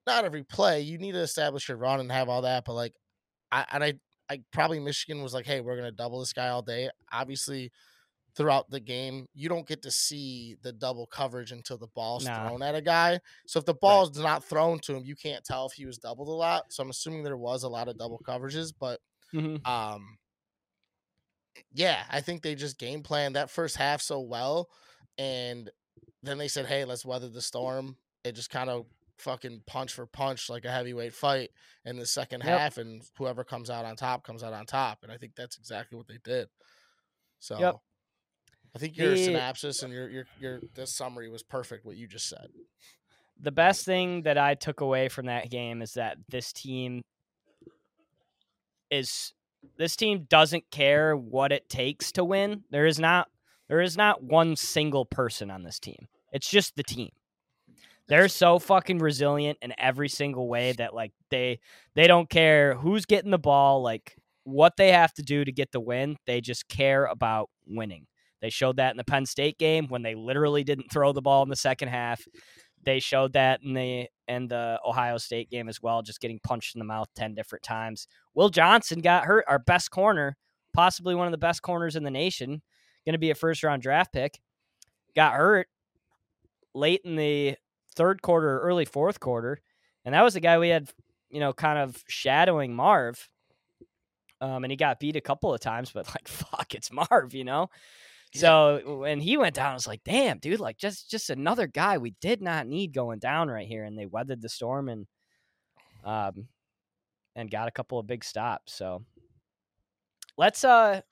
Not 0.07 0.25
every 0.25 0.43
play. 0.45 0.81
You 0.81 0.99
need 0.99 1.13
to 1.13 1.21
establish 1.21 1.69
your 1.69 1.79
run 1.79 2.01
and 2.01 2.11
have 2.11 2.29
all 2.29 2.43
that. 2.43 2.65
But 2.65 2.75
like, 2.75 2.95
I 3.53 3.65
and 3.73 3.85
I, 3.85 3.95
I 4.31 4.41
probably 4.53 4.81
Michigan 4.81 5.23
was 5.23 5.35
like, 5.35 5.47
hey, 5.47 5.61
we're 5.61 5.77
gonna 5.77 5.93
double 5.93 6.21
this 6.21 6.33
guy 6.33 6.49
all 6.49 6.63
day. 6.63 6.91
Obviously, 7.13 7.71
throughout 8.37 8.69
the 8.71 8.81
game, 8.81 9.27
you 9.35 9.49
don't 9.49 9.67
get 9.69 9.83
to 9.83 9.91
see 9.91 10.57
the 10.63 10.73
double 10.73 11.07
coverage 11.07 11.53
until 11.53 11.79
the 11.79 11.87
ball's 11.89 12.29
Nah. 12.29 12.31
thrown 12.31 12.63
at 12.63 12.75
a 12.75 12.83
guy. 12.83 13.21
So 13.47 13.59
if 13.61 13.65
the 13.65 13.75
ball 13.75 14.07
ball's 14.07 14.19
not 14.19 14.45
thrown 14.45 14.81
to 14.81 14.95
him, 14.97 15.05
you 15.05 15.17
can't 15.17 15.45
tell 15.45 15.67
if 15.67 15.73
he 15.73 15.87
was 15.87 15.99
doubled 15.99 16.29
a 16.29 16.33
lot. 16.33 16.73
So 16.73 16.83
I'm 16.83 16.91
assuming 16.91 17.23
there 17.23 17.37
was 17.37 17.63
a 17.63 17.69
lot 17.69 17.89
of 17.89 17.97
double 17.97 18.21
coverages, 18.27 18.73
but 18.79 19.01
Mhm. 19.33 19.67
um 19.67 20.19
yeah 21.73 22.05
i 22.11 22.21
think 22.21 22.43
they 22.43 22.55
just 22.55 22.79
game 22.79 23.03
planned 23.03 23.37
that 23.37 23.51
first 23.51 23.77
half 23.77 24.01
so 24.01 24.21
well 24.21 24.69
and 25.19 25.71
then 26.23 26.39
they 26.39 26.49
said 26.49 26.67
hey 26.67 26.85
let's 26.85 27.05
weather 27.05 27.29
the 27.29 27.43
storm 27.43 27.97
it 28.25 28.33
just 28.33 28.51
kind 28.51 28.71
of 28.71 28.87
fucking 29.19 29.63
punch 29.67 29.93
for 29.93 30.07
punch 30.07 30.51
like 30.51 30.65
a 30.65 30.71
heavyweight 30.71 31.15
fight 31.15 31.51
in 31.85 31.97
the 31.97 32.07
second 32.07 32.41
Yep. 32.43 32.65
half 32.65 32.79
and 32.79 33.03
whoever 33.17 33.45
comes 33.45 33.71
out 33.71 33.85
on 33.85 33.95
top 33.95 34.25
comes 34.25 34.43
out 34.43 34.53
on 34.53 34.67
top 34.67 34.99
and 35.03 35.13
i 35.13 35.17
think 35.17 35.35
that's 35.37 35.57
exactly 35.57 35.97
what 35.97 36.09
they 36.09 36.19
did 36.25 36.49
so 37.41 37.81
i 38.75 38.79
think 38.79 38.97
your 38.97 39.11
The- 39.11 39.25
synopsis 39.25 39.83
and 39.83 39.93
your 39.93 40.09
your 40.09 40.25
your 40.41 40.61
this 40.75 40.93
summary 40.93 41.29
was 41.29 41.43
perfect 41.43 41.85
what 41.85 41.97
you 41.97 42.07
just 42.07 42.29
said 42.29 42.49
the 43.41 43.53
best 43.53 43.85
thing 43.85 44.23
that 44.23 44.39
I 44.39 44.55
took 44.55 44.81
away 44.81 45.09
from 45.09 45.27
that 45.27 45.51
game 45.51 45.83
is 45.83 45.95
that 45.95 46.19
this 46.29 46.53
team 46.53 47.03
is 48.91 49.33
this 49.77 49.97
team 49.97 50.27
doesn't 50.29 50.71
care 50.71 51.17
what 51.17 51.53
it 51.53 51.69
takes 51.69 52.13
to 52.13 52.25
win. 52.25 52.65
There 52.71 52.87
is 52.87 52.99
not 52.99 53.29
there 53.69 53.81
is 53.81 53.97
not 53.97 54.23
one 54.23 54.57
single 54.57 55.05
person 55.05 55.51
on 55.51 55.63
this 55.63 55.81
team. 55.81 56.07
It's 56.33 56.49
just 56.49 56.77
the 56.77 56.83
team. 56.83 57.11
They're 58.07 58.29
so 58.29 58.59
fucking 58.59 58.99
resilient 58.99 59.59
in 59.63 59.73
every 59.79 60.09
single 60.09 60.49
way 60.49 60.73
that 60.73 60.95
like 60.95 61.13
they 61.31 61.61
they 61.95 62.07
don't 62.07 62.29
care 62.29 62.75
who's 62.75 63.07
getting 63.07 63.31
the 63.31 63.39
ball, 63.39 63.83
like 63.83 64.17
what 64.45 64.77
they 64.77 64.93
have 64.93 65.13
to 65.15 65.23
do 65.23 65.45
to 65.45 65.53
get 65.53 65.73
the 65.73 65.81
win. 65.81 66.17
They 66.27 66.41
just 66.41 66.69
care 66.69 67.07
about 67.07 67.49
winning. 67.67 68.07
They 68.45 68.51
showed 68.51 68.77
that 68.77 68.91
in 68.91 68.99
the 68.99 69.05
Penn 69.05 69.25
State 69.25 69.57
game 69.57 69.89
when 69.89 70.03
they 70.03 70.15
literally 70.15 70.63
didn't 70.63 70.93
throw 70.93 71.13
the 71.13 71.23
ball 71.23 71.43
in 71.43 71.49
the 71.49 71.57
second 71.57 71.89
half 71.89 72.23
they 72.85 73.01
showed 73.01 73.33
that 73.33 73.61
in 73.63 73.75
the 73.75 74.09
in 74.29 74.49
the 74.49 74.81
Ohio 74.87 75.19
State 75.19 75.51
game 75.51 75.69
as 75.69 75.83
well, 75.83 76.03
just 76.03 76.21
getting 76.21 76.41
punched 76.43 76.75
in 76.75 76.79
the 76.79 76.85
mouth 76.85 77.09
ten 77.15 77.35
different 77.35 77.63
times. 77.63 78.07
Will 78.35 78.49
Johnson 78.49 79.01
got 79.01 79.25
hurt, 79.25 79.45
our 79.49 79.59
best 79.59 79.91
corner, 79.91 80.37
possibly 80.73 81.15
one 81.15 81.27
of 81.27 81.33
the 81.33 81.39
best 81.39 81.63
corners 81.63 81.97
in 81.97 82.05
the 82.05 82.11
nation, 82.11 82.63
going 83.05 83.15
to 83.15 83.19
be 83.19 83.31
a 83.31 83.35
first 83.35 83.63
round 83.63 83.83
draft 83.83 84.13
pick. 84.13 84.41
Got 85.15 85.35
hurt 85.35 85.69
late 86.75 87.01
in 87.05 87.17
the 87.17 87.57
third 87.95 88.23
quarter, 88.23 88.61
early 88.61 88.85
fourth 88.85 89.21
quarter, 89.21 89.59
and 90.05 90.15
that 90.15 90.23
was 90.23 90.35
the 90.35 90.41
guy 90.41 90.59
we 90.59 90.69
had, 90.69 90.89
you 91.31 91.41
know, 91.41 91.53
kind 91.53 91.79
of 91.79 92.03
shadowing 92.09 92.75
Marv. 92.75 93.29
Um, 94.41 94.65
and 94.65 94.71
he 94.71 94.77
got 94.77 95.01
beat 95.01 95.17
a 95.17 95.23
couple 95.23 95.55
of 95.55 95.61
times, 95.61 95.91
but 95.93 96.09
like, 96.09 96.29
fuck, 96.29 96.75
it's 96.75 96.93
Marv, 96.93 97.35
you 97.35 97.45
know. 97.45 97.71
So 98.35 98.99
when 98.99 99.21
he 99.21 99.37
went 99.37 99.55
down, 99.55 99.71
I 99.71 99.75
was 99.75 99.87
like, 99.87 100.03
"Damn, 100.05 100.39
dude! 100.39 100.59
Like 100.59 100.77
just 100.77 101.09
just 101.11 101.31
another 101.31 101.67
guy 101.69 101.99
we 101.99 102.15
did 102.21 102.43
not 102.43 102.67
need 102.67 102.93
going 102.93 103.21
down 103.21 103.49
right 103.49 103.67
here." 103.67 103.85
And 103.85 103.97
they 103.97 104.07
weathered 104.07 104.43
the 104.43 104.49
storm 104.49 104.89
and 104.89 105.07
um 106.05 106.49
and 107.37 107.51
got 107.51 107.69
a 107.69 107.73
couple 107.73 107.99
of 107.99 108.07
big 108.07 108.25
stops. 108.25 108.75
So 108.75 109.05
let's 110.37 110.65
uh 110.65 111.03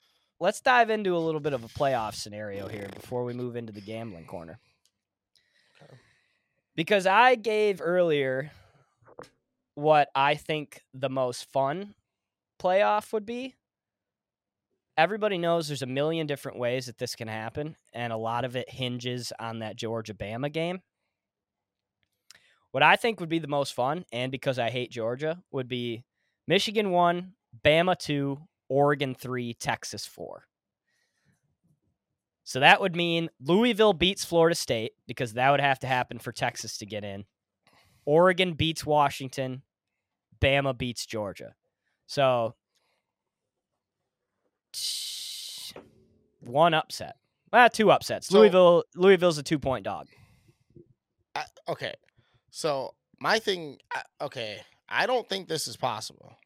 let's 0.40 0.60
dive 0.60 0.90
into 0.90 1.16
a 1.16 1.18
little 1.18 1.40
bit 1.40 1.52
of 1.52 1.62
a 1.62 1.68
playoff 1.68 2.14
scenario 2.14 2.66
here 2.66 2.88
before 2.92 3.24
we 3.24 3.32
move 3.32 3.54
into 3.54 3.72
the 3.72 3.80
gambling 3.80 4.26
corner. 4.26 4.58
Because 6.74 7.06
I 7.06 7.36
gave 7.36 7.80
earlier 7.80 8.50
what 9.74 10.08
I 10.14 10.34
think 10.34 10.82
the 10.92 11.08
most 11.10 11.50
fun 11.52 11.94
playoff 12.60 13.12
would 13.12 13.26
be 13.26 13.54
everybody 14.96 15.38
knows 15.38 15.68
there's 15.68 15.82
a 15.82 15.86
million 15.86 16.26
different 16.26 16.58
ways 16.58 16.86
that 16.86 16.98
this 16.98 17.14
can 17.14 17.28
happen, 17.28 17.76
and 17.92 18.12
a 18.12 18.16
lot 18.16 18.44
of 18.44 18.56
it 18.56 18.70
hinges 18.70 19.32
on 19.38 19.60
that 19.60 19.76
Georgia 19.76 20.14
Bama 20.14 20.52
game. 20.52 20.82
What 22.70 22.82
I 22.82 22.96
think 22.96 23.20
would 23.20 23.28
be 23.28 23.38
the 23.38 23.48
most 23.48 23.74
fun, 23.74 24.04
and 24.12 24.32
because 24.32 24.58
I 24.58 24.70
hate 24.70 24.90
Georgia, 24.90 25.42
would 25.50 25.68
be 25.68 26.04
Michigan 26.46 26.90
1, 26.90 27.32
Bama 27.64 27.98
2, 27.98 28.38
Oregon 28.68 29.14
3, 29.14 29.54
Texas 29.54 30.06
4. 30.06 30.44
So 32.44 32.60
that 32.60 32.80
would 32.80 32.96
mean 32.96 33.30
Louisville 33.40 33.92
beats 33.92 34.24
Florida 34.24 34.54
State 34.54 34.92
because 35.06 35.34
that 35.34 35.50
would 35.50 35.60
have 35.60 35.78
to 35.80 35.86
happen 35.86 36.18
for 36.18 36.32
Texas 36.32 36.78
to 36.78 36.86
get 36.86 37.04
in. 37.04 37.24
Oregon 38.04 38.54
beats 38.54 38.84
Washington, 38.84 39.62
Bama 40.40 40.76
beats 40.76 41.06
Georgia. 41.06 41.54
So 42.06 42.54
one 46.40 46.74
upset. 46.74 47.16
Well, 47.52 47.68
two 47.68 47.90
upsets. 47.90 48.28
So- 48.28 48.38
Louisville 48.38 48.84
Louisville's 48.94 49.38
a 49.38 49.42
two 49.42 49.58
point 49.58 49.84
dog. 49.84 50.08
I, 51.34 51.44
okay 51.66 51.94
so 52.50 52.92
my 53.18 53.38
thing 53.38 53.78
okay 54.20 54.60
i 54.86 55.06
don't 55.06 55.26
think 55.26 55.48
this 55.48 55.66
is 55.66 55.78
possible 55.78 56.36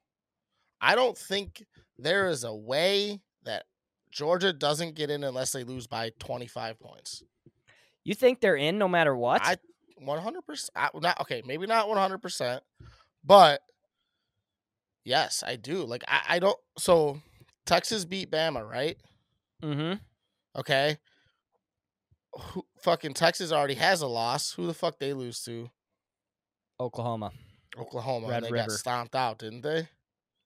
i 0.81 0.95
don't 0.95 1.19
think 1.19 1.65
there 1.99 2.29
is 2.29 2.45
a 2.45 2.55
way 2.55 3.21
that 3.43 3.65
georgia 4.13 4.53
doesn't 4.53 4.95
get 4.95 5.11
in 5.11 5.25
unless 5.25 5.51
they 5.51 5.65
lose 5.65 5.89
by 5.89 6.13
25 6.21 6.79
points 6.79 7.25
You 8.05 8.15
think 8.15 8.41
they're 8.41 8.55
in 8.55 8.79
no 8.79 8.87
matter 8.87 9.17
what? 9.17 9.43
I 9.45 9.57
100%. 10.01 10.71
Not 11.03 11.21
okay, 11.23 11.43
maybe 11.45 11.67
not 11.67 11.89
100%, 11.89 12.61
but 13.25 13.61
yes, 15.05 15.43
I 15.45 15.57
do. 15.57 15.83
Like 15.85 16.05
I, 16.07 16.37
I 16.37 16.39
don't. 16.39 16.59
So 16.79 17.21
Texas 17.67 18.05
beat 18.05 18.31
Bama, 18.31 18.69
right? 18.69 18.97
mm-hmm. 19.63 19.95
Okay. 20.59 20.97
Who, 22.33 22.65
fucking 22.83 23.15
Texas 23.15 23.53
already 23.53 23.75
has 23.75 24.01
a 24.03 24.07
loss. 24.07 24.53
Who 24.53 24.67
the 24.67 24.75
fuck 24.75 24.99
they 24.99 25.13
lose 25.13 25.43
to? 25.45 25.71
Oklahoma. 26.81 27.33
Oklahoma. 27.79 28.29
Red 28.29 28.37
and 28.39 28.47
they 28.47 28.51
got 28.51 28.67
River. 28.69 28.71
stomped 28.71 29.15
out, 29.15 29.39
didn't 29.39 29.63
they? 29.63 29.89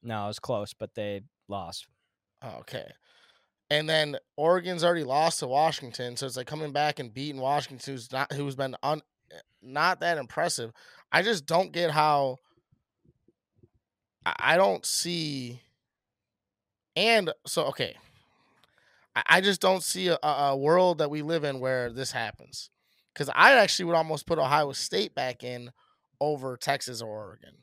No, 0.02 0.24
it 0.24 0.28
was 0.28 0.38
close, 0.38 0.72
but 0.72 0.94
they 0.94 1.22
lost. 1.48 1.86
Oh, 2.42 2.58
okay. 2.60 2.90
And 3.70 3.88
then 3.88 4.16
Oregon's 4.36 4.82
already 4.82 5.04
lost 5.04 5.40
to 5.40 5.46
Washington, 5.46 6.16
so 6.16 6.26
it's 6.26 6.36
like 6.36 6.46
coming 6.46 6.72
back 6.72 6.98
and 6.98 7.14
beating 7.14 7.40
Washington, 7.40 7.92
who's 7.92 8.10
not 8.10 8.32
who's 8.32 8.56
been 8.56 8.74
un, 8.82 9.00
not 9.62 10.00
that 10.00 10.18
impressive. 10.18 10.72
I 11.12 11.22
just 11.22 11.46
don't 11.46 11.72
get 11.72 11.90
how. 11.90 12.38
I 14.26 14.56
don't 14.56 14.84
see. 14.84 15.60
And 17.00 17.32
so 17.46 17.64
okay, 17.68 17.96
I, 19.16 19.22
I 19.26 19.40
just 19.40 19.62
don't 19.62 19.82
see 19.82 20.08
a, 20.08 20.18
a 20.22 20.54
world 20.56 20.98
that 20.98 21.10
we 21.10 21.22
live 21.22 21.44
in 21.44 21.58
where 21.58 21.90
this 21.90 22.12
happens, 22.12 22.68
because 23.14 23.30
I 23.34 23.54
actually 23.54 23.86
would 23.86 23.96
almost 23.96 24.26
put 24.26 24.38
Ohio 24.38 24.72
State 24.72 25.14
back 25.14 25.42
in 25.42 25.70
over 26.20 26.58
Texas 26.58 27.00
or 27.00 27.08
Oregon. 27.08 27.54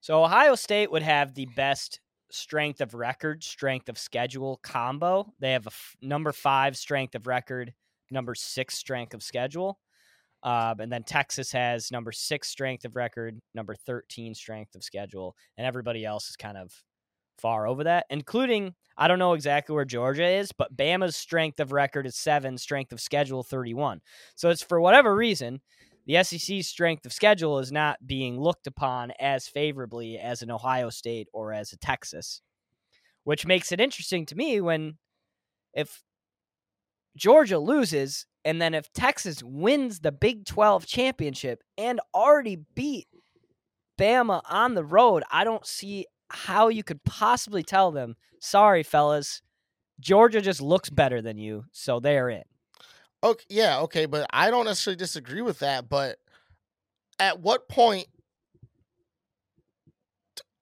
So 0.00 0.22
Ohio 0.22 0.54
State 0.54 0.92
would 0.92 1.02
have 1.02 1.34
the 1.34 1.48
best 1.56 1.98
strength 2.30 2.80
of 2.80 2.94
record, 2.94 3.42
strength 3.42 3.88
of 3.88 3.98
schedule 3.98 4.60
combo. 4.62 5.32
They 5.40 5.50
have 5.50 5.66
a 5.66 5.70
f- 5.70 5.96
number 6.00 6.30
five 6.30 6.76
strength 6.76 7.16
of 7.16 7.26
record, 7.26 7.74
number 8.08 8.36
six 8.36 8.76
strength 8.76 9.14
of 9.14 9.22
schedule. 9.24 9.80
Um, 10.44 10.78
and 10.78 10.92
then 10.92 11.02
Texas 11.02 11.50
has 11.50 11.90
number 11.90 12.12
six 12.12 12.48
strength 12.48 12.84
of 12.84 12.94
record, 12.94 13.40
number 13.52 13.74
13 13.74 14.34
strength 14.34 14.76
of 14.76 14.84
schedule, 14.84 15.34
and 15.58 15.66
everybody 15.66 16.04
else 16.04 16.30
is 16.30 16.36
kind 16.36 16.56
of 16.56 16.72
far 17.38 17.66
over 17.66 17.84
that, 17.84 18.06
including 18.10 18.74
I 18.96 19.08
don't 19.08 19.18
know 19.18 19.32
exactly 19.32 19.74
where 19.74 19.84
Georgia 19.84 20.26
is, 20.26 20.52
but 20.52 20.76
Bama's 20.76 21.16
strength 21.16 21.60
of 21.60 21.72
record 21.72 22.06
is 22.06 22.16
seven, 22.16 22.58
strength 22.58 22.92
of 22.92 23.00
schedule 23.00 23.42
31. 23.42 24.00
So 24.34 24.50
it's 24.50 24.62
for 24.62 24.80
whatever 24.80 25.14
reason, 25.14 25.60
the 26.06 26.22
SEC's 26.22 26.68
strength 26.68 27.06
of 27.06 27.12
schedule 27.12 27.58
is 27.58 27.72
not 27.72 28.06
being 28.06 28.38
looked 28.38 28.66
upon 28.66 29.12
as 29.20 29.48
favorably 29.48 30.18
as 30.18 30.42
an 30.42 30.50
Ohio 30.50 30.90
State 30.90 31.28
or 31.32 31.52
as 31.52 31.72
a 31.72 31.78
Texas, 31.78 32.42
which 33.24 33.46
makes 33.46 33.72
it 33.72 33.80
interesting 33.80 34.26
to 34.26 34.36
me 34.36 34.60
when 34.60 34.98
if 35.74 36.02
Georgia 37.16 37.58
loses 37.58 38.26
and 38.44 38.60
then 38.60 38.74
if 38.74 38.92
Texas 38.92 39.42
wins 39.42 40.00
the 40.00 40.12
Big 40.12 40.44
12 40.44 40.86
championship 40.86 41.62
and 41.78 42.00
already 42.12 42.58
beat 42.74 43.06
Bama 43.98 44.42
on 44.50 44.74
the 44.74 44.84
road, 44.84 45.22
I 45.30 45.44
don't 45.44 45.66
see 45.66 46.06
how 46.32 46.68
you 46.68 46.82
could 46.82 47.04
possibly 47.04 47.62
tell 47.62 47.92
them, 47.92 48.16
sorry, 48.40 48.82
fellas, 48.82 49.42
Georgia 50.00 50.40
just 50.40 50.60
looks 50.60 50.90
better 50.90 51.20
than 51.22 51.38
you, 51.38 51.64
so 51.72 52.00
they're 52.00 52.28
in. 52.28 52.42
Okay, 53.22 53.44
yeah, 53.48 53.80
okay, 53.80 54.06
but 54.06 54.26
I 54.32 54.50
don't 54.50 54.64
necessarily 54.64 54.96
disagree 54.96 55.42
with 55.42 55.60
that. 55.60 55.88
But 55.88 56.18
at 57.18 57.40
what 57.40 57.68
point? 57.68 58.06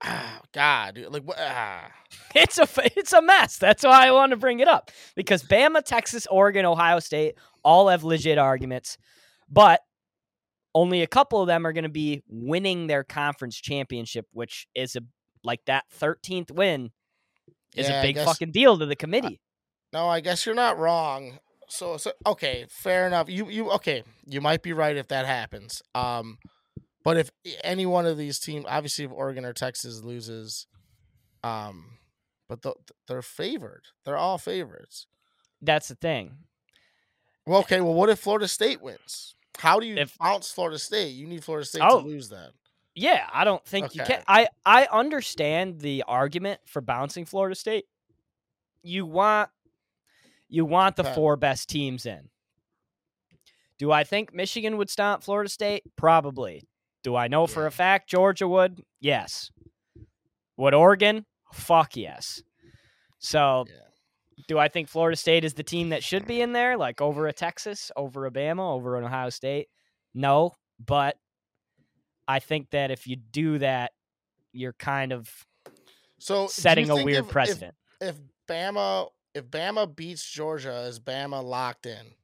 Ah, 0.03 0.41
God, 0.53 0.97
dude, 0.97 1.13
like 1.13 1.23
what? 1.23 1.39
Ah. 1.41 1.91
It's 2.35 2.59
a 2.59 2.69
it's 2.97 3.13
a 3.13 3.23
mess. 3.23 3.57
That's 3.57 3.83
why 3.83 4.07
I 4.07 4.13
want 4.13 4.31
to 4.31 4.37
bring 4.37 4.61
it 4.61 4.69
up 4.69 4.91
because 5.17 5.43
Bama, 5.43 5.85
Texas, 5.85 6.27
Oregon, 6.31 6.65
Ohio 6.65 7.01
State 7.01 7.35
all 7.65 7.89
have 7.89 8.05
legit 8.05 8.39
arguments, 8.39 8.99
but 9.49 9.81
only 10.75 11.03
a 11.03 11.07
couple 11.07 11.41
of 11.41 11.49
them 11.49 11.67
are 11.67 11.73
going 11.73 11.85
to 11.85 11.89
be 11.89 12.23
winning 12.29 12.87
their 12.87 13.03
conference 13.03 13.57
championship, 13.57 14.27
which 14.33 14.67
is 14.75 14.95
a 14.97 15.01
like 15.45 15.65
that 15.67 15.85
13th 15.99 16.51
win 16.51 16.91
is 17.77 17.89
Yeah, 17.89 18.01
a 18.01 18.03
big 18.03 18.17
guess- 18.17 18.27
fucking 18.27 18.53
deal 18.53 18.79
to 18.79 18.87
the 18.87 18.97
committee. 18.97 19.41
No, 19.93 20.09
I 20.09 20.21
guess 20.21 20.47
you're 20.47 20.55
not 20.55 20.79
wrong. 20.79 21.39
So, 21.69 21.97
so 21.97 22.13
okay, 22.27 22.67
fair 22.69 23.07
enough. 23.07 23.29
You 23.29 23.49
you 23.49 23.71
okay? 23.73 24.03
You 24.27 24.41
might 24.41 24.63
be 24.63 24.73
right 24.73 24.97
if 24.97 25.09
that 25.09 25.25
happens. 25.27 25.83
Um, 25.95 26.39
but 27.05 27.17
if 27.17 27.31
any 27.63 27.87
one 27.87 28.07
of 28.07 28.19
these 28.19 28.39
teams, 28.41 28.65
obviously, 28.69 29.05
if 29.05 29.13
Oregon 29.13 29.45
or 29.45 29.53
Texas 29.53 30.03
loses, 30.03 30.67
um, 31.45 31.99
but 32.49 32.63
the, 32.63 32.75
they're 33.09 33.23
favored. 33.23 33.83
They're 34.05 34.17
all 34.17 34.37
favorites. 34.39 35.07
That's 35.63 35.89
the 35.89 35.95
thing. 35.95 36.39
Well, 37.47 37.61
okay. 37.61 37.81
Well, 37.81 37.95
what 37.95 38.11
if 38.11 38.19
Florida 38.19 38.49
State 38.49 38.81
wins? 38.83 39.35
How 39.59 39.79
do 39.81 39.87
you 39.87 39.97
If- 39.97 40.19
bounce 40.19 40.51
Florida 40.51 40.79
State? 40.79 41.11
You 41.11 41.27
need 41.27 41.45
Florida 41.45 41.67
State 41.67 41.83
Oh. 41.85 42.01
to 42.01 42.07
lose 42.07 42.29
that. 42.31 42.51
Yeah, 42.95 43.29
I 43.33 43.45
don't 43.45 43.65
think 43.65 43.95
you 43.95 44.03
can. 44.03 44.23
I 44.27 44.49
I 44.65 44.87
understand 44.91 45.81
the 45.81 46.05
argument 46.07 46.61
for 46.67 46.81
bouncing 46.81 47.25
Florida 47.25 47.55
State. 47.55 47.85
You 48.83 49.07
want 49.07 49.51
you 50.49 50.65
want 50.65 50.97
the 50.97 51.05
Okay. 51.05 51.15
four 51.15 51.37
best 51.37 51.69
teams 51.69 52.05
in. 52.07 52.29
Do 53.79 53.93
I 53.93 54.05
think 54.05 54.35
Michigan 54.35 54.77
would 54.77 54.91
stomp 54.91 55.23
Florida 55.23 55.49
State? 55.49 55.85
Probably. 55.97 56.69
Do 57.03 57.17
I 57.17 57.29
know 57.29 57.47
for 57.47 57.67
a 57.67 57.71
fact 57.71 58.11
Georgia 58.11 58.47
would? 58.49 58.83
Yes. 59.01 59.51
Would 60.57 60.75
Oregon? 60.75 61.25
Fuck 61.53 61.97
yes. 61.97 62.43
So, 63.19 63.65
Yeah. 63.69 63.75
do 64.49 64.59
I 64.59 64.69
think 64.69 64.89
Florida 64.89 65.17
State 65.17 65.45
is 65.45 65.55
the 65.55 65.63
team 65.63 65.91
that 65.91 66.03
should 66.05 66.27
be 66.27 66.41
in 66.43 66.53
there, 66.53 66.77
like 66.77 67.01
over 67.01 67.27
a 67.27 67.33
Texas, 67.33 67.91
over 67.97 68.27
a 68.27 68.31
Bama, 68.31 68.75
over 68.75 68.97
an 68.99 69.05
Ohio 69.05 69.31
State? 69.31 69.69
No, 70.13 70.53
but 70.85 71.17
I 72.31 72.39
think 72.39 72.71
that 72.71 72.91
if 72.91 73.07
you 73.07 73.17
do 73.17 73.59
that, 73.59 73.93
you're 74.53 74.73
kind 74.73 75.13
of 75.13 75.29
So 76.19 76.47
setting 76.47 76.91
a 76.91 76.97
weird 76.97 77.09
if- 77.19 77.25
if- 77.27 77.31
precedent. 77.31 77.75
if 78.01 78.17
Bama 78.49 79.11
if 79.35 79.45
Bama 79.47 79.95
beats 79.95 80.29
Georgia, 80.29 80.81
is 80.83 80.99
Bama 80.99 81.43
locked 81.43 81.87
in? 81.87 82.15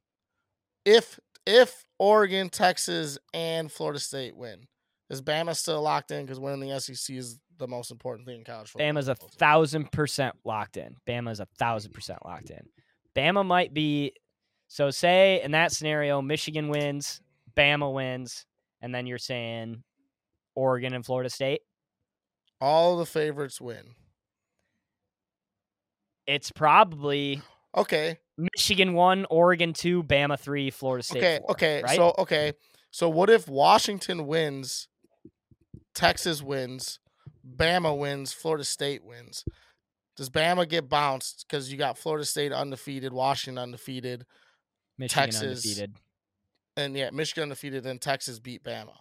If 0.85 1.19
if 1.45 1.85
Oregon, 1.99 2.49
Texas, 2.49 3.17
and 3.33 3.71
Florida 3.71 3.99
State 3.99 4.35
win, 4.35 4.67
is 5.09 5.21
Bama 5.21 5.55
still 5.55 5.81
locked 5.81 6.11
in? 6.11 6.25
Because 6.25 6.39
winning 6.39 6.69
the 6.69 6.79
SEC 6.81 7.15
is 7.15 7.39
the 7.57 7.67
most 7.67 7.89
important 7.91 8.27
thing 8.27 8.39
in 8.39 8.43
college 8.43 8.69
football. 8.69 8.87
Bama's 8.87 9.07
a 9.07 9.15
thousand 9.15 9.91
percent 9.91 10.35
locked 10.43 10.77
in. 10.77 10.95
Bama's 11.07 11.39
a 11.39 11.47
thousand 11.57 11.93
percent 11.93 12.19
locked 12.25 12.49
in. 12.49 12.67
Bama 13.15 13.45
might 13.45 13.73
be 13.73 14.13
so 14.67 14.89
say 14.91 15.41
in 15.41 15.51
that 15.51 15.71
scenario, 15.71 16.21
Michigan 16.21 16.67
wins, 16.69 17.21
Bama 17.55 17.91
wins, 17.91 18.45
and 18.81 18.93
then 18.93 19.07
you're 19.07 19.17
saying 19.17 19.81
Oregon 20.57 20.93
and 20.93 21.05
Florida 21.05 21.29
State. 21.29 21.61
All 22.59 22.97
the 22.97 23.05
favorites 23.05 23.61
win. 23.61 23.93
It's 26.25 26.51
probably 26.51 27.41
Okay. 27.75 28.17
Michigan 28.37 28.93
one, 28.93 29.25
Oregon 29.29 29.73
two, 29.73 30.03
Bama 30.03 30.39
three, 30.39 30.71
Florida 30.71 31.03
State. 31.03 31.19
Okay. 31.19 31.37
four, 31.39 31.51
okay. 31.51 31.81
right? 31.83 31.95
So 31.95 32.13
okay. 32.17 32.53
So 32.91 33.07
what 33.07 33.29
if 33.29 33.47
Washington 33.47 34.25
wins, 34.25 34.87
Texas 35.93 36.41
wins, 36.41 36.99
Bama 37.47 37.97
wins, 37.97 38.33
Florida 38.33 38.63
State 38.63 39.03
wins? 39.03 39.45
Does 40.15 40.31
Bama 40.31 40.67
get 40.67 40.89
bounced 40.89 41.45
because 41.47 41.71
you 41.71 41.77
got 41.77 41.97
Florida 41.97 42.25
State 42.25 42.51
undefeated, 42.51 43.13
Washington 43.13 43.61
undefeated, 43.61 44.25
Michigan 44.97 45.25
Texas, 45.25 45.43
undefeated. 45.43 45.95
and 46.75 46.95
yeah, 46.95 47.11
Michigan 47.11 47.43
undefeated, 47.43 47.85
and 47.85 48.01
Texas 48.01 48.39
beat 48.39 48.63
Bama 48.63 48.95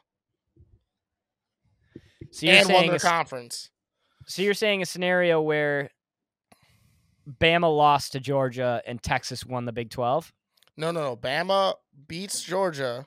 So 2.31 2.47
you're 2.47 2.55
and 2.57 2.69
won 2.69 2.77
saying 2.79 2.91
their 2.91 2.97
a 2.97 3.01
conference. 3.01 3.71
So 4.27 4.43
you're 4.43 4.55
saying 4.55 4.83
a 4.83 4.87
scenario 4.87 5.41
where 5.41 5.91
Bama 7.41 7.75
lost 7.75 8.13
to 8.13 8.21
Georgia 8.21 8.83
and 8.87 9.03
Texas 9.03 9.45
won 9.45 9.65
the 9.65 9.73
Big 9.73 9.91
12? 9.91 10.33
No, 10.77 10.91
no, 10.91 11.01
no. 11.03 11.17
Bama 11.17 11.75
beats 12.09 12.43
Georgia, 12.43 13.07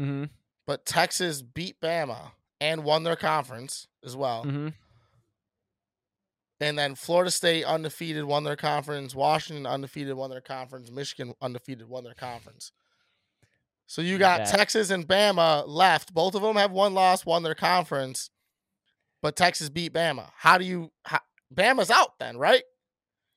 Mm-hmm. 0.00 0.24
but 0.66 0.84
Texas 0.86 1.40
beat 1.42 1.80
Bama 1.80 2.32
and 2.60 2.82
won 2.82 3.04
their 3.04 3.14
conference 3.16 3.86
as 4.04 4.16
well. 4.16 4.44
Mm-hmm. 4.44 4.68
And 6.60 6.78
then 6.78 6.94
Florida 6.94 7.30
State 7.30 7.64
undefeated 7.64 8.24
won 8.24 8.44
their 8.44 8.56
conference. 8.56 9.14
Washington 9.14 9.66
undefeated 9.66 10.14
won 10.14 10.30
their 10.30 10.40
conference. 10.40 10.90
Michigan 10.90 11.34
undefeated 11.42 11.88
won 11.88 12.04
their 12.04 12.14
conference. 12.14 12.72
So 13.86 14.00
you 14.02 14.18
got 14.18 14.42
Okay. 14.42 14.50
Texas 14.52 14.90
and 14.90 15.06
Bama 15.06 15.64
left. 15.66 16.14
Both 16.14 16.34
of 16.34 16.42
them 16.42 16.56
have 16.56 16.70
one 16.70 16.94
loss, 16.94 17.26
won 17.26 17.42
their 17.42 17.54
conference, 17.54 18.30
but 19.24 19.36
Texas 19.36 19.70
beat 19.70 19.94
Bama. 19.94 20.28
How 20.36 20.58
do 20.58 20.66
you? 20.66 20.92
How, 21.02 21.20
Bama's 21.52 21.90
out 21.90 22.18
then, 22.20 22.36
right? 22.36 22.62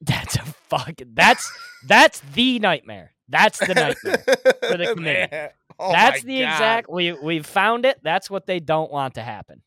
That's 0.01 0.35
a 0.35 0.43
fucking 0.43 1.13
that's 1.13 1.49
that's 1.88 2.19
the 2.33 2.59
nightmare. 2.59 3.13
That's 3.29 3.57
the 3.57 3.73
nightmare. 3.73 4.17
for 4.69 4.77
the 4.77 4.91
committee. 4.93 5.53
Oh 5.79 5.93
that's 5.93 6.23
the 6.23 6.41
God. 6.41 6.51
exact 6.51 6.89
we 6.91 7.13
we've 7.13 7.45
found 7.45 7.85
it. 7.85 8.01
That's 8.03 8.29
what 8.29 8.47
they 8.47 8.59
don't 8.59 8.91
want 8.91 9.13
to 9.13 9.21
happen. 9.21 9.61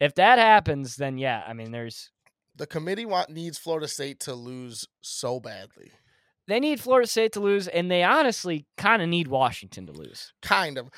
If 0.00 0.14
that 0.14 0.38
happens, 0.38 0.96
then 0.96 1.18
yeah, 1.18 1.44
I 1.46 1.52
mean 1.52 1.70
there's 1.70 2.10
The 2.56 2.66
committee 2.66 3.04
want 3.04 3.28
needs 3.28 3.58
Florida 3.58 3.88
State 3.88 4.20
to 4.20 4.34
lose 4.34 4.88
so 5.02 5.38
badly. 5.38 5.90
they 6.48 6.60
need 6.60 6.80
Florida 6.80 7.06
State 7.06 7.32
to 7.32 7.40
lose, 7.40 7.68
and 7.68 7.90
they 7.90 8.04
honestly 8.04 8.64
kind 8.78 9.02
of 9.02 9.10
need 9.10 9.28
Washington 9.28 9.84
to 9.88 9.92
lose. 9.92 10.32
Kind 10.40 10.78
of. 10.78 10.88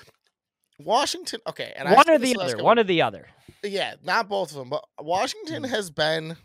Washington, 0.79 1.41
okay, 1.47 1.73
and 1.77 1.89
one 1.95 2.09
or 2.11 2.19
the 2.19 2.37
other. 2.39 2.63
One 2.63 2.79
or 2.79 2.85
the 2.85 3.03
other. 3.03 3.29
yeah, 3.63 3.95
not 4.03 4.29
both 4.29 4.51
of 4.51 4.57
them, 4.57 4.71
but 4.71 4.85
Washington 5.01 5.63
Mm. 5.65 5.69
has 5.71 5.91
been 5.91 6.37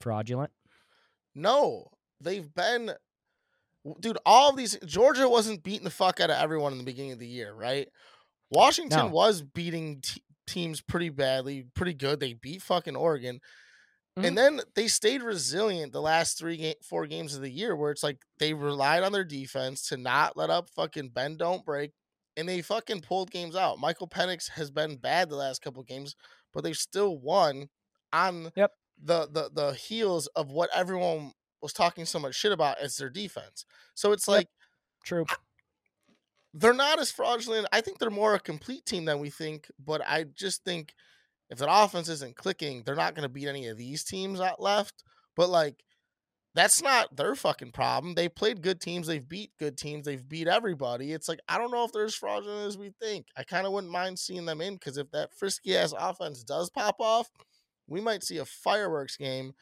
Fraudulent. 0.00 0.52
no, 1.34 1.90
they've 2.20 2.52
been, 2.54 2.92
dude. 4.00 4.18
All 4.24 4.50
of 4.50 4.56
these 4.56 4.78
Georgia 4.84 5.28
wasn't 5.28 5.62
beating 5.62 5.84
the 5.84 5.90
fuck 5.90 6.20
out 6.20 6.30
of 6.30 6.36
everyone 6.36 6.72
in 6.72 6.78
the 6.78 6.84
beginning 6.84 7.12
of 7.12 7.18
the 7.18 7.26
year, 7.28 7.52
right? 7.52 7.88
Washington 8.50 8.98
No. 8.98 9.06
was 9.08 9.42
beating 9.42 10.00
te- 10.00 10.22
teams 10.46 10.80
pretty 10.80 11.08
badly, 11.08 11.64
pretty 11.74 11.94
good. 11.94 12.20
They 12.20 12.34
beat 12.34 12.62
fucking 12.62 12.94
Oregon, 12.96 13.40
Mhm. 14.16 14.26
and 14.28 14.38
then 14.38 14.60
they 14.74 14.86
stayed 14.88 15.22
resilient 15.22 15.92
the 15.92 16.00
last 16.00 16.38
three, 16.38 16.56
ga- 16.56 16.76
four 16.82 17.06
games 17.06 17.34
of 17.34 17.42
the 17.42 17.50
year, 17.50 17.74
where 17.74 17.90
it's 17.90 18.02
like 18.04 18.18
they 18.38 18.54
relied 18.54 19.02
on 19.02 19.12
their 19.12 19.24
defense 19.24 19.88
to 19.88 19.96
not 19.96 20.36
let 20.36 20.48
up 20.50 20.68
fucking 20.70 21.08
bend 21.10 21.38
don't 21.38 21.64
break, 21.64 21.92
and 22.36 22.48
they 22.48 22.62
fucking 22.62 23.00
pulled 23.02 23.30
games 23.30 23.56
out. 23.56 23.78
Michael 23.78 24.08
Penix 24.08 24.50
has 24.50 24.70
been 24.70 24.96
bad 24.96 25.28
the 25.30 25.36
last 25.36 25.62
couple 25.62 25.82
games, 25.82 26.14
but 26.52 26.64
they've 26.64 26.76
still 26.76 27.18
won 27.18 27.68
on 28.12 28.52
Yep. 28.56 28.72
the 28.98 29.26
the 29.30 29.50
the 29.52 29.72
heels 29.74 30.26
of 30.28 30.50
what 30.50 30.70
everyone 30.74 31.32
was 31.62 31.72
talking 31.72 32.04
so 32.04 32.18
much 32.18 32.34
shit 32.34 32.52
about 32.52 32.78
as 32.78 32.96
their 32.96 33.10
defense. 33.10 33.64
So 33.94 34.12
it's 34.12 34.28
Yep. 34.32 34.44
like 34.44 34.48
True. 35.04 35.30
they're 36.54 36.72
not 36.72 36.98
as 36.98 37.10
fraudulent. 37.10 37.66
I 37.72 37.80
think 37.80 37.98
they're 37.98 38.10
more 38.10 38.34
a 38.34 38.40
complete 38.40 38.84
team 38.86 39.04
than 39.04 39.18
we 39.18 39.30
think, 39.30 39.70
but 39.78 40.00
I 40.06 40.24
just 40.24 40.64
think 40.64 40.94
if 41.50 41.58
that 41.58 41.70
offense 41.70 42.10
isn't 42.10 42.36
clicking, 42.36 42.84
they're 42.84 42.94
not 42.96 43.14
going 43.16 43.24
to 43.24 43.30
beat 43.34 43.48
any 43.48 43.68
of 43.68 43.78
these 43.78 44.04
teams 44.04 44.40
out 44.40 44.62
left. 44.62 45.04
But 45.36 45.50
like, 45.50 45.82
that's 46.56 46.82
not 46.82 47.14
their 47.14 47.34
fucking 47.34 47.72
problem. 47.72 48.14
They 48.14 48.30
played 48.30 48.62
good 48.62 48.80
teams. 48.80 49.06
They've 49.06 49.28
beat 49.28 49.50
good 49.58 49.76
teams. 49.76 50.06
They've 50.06 50.26
beat 50.26 50.48
everybody. 50.48 51.12
It's 51.12 51.28
like 51.28 51.38
I 51.48 51.58
don't 51.58 51.70
know 51.70 51.84
if 51.84 51.92
they're 51.92 52.06
as 52.06 52.14
fraudulent 52.14 52.66
as 52.66 52.78
we 52.78 52.92
think. 52.98 53.26
I 53.36 53.44
kind 53.44 53.66
of 53.66 53.72
wouldn't 53.72 53.92
mind 53.92 54.18
seeing 54.18 54.46
them 54.46 54.62
in 54.62 54.74
because 54.74 54.96
if 54.96 55.10
that 55.10 55.34
frisky 55.34 55.76
ass 55.76 55.92
offense 55.96 56.42
does 56.42 56.70
pop 56.70 56.96
off, 56.98 57.28
we 57.86 58.00
might 58.00 58.24
see 58.24 58.38
a 58.38 58.46
fireworks 58.46 59.18
game 59.18 59.52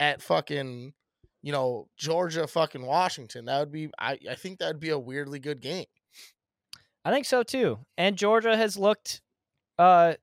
at 0.00 0.22
fucking 0.22 0.94
you 1.42 1.52
know 1.52 1.88
Georgia 1.98 2.46
fucking 2.46 2.86
Washington. 2.86 3.44
That 3.44 3.60
would 3.60 3.72
be 3.72 3.90
I 3.98 4.18
I 4.28 4.34
think 4.34 4.58
that 4.58 4.68
would 4.68 4.80
be 4.80 4.90
a 4.90 4.98
weirdly 4.98 5.40
good 5.40 5.60
game. 5.60 5.86
I 7.04 7.12
think 7.12 7.26
so 7.26 7.42
too. 7.42 7.80
And 7.98 8.16
Georgia 8.16 8.56
has 8.56 8.78
looked 8.78 9.20
uh 9.78 10.14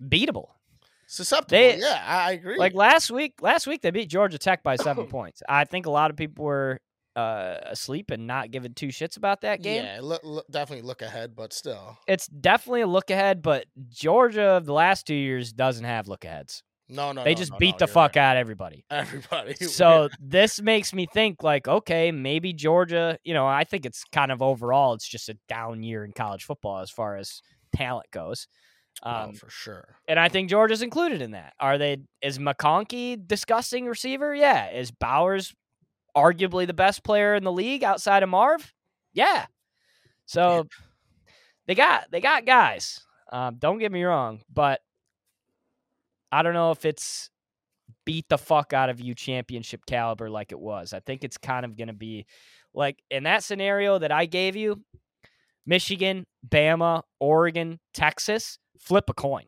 beatable. 0.00 0.50
Susceptible. 1.10 1.58
They- 1.58 1.78
yeah, 1.78 2.04
I, 2.06 2.32
agree. 2.32 2.56
Like 2.56 2.72
last 2.72 3.10
week, 3.10 3.42
last 3.42 3.66
week 3.66 3.82
they 3.82 3.90
beat 3.90 4.08
Georgia 4.08 4.38
Tech 4.38 4.62
by 4.62 4.76
seven 4.76 5.06
points. 5.08 5.42
I 5.48 5.64
think 5.64 5.86
a 5.86 5.90
lot 5.90 6.12
of 6.12 6.16
people 6.16 6.44
were 6.44 6.78
uh, 7.16 7.56
asleep 7.66 8.12
and 8.12 8.28
not 8.28 8.52
giving 8.52 8.74
two 8.74 8.88
shits 8.88 9.16
about 9.16 9.40
that 9.40 9.60
game. 9.60 9.82
Yeah, 9.84 9.98
look, 10.02 10.20
look, 10.22 10.46
definitely 10.48 10.86
look 10.86 11.02
ahead, 11.02 11.34
but 11.34 11.52
still. 11.52 11.98
It's 12.06 12.28
definitely 12.28 12.82
a 12.82 12.86
look 12.86 13.10
ahead, 13.10 13.42
but 13.42 13.64
Georgia 13.88 14.50
of 14.50 14.66
the 14.66 14.72
last 14.72 15.08
two 15.08 15.16
years 15.16 15.52
doesn't 15.52 15.84
have 15.84 16.06
look 16.06 16.24
aheads. 16.24 16.62
No, 16.88 17.10
no, 17.10 17.24
they 17.24 17.34
no, 17.34 17.38
just 17.38 17.50
no, 17.50 17.58
beat 17.58 17.74
no, 17.74 17.78
the 17.78 17.86
fuck 17.88 18.14
right. 18.14 18.22
out 18.22 18.36
of 18.36 18.40
everybody. 18.40 18.84
Everybody. 18.88 19.54
So 19.66 20.10
this 20.20 20.62
makes 20.62 20.92
me 20.94 21.06
think 21.12 21.42
like, 21.42 21.66
okay, 21.66 22.12
maybe 22.12 22.52
Georgia, 22.52 23.18
you 23.24 23.34
know, 23.34 23.48
I 23.48 23.64
think 23.64 23.84
it's 23.84 24.04
kind 24.12 24.30
of 24.30 24.42
overall, 24.42 24.94
it's 24.94 25.08
just 25.08 25.28
a 25.28 25.36
down 25.48 25.82
year 25.82 26.04
in 26.04 26.12
college 26.12 26.44
football 26.44 26.78
as 26.78 26.90
far 26.90 27.16
as 27.16 27.42
talent 27.74 28.06
goes. 28.12 28.46
Oh, 29.02 29.10
Um, 29.10 29.32
for 29.34 29.48
sure. 29.50 29.96
and 30.08 30.18
I 30.18 30.28
think 30.28 30.50
George 30.50 30.70
is 30.72 30.82
included 30.82 31.22
in 31.22 31.32
that. 31.32 31.54
Are 31.60 31.78
they 31.78 31.98
is 32.22 32.38
McConkey 32.38 33.26
disgusting 33.26 33.86
receiver? 33.86 34.34
Yeah. 34.34 34.70
Is 34.70 34.90
Bowers 34.90 35.54
arguably 36.16 36.66
the 36.66 36.74
best 36.74 37.04
player 37.04 37.34
in 37.34 37.44
the 37.44 37.52
league 37.52 37.84
outside 37.84 38.22
of 38.22 38.28
Marv? 38.28 38.72
Yeah. 39.12 39.46
So 40.26 40.66
they 41.66 41.74
got 41.74 42.10
they 42.10 42.20
got 42.20 42.44
guys. 42.46 43.00
Um, 43.32 43.56
don't 43.58 43.78
get 43.78 43.92
me 43.92 44.02
wrong, 44.02 44.40
but 44.52 44.80
I 46.32 46.42
don't 46.42 46.54
know 46.54 46.70
if 46.70 46.84
it's 46.84 47.30
beat 48.04 48.28
the 48.28 48.38
fuck 48.38 48.72
out 48.72 48.88
of 48.90 49.00
you 49.00 49.14
championship 49.14 49.84
caliber 49.86 50.30
like 50.30 50.52
it 50.52 50.58
was. 50.60 50.92
I 50.92 51.00
think 51.00 51.24
it's 51.24 51.38
kind 51.38 51.64
of 51.64 51.76
gonna 51.76 51.92
be 51.92 52.26
like 52.74 53.02
in 53.10 53.24
that 53.24 53.42
scenario 53.44 53.98
that 53.98 54.12
I 54.12 54.26
gave 54.26 54.56
you, 54.56 54.82
Michigan, 55.66 56.24
Bama, 56.48 57.02
Oregon, 57.18 57.78
Texas, 57.94 58.58
flip 58.80 59.08
a 59.08 59.14
coin. 59.14 59.44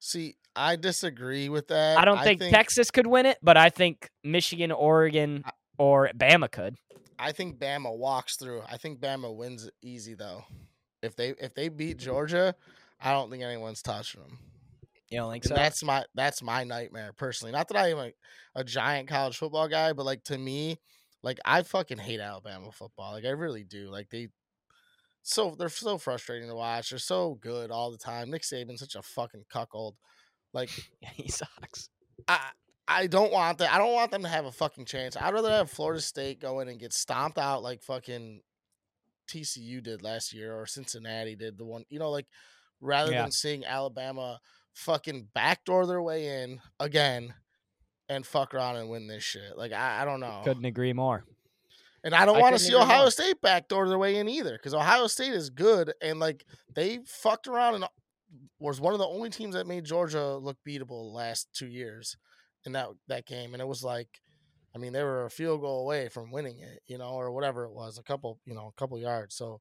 See, 0.00 0.36
I 0.56 0.76
disagree 0.76 1.48
with 1.48 1.68
that. 1.68 1.98
I 1.98 2.04
don't 2.04 2.22
think, 2.22 2.40
Texas 2.40 2.90
could 2.90 3.06
win 3.06 3.26
it, 3.26 3.38
but 3.42 3.56
I 3.56 3.68
think 3.70 4.10
Michigan, 4.24 4.72
Oregon, 4.72 5.44
or 5.78 6.10
Bama 6.16 6.50
could. 6.50 6.76
I 7.18 7.32
think 7.32 7.58
Bama 7.58 7.94
walks 7.96 8.36
through. 8.36 8.62
I 8.68 8.78
think 8.78 8.98
Bama 8.98 9.34
wins 9.34 9.68
easy 9.82 10.14
though. 10.14 10.44
If 11.02 11.16
they 11.16 11.30
if 11.38 11.54
they 11.54 11.68
beat 11.68 11.98
Georgia, 11.98 12.54
I 13.00 13.12
don't 13.12 13.30
think 13.30 13.42
anyone's 13.42 13.82
touching 13.82 14.22
them. 14.22 14.38
You 15.10 15.18
don't 15.18 15.30
think 15.32 15.44
And 15.44 15.50
so? 15.50 15.54
that's 15.54 15.82
my 15.82 16.04
that's 16.14 16.42
my 16.42 16.64
nightmare 16.64 17.12
personally. 17.14 17.52
Not 17.52 17.68
that 17.68 17.76
I 17.76 17.90
am 17.90 17.98
a, 17.98 18.12
a 18.54 18.64
giant 18.64 19.08
college 19.08 19.36
football 19.36 19.68
guy, 19.68 19.92
but 19.92 20.06
like 20.06 20.24
to 20.24 20.38
me, 20.38 20.78
like 21.22 21.38
I 21.44 21.62
fucking 21.62 21.98
hate 21.98 22.20
Alabama 22.20 22.72
football. 22.72 23.12
Like 23.12 23.24
I 23.26 23.30
really 23.30 23.64
do. 23.64 23.90
Like 23.90 24.08
they 24.08 24.28
so 25.22 25.54
they're 25.58 25.68
so 25.68 25.98
frustrating 25.98 26.48
to 26.48 26.54
watch. 26.54 26.90
They're 26.90 26.98
so 26.98 27.38
good 27.40 27.70
all 27.70 27.90
the 27.90 27.98
time. 27.98 28.30
Nick 28.30 28.42
Saban's 28.42 28.80
such 28.80 28.94
a 28.94 29.02
fucking 29.02 29.44
cuckold. 29.52 29.96
Like 30.52 30.70
he 31.14 31.28
sucks. 31.28 31.88
I 32.28 32.40
I 32.88 33.06
don't 33.06 33.32
want 33.32 33.58
that. 33.58 33.72
I 33.72 33.78
don't 33.78 33.92
want 33.92 34.10
them 34.10 34.22
to 34.22 34.28
have 34.28 34.46
a 34.46 34.52
fucking 34.52 34.84
chance. 34.86 35.16
I'd 35.16 35.32
rather 35.34 35.50
have 35.50 35.70
Florida 35.70 36.00
State 36.00 36.40
go 36.40 36.60
in 36.60 36.68
and 36.68 36.80
get 36.80 36.92
stomped 36.92 37.38
out 37.38 37.62
like 37.62 37.82
fucking 37.82 38.40
TCU 39.28 39.82
did 39.82 40.02
last 40.02 40.32
year 40.32 40.54
or 40.58 40.66
Cincinnati 40.66 41.36
did 41.36 41.56
the 41.56 41.64
one. 41.64 41.84
You 41.88 41.98
know, 42.00 42.10
like 42.10 42.26
rather 42.80 43.12
Yeah. 43.12 43.22
than 43.22 43.30
seeing 43.30 43.64
Alabama 43.64 44.40
fucking 44.74 45.28
backdoor 45.34 45.86
their 45.86 46.02
way 46.02 46.42
in 46.42 46.60
again 46.80 47.34
and 48.08 48.26
fuck 48.26 48.54
around 48.54 48.76
and 48.76 48.88
win 48.90 49.06
this 49.06 49.22
shit. 49.22 49.56
Like 49.56 49.72
I, 49.72 50.02
I 50.02 50.04
don't 50.04 50.20
know. 50.20 50.40
Couldn't 50.44 50.64
agree 50.64 50.92
more. 50.92 51.24
And 52.02 52.14
I 52.14 52.24
don't 52.24 52.40
want 52.40 52.54
to 52.56 52.58
see 52.58 52.74
Ohio 52.74 53.02
more. 53.02 53.10
State 53.10 53.40
backdoor 53.42 53.88
their 53.88 53.98
way 53.98 54.16
in 54.16 54.28
either, 54.28 54.52
because 54.52 54.74
Ohio 54.74 55.06
State 55.06 55.32
is 55.32 55.50
good 55.50 55.92
and 56.00 56.18
like 56.18 56.44
they 56.74 57.00
fucked 57.06 57.46
around 57.46 57.74
and 57.74 57.84
was 58.58 58.80
one 58.80 58.92
of 58.92 58.98
the 58.98 59.06
only 59.06 59.28
teams 59.28 59.54
that 59.54 59.66
made 59.66 59.84
Georgia 59.84 60.36
look 60.36 60.56
beatable 60.66 61.10
the 61.10 61.16
last 61.16 61.48
two 61.52 61.66
years 61.66 62.16
in 62.64 62.72
that 62.72 62.88
that 63.08 63.26
game, 63.26 63.54
and 63.54 63.60
it 63.60 63.66
was 63.66 63.82
like, 63.82 64.20
I 64.74 64.78
mean, 64.78 64.92
they 64.92 65.02
were 65.02 65.24
a 65.24 65.30
field 65.30 65.62
goal 65.62 65.82
away 65.82 66.08
from 66.08 66.30
winning 66.30 66.60
it, 66.60 66.80
you 66.86 66.96
know, 66.96 67.10
or 67.10 67.32
whatever 67.32 67.64
it 67.64 67.72
was, 67.72 67.98
a 67.98 68.02
couple, 68.02 68.38
you 68.44 68.54
know, 68.54 68.68
a 68.68 68.80
couple 68.80 68.98
yards. 68.98 69.34
So 69.34 69.60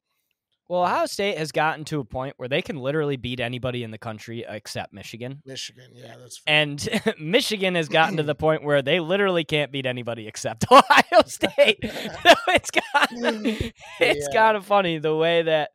Well, 0.69 0.83
Ohio 0.83 1.07
State 1.07 1.37
has 1.39 1.51
gotten 1.51 1.83
to 1.85 1.99
a 1.99 2.05
point 2.05 2.35
where 2.37 2.47
they 2.47 2.61
can 2.61 2.77
literally 2.77 3.17
beat 3.17 3.39
anybody 3.39 3.83
in 3.83 3.89
the 3.89 3.97
country 3.97 4.45
except 4.47 4.93
Michigan. 4.93 5.41
Michigan, 5.43 5.89
yeah, 5.95 6.13
that's 6.21 6.37
fair. 6.37 6.55
And 6.61 7.15
Michigan 7.19 7.73
has 7.73 7.89
gotten 7.89 8.17
to 8.17 8.23
the 8.23 8.35
point 8.45 8.63
where 8.63 8.83
they 8.83 8.99
literally 8.99 9.43
can't 9.43 9.71
beat 9.71 9.87
anybody 9.87 10.27
except 10.27 10.65
Ohio 10.71 11.23
State. 11.25 11.79
so 11.83 12.33
it's 12.49 12.69
kind 12.71 13.25
of 13.25 13.45
it's 13.45 13.73
Yeah. 14.31 14.39
kind 14.39 14.55
of 14.57 14.65
funny 14.65 14.99
the 14.99 15.15
way 15.15 15.41
that 15.41 15.71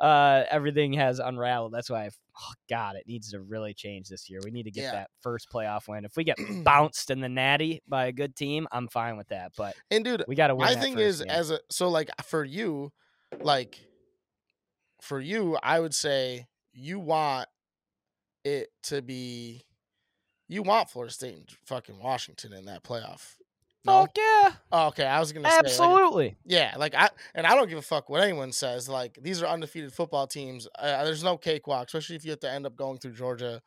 uh, 0.00 0.44
everything 0.50 0.94
has 0.94 1.18
unraveled. 1.20 1.72
That's 1.72 1.88
why, 1.90 2.06
I've, 2.06 2.16
oh 2.40 2.52
God, 2.70 2.96
it 2.96 3.04
needs 3.06 3.32
to 3.32 3.40
really 3.40 3.74
change 3.74 4.08
this 4.08 4.28
year. 4.30 4.40
We 4.42 4.50
need 4.50 4.62
to 4.64 4.70
get 4.70 4.84
Yeah. 4.84 4.92
that 4.92 5.10
first 5.20 5.48
playoff 5.52 5.86
win. 5.88 6.04
If 6.06 6.16
we 6.16 6.24
get 6.24 6.38
bounced 6.64 7.10
in 7.10 7.20
the 7.20 7.28
Natty 7.28 7.82
by 7.86 8.06
a 8.06 8.12
good 8.12 8.34
team, 8.34 8.66
I'm 8.72 8.88
fine 8.88 9.16
with 9.18 9.28
that. 9.28 9.52
But 9.58 9.76
and 9.90 10.02
dude, 10.04 10.24
we 10.26 10.34
got 10.36 10.46
to 10.48 10.54
win. 10.56 10.66
my 10.68 10.74
thing 10.74 10.98
is 10.98 11.18
game. 11.20 11.28
as 11.30 11.50
a 11.50 11.60
so 11.70 11.88
like 11.90 12.08
for 12.24 12.42
you 12.42 12.90
like 13.42 13.78
for 15.02 15.18
you 15.18 15.58
i 15.64 15.80
would 15.80 15.94
say 15.94 16.46
you 16.72 17.00
want 17.00 17.48
it 18.44 18.68
to 18.84 19.02
be 19.02 19.60
you 20.48 20.62
want 20.62 20.88
florida 20.88 21.12
state 21.12 21.34
and 21.34 21.50
fucking 21.66 21.98
washington 22.00 22.52
in 22.52 22.66
that 22.66 22.84
playoff 22.84 23.34
no? 23.84 24.02
fuck 24.02 24.16
yeah, 24.16 24.52
oh, 24.70 24.86
okay 24.86 25.04
i 25.04 25.18
was 25.18 25.32
gonna 25.32 25.48
say 25.50 25.56
like, 25.56 25.64
absolutely. 25.64 26.36
yeah 26.46 26.72
like 26.78 26.94
i 26.94 27.10
and 27.34 27.48
i 27.48 27.54
don't 27.56 27.68
give 27.68 27.78
a 27.78 27.82
fuck 27.82 28.08
what 28.08 28.22
anyone 28.22 28.52
says 28.52 28.88
like 28.88 29.18
these 29.20 29.42
are 29.42 29.46
undefeated 29.46 29.92
football 29.92 30.28
teams 30.28 30.68
uh, 30.78 31.02
there's 31.02 31.24
no 31.24 31.36
cakewalk 31.36 31.88
especially 31.88 32.14
if 32.14 32.24
you 32.24 32.30
have 32.30 32.40
to 32.40 32.50
end 32.50 32.64
up 32.64 32.76
going 32.76 32.96
through 32.96 33.12
georgia 33.12 33.60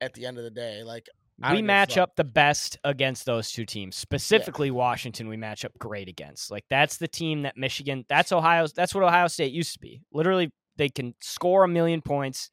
at 0.00 0.14
the 0.14 0.24
end 0.24 0.38
of 0.38 0.44
the 0.44 0.50
day 0.50 0.82
like 0.82 1.06
we 1.38 1.44
don't 1.44 1.56
give 1.56 1.64
a 1.64 1.66
match 1.66 1.96
up 1.96 2.16
the 2.16 2.24
best 2.24 2.78
against 2.82 3.24
those 3.24 3.52
two 3.52 3.64
teams. 3.64 3.94
Specifically, 3.94 4.72
Washington, 4.72 5.28
we 5.28 5.36
match 5.36 5.64
up 5.64 5.72
great 5.78 6.08
against. 6.08 6.50
Like 6.50 6.64
that's 6.68 6.96
the 6.96 7.06
team 7.06 7.42
that 7.42 7.56
Michigan. 7.56 8.04
That's 8.08 8.32
Ohio's. 8.32 8.72
That's 8.72 8.92
what 8.92 9.04
Ohio 9.04 9.28
State 9.28 9.52
used 9.52 9.74
to 9.74 9.78
be. 9.78 10.00
Literally, 10.12 10.50
they 10.78 10.88
can 10.88 11.14
score 11.20 11.64
a 11.64 11.68
million 11.68 12.00
points 12.00 12.50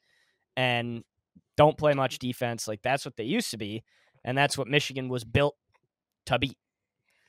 and 0.57 1.03
don't 1.55 1.77
play 1.77 1.93
much 1.93 2.19
defense. 2.19 2.67
Like 2.67 2.81
that's 2.81 3.05
what 3.05 3.15
they 3.15 3.23
used 3.23 3.51
to 3.51 3.57
be, 3.57 3.83
and 4.25 4.37
that's 4.37 4.57
what 4.57 4.67
Michigan 4.67 5.07
was 5.07 5.23
built 5.23 5.55
to 6.25 6.37
be. 6.39 6.57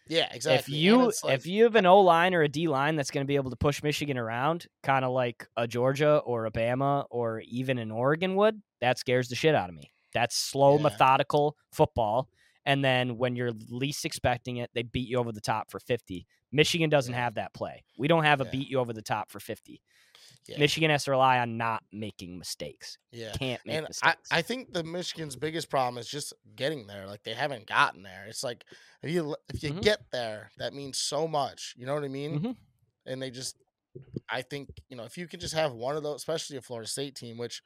yeah 0.09 0.29
exactly 0.33 0.75
If 0.75 0.81
you 0.81 0.97
like- 1.25 1.35
if 1.35 1.47
you 1.47 1.65
have 1.65 1.75
an 1.77 1.85
O 1.87 2.01
line 2.01 2.33
or 2.35 2.43
a 2.43 2.49
D 2.49 2.67
line 2.69 2.97
that's 2.97 3.11
going 3.11 3.25
to 3.25 3.29
be 3.29 3.37
able 3.37 3.51
to 3.51 3.57
push 3.57 3.83
Michigan 3.83 4.17
around, 4.19 4.67
kind 4.83 5.05
of 5.05 5.13
like 5.13 5.47
a 5.57 5.67
Georgia 5.69 6.19
or 6.25 6.47
a 6.47 6.51
Bama 6.51 7.05
or 7.11 7.41
even 7.47 7.79
an 7.79 7.91
Oregon 7.91 8.37
would, 8.37 8.63
that 8.81 8.99
scares 8.99 9.29
the 9.29 9.35
shit 9.35 9.55
out 9.55 9.69
of 9.69 9.75
me. 9.75 9.91
That's 10.15 10.35
slow, 10.37 10.77
Yeah. 10.77 10.83
methodical 10.85 11.57
football. 11.73 12.29
And 12.65 12.85
then 12.85 13.17
when 13.19 13.37
you're 13.37 13.53
least 13.69 14.05
expecting 14.05 14.57
it, 14.57 14.71
they 14.75 14.83
beat 14.83 15.09
you 15.09 15.19
over 15.19 15.31
the 15.31 15.41
top 15.41 15.71
for 15.71 15.79
50. 15.79 16.27
Michigan 16.53 16.89
doesn't 16.89 17.13
Yeah. 17.13 17.21
have 17.25 17.35
that 17.35 17.53
play. 17.53 17.85
We 17.99 18.09
don't 18.09 18.25
have 18.25 18.41
a 18.41 18.45
Yeah. 18.45 18.51
beat 18.51 18.69
you 18.69 18.79
over 18.81 18.93
the 18.93 19.03
top 19.03 19.31
for 19.31 19.39
50. 19.41 19.83
Yeah, 20.49 20.59
Michigan 20.59 20.91
has 20.91 21.05
to 21.05 21.11
rely 21.11 21.39
on 21.39 21.57
not 21.57 21.83
making 21.93 22.39
mistakes. 22.39 22.99
yeah 23.13 23.37
Can't 23.39 23.61
make 23.67 23.81
and 23.81 23.89
I, 24.03 24.15
mistakes. 24.15 24.31
I 24.31 24.43
think 24.43 24.73
the 24.73 24.85
Michigan's 24.85 25.37
biggest 25.37 25.71
problem 25.71 25.99
is 25.99 26.09
just 26.09 26.33
getting 26.55 26.87
there. 26.87 27.07
Like 27.07 27.23
they 27.23 27.35
haven't 27.35 27.67
gotten 27.67 28.03
there. 28.03 28.27
It's 28.29 28.43
like 28.45 28.65
if 29.03 29.11
you 29.11 29.37
if 29.49 29.63
you 29.63 29.71
Mhm. 29.71 29.81
get 29.81 30.01
there, 30.13 30.51
that 30.59 30.75
means 30.75 30.99
so 30.99 31.27
much. 31.29 31.75
You 31.77 31.87
know 31.87 31.95
what 31.95 32.05
I 32.05 32.09
mean? 32.09 32.41
Mhm. 32.41 32.57
And 33.07 33.23
they 33.23 33.31
just, 33.31 33.57
I 34.31 34.43
think 34.43 34.71
you 34.89 34.97
know 34.97 35.05
if 35.05 35.19
you 35.19 35.29
can 35.29 35.41
just 35.41 35.55
have 35.55 35.73
one 35.73 35.97
of 35.97 36.03
those, 36.03 36.17
especially 36.17 36.57
a 36.57 36.63
Florida 36.63 36.89
State 36.89 37.17
team, 37.17 37.39
which 37.39 37.63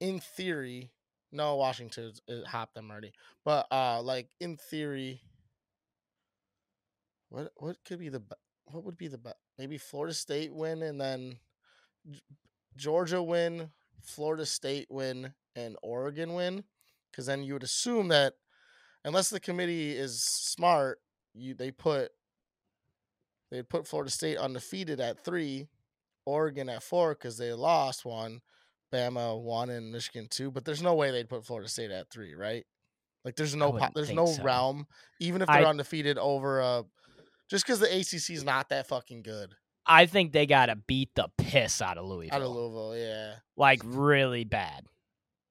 in 0.00 0.20
theory, 0.20 0.92
no, 1.32 1.56
Washington 1.56 2.12
uh, 2.28 2.46
hopped 2.48 2.74
them 2.74 2.90
already, 2.90 3.12
but 3.44 3.66
uh, 3.72 4.02
like 4.02 4.30
in 4.40 4.56
theory, 4.56 5.22
what 7.28 7.52
what 7.56 7.82
could 7.84 7.98
be 7.98 8.08
the 8.08 8.22
what 8.66 8.84
would 8.84 8.96
be 8.96 9.08
the 9.08 9.18
be- 9.18 9.30
maybe 9.58 9.78
Florida 9.78 10.14
State 10.14 10.54
win 10.54 10.82
and 10.82 11.00
then 11.00 11.38
Georgia 12.76 13.22
win, 13.22 13.70
Florida 14.02 14.46
State 14.46 14.88
win, 14.90 15.34
and 15.56 15.76
Oregon 15.82 16.34
win, 16.34 16.64
because 17.10 17.26
then 17.26 17.42
you 17.42 17.54
would 17.54 17.62
assume 17.62 18.08
that 18.08 18.34
unless 19.04 19.30
the 19.30 19.40
committee 19.40 19.92
is 19.92 20.22
smart, 20.22 20.98
you 21.34 21.54
they 21.54 21.70
put 21.70 22.10
they 23.50 23.62
put 23.62 23.86
Florida 23.86 24.10
State 24.10 24.38
undefeated 24.38 25.00
at 25.00 25.24
three, 25.24 25.68
Oregon 26.24 26.68
at 26.68 26.82
four 26.82 27.14
because 27.14 27.36
they 27.36 27.52
lost 27.52 28.04
one, 28.04 28.40
Bama 28.92 29.40
one 29.40 29.70
and 29.70 29.92
Michigan 29.92 30.28
two, 30.30 30.50
but 30.50 30.64
there's 30.64 30.82
no 30.82 30.94
way 30.94 31.10
they'd 31.10 31.28
put 31.28 31.44
Florida 31.44 31.68
State 31.68 31.90
at 31.90 32.10
three, 32.10 32.34
right? 32.34 32.64
Like 33.24 33.36
there's 33.36 33.54
no 33.54 33.72
po- 33.72 33.90
there's 33.94 34.12
no 34.12 34.26
so. 34.26 34.42
realm, 34.42 34.86
even 35.20 35.42
if 35.42 35.48
they're 35.48 35.66
undefeated 35.66 36.16
over 36.16 36.60
a 36.60 36.84
just 37.50 37.66
because 37.66 37.80
the 37.80 37.86
ACC 37.86 38.30
is 38.30 38.44
not 38.44 38.68
that 38.70 38.86
fucking 38.86 39.22
good 39.22 39.54
I 39.86 40.06
think 40.06 40.32
they 40.32 40.46
gotta 40.46 40.76
beat 40.76 41.10
the 41.14 41.28
piss 41.38 41.80
out 41.82 41.98
of 41.98 42.04
Louisville, 42.06 42.34
out 42.36 42.42
of 42.42 42.50
Louisville, 42.50 42.96
yeah, 42.96 43.34
like 43.56 43.80
really 43.84 44.44
bad. 44.44 44.84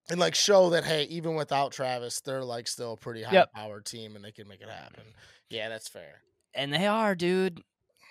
and 0.10 0.20
like 0.20 0.36
show 0.36 0.70
that 0.72 0.84
hey, 0.86 1.04
even 1.06 1.36
without 1.36 1.72
Travis, 1.72 2.22
they're 2.22 2.44
like 2.44 2.68
still 2.68 2.94
a 2.94 2.98
pretty 2.98 3.24
high 3.24 3.34
Yep. 3.34 3.54
powered 3.54 3.86
team 3.86 4.16
and 4.16 4.24
they 4.24 4.32
can 4.32 4.48
make 4.48 4.62
it 4.62 4.70
happen. 4.70 5.04
Yeah, 5.50 5.70
that's 5.70 5.88
fair. 5.88 6.22
And 6.54 6.74
they 6.74 6.88
are, 6.88 7.16
dude. 7.16 7.62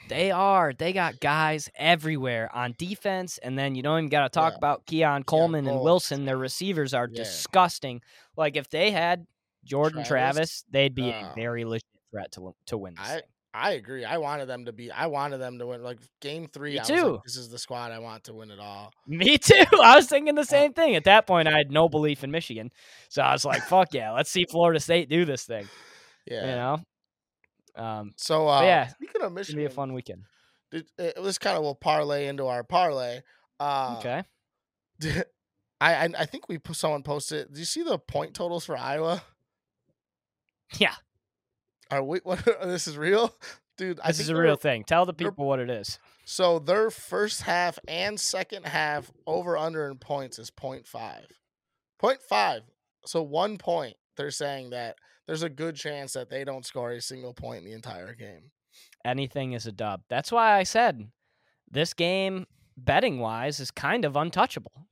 They 0.09 0.31
are. 0.31 0.73
They 0.73 0.93
got 0.93 1.21
guys 1.21 1.69
everywhere 1.75 2.55
on 2.55 2.75
defense, 2.79 3.39
and 3.39 3.59
then 3.59 3.75
you 3.75 3.83
don't 3.83 3.99
even 3.99 4.09
got 4.09 4.23
to 4.23 4.29
talk 4.29 4.53
Yeah. 4.55 4.59
about 4.59 4.87
Keon 4.87 5.25
Coleman 5.25 5.66
and 5.66 5.77
Cole. 5.77 5.85
Wilson. 5.85 6.25
Their 6.25 6.37
receivers 6.39 6.95
are 6.95 7.09
Yeah. 7.11 7.25
disgusting. 7.25 8.01
Like 8.37 8.57
if 8.57 8.69
they 8.71 8.91
had 8.91 9.27
Jordan 9.64 10.05
Travis? 10.05 10.09
Travis, 10.37 10.64
they'd 10.71 10.95
be 10.95 11.11
a 11.11 11.31
Oh. 11.31 11.33
very 11.35 11.64
legit 11.64 11.85
threat 12.11 12.33
to 12.33 12.55
to 12.66 12.79
win 12.79 12.95
this 12.95 13.05
I 13.09 13.14
thing. 13.21 13.23
I 13.55 13.72
agree. 13.72 14.05
I 14.05 14.18
wanted 14.18 14.46
them 14.46 14.66
to 14.66 14.72
be. 14.72 14.90
I 14.90 15.07
wanted 15.07 15.38
them 15.38 15.59
to 15.59 15.66
win. 15.66 15.82
Like 15.82 15.99
game 16.20 16.46
three, 16.46 16.72
Me 16.72 16.78
I 16.78 16.82
was 16.82 16.90
like, 16.90 17.01
too. 17.01 17.18
this 17.24 17.36
is 17.36 17.49
the 17.49 17.59
squad 17.59 17.92
I 17.92 17.99
want 17.99 18.24
to 18.24 18.34
win 18.34 18.51
it 18.51 18.61
all. 18.61 18.92
Me 19.07 19.38
too. 19.38 19.64
I 19.82 19.96
was 19.96 20.07
thinking 20.07 20.34
the 20.34 20.44
same 20.44 20.72
thing. 20.74 20.94
At 20.96 21.05
that 21.05 21.26
point, 21.26 21.49
I 21.49 21.57
had 21.57 21.70
no 21.70 21.88
belief 21.88 22.22
in 22.24 22.30
Michigan, 22.30 22.70
so 23.09 23.22
I 23.22 23.32
was 23.32 23.44
like, 23.44 23.62
"Fuck 23.62 23.94
yeah, 23.94 24.12
let's 24.12 24.30
see 24.30 24.44
Florida 24.51 24.78
State 24.80 25.09
do 25.09 25.24
this 25.24 25.44
thing." 25.44 25.66
Yeah. 26.26 26.40
You 26.42 26.57
know. 27.76 27.82
Um, 27.84 28.12
So 28.16 28.49
uh, 28.49 28.62
yeah, 28.62 28.88
speaking 28.88 29.22
of 29.22 29.28
it's 29.32 29.34
Michigan, 29.34 29.59
gonna 29.61 29.68
be 29.68 29.72
a 29.72 29.74
fun 29.74 29.92
weekend. 29.94 30.24
did, 30.70 30.86
uh, 30.99 31.22
this 31.22 31.38
kind 31.38 31.57
of 31.57 31.62
will 31.62 31.74
parlay 31.74 32.26
into 32.26 32.46
our 32.46 32.62
parlay. 32.64 33.20
Uh, 33.59 33.96
Okay. 33.99 34.22
I, 35.80 35.94
I 35.94 36.09
I 36.18 36.26
think 36.26 36.49
we 36.49 36.59
put 36.59 36.76
someone 36.76 37.03
posted. 37.03 37.53
Do 37.53 37.59
you 37.61 37.64
see 37.66 37.82
the 37.82 37.99
point 37.99 38.34
totals 38.34 38.66
for 38.66 38.76
Iowa? 38.76 39.22
Yeah, 40.78 40.94
Are 41.91 42.03
we? 42.03 42.20
What? 42.24 42.45
this 42.62 42.86
is 42.86 42.97
real, 42.99 43.34
dude. 43.76 44.01
I 44.01 44.09
this 44.09 44.20
is 44.20 44.28
a 44.28 44.36
real 44.36 44.57
thing. 44.57 44.84
Tell 44.84 45.07
the 45.07 45.14
people 45.14 45.47
what 45.47 45.61
it 45.61 45.70
is. 45.70 45.99
So 46.24 46.59
their 46.59 46.91
first 46.91 47.43
half 47.43 47.78
and 47.89 48.20
second 48.20 48.66
half 48.66 49.11
over 49.26 49.57
under 49.57 49.89
in 49.89 49.97
points 49.97 50.39
is 50.39 50.51
0.5. 50.51 50.84
0.5. 52.03 52.61
So 53.07 53.22
one 53.22 53.57
point. 53.59 53.97
They're 54.16 54.30
saying 54.32 54.70
that 54.70 54.97
there's 55.26 55.45
a 55.45 55.49
good 55.49 55.76
chance 55.76 56.12
that 56.14 56.28
they 56.28 56.43
don't 56.45 56.66
score 56.66 56.91
a 56.91 57.01
single 57.01 57.32
point 57.32 57.61
in 57.61 57.64
the 57.66 57.72
entire 57.72 58.14
game. 58.14 58.51
anything 59.05 59.53
is 59.53 59.64
a 59.66 59.72
dub. 59.72 60.03
That's 60.09 60.32
why 60.32 60.59
I 60.59 60.64
said 60.64 61.09
this 61.70 61.95
game, 61.95 62.47
betting 62.76 63.20
wise, 63.20 63.61
is 63.61 63.70
kind 63.70 64.05
of 64.05 64.16
untouchable. 64.16 64.89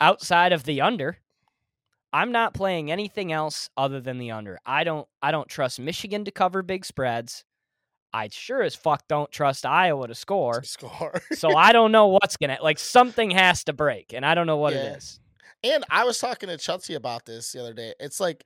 Outside 0.00 0.52
of 0.52 0.64
the 0.64 0.80
under, 0.80 1.18
I'm 2.14 2.30
not 2.30 2.54
playing 2.54 2.92
anything 2.92 3.32
else 3.32 3.68
other 3.76 4.00
than 4.00 4.18
the 4.18 4.30
under. 4.30 4.58
I 4.64 4.84
don't 4.84 5.06
I 5.20 5.32
don't 5.32 5.48
trust 5.48 5.80
Michigan 5.80 6.24
to 6.26 6.30
cover 6.30 6.62
big 6.62 6.84
spreads. 6.84 7.44
I 8.12 8.28
sure 8.30 8.62
as 8.62 8.76
fuck 8.76 9.08
don't 9.08 9.30
trust 9.32 9.66
Iowa 9.66 10.06
to 10.06 10.14
score. 10.14 10.60
To 10.60 10.66
score. 10.66 11.20
so 11.32 11.56
I 11.56 11.72
don't 11.72 11.90
know 11.90 12.06
what's 12.06 12.36
gonna 12.36 12.58
like 12.62 12.78
something 12.78 13.32
has 13.32 13.64
to 13.64 13.72
break, 13.72 14.12
and 14.14 14.24
I 14.24 14.36
don't 14.36 14.46
know 14.46 14.56
what 14.58 14.72
Yeah. 14.74 14.84
it 14.92 14.96
is. 14.98 15.18
And 15.64 15.84
I 15.90 16.04
was 16.04 16.18
talking 16.18 16.48
to 16.48 16.56
Chelsea 16.56 16.94
about 16.94 17.26
this 17.26 17.50
the 17.52 17.60
other 17.60 17.72
day. 17.74 17.94
It's 17.98 18.20
like 18.20 18.44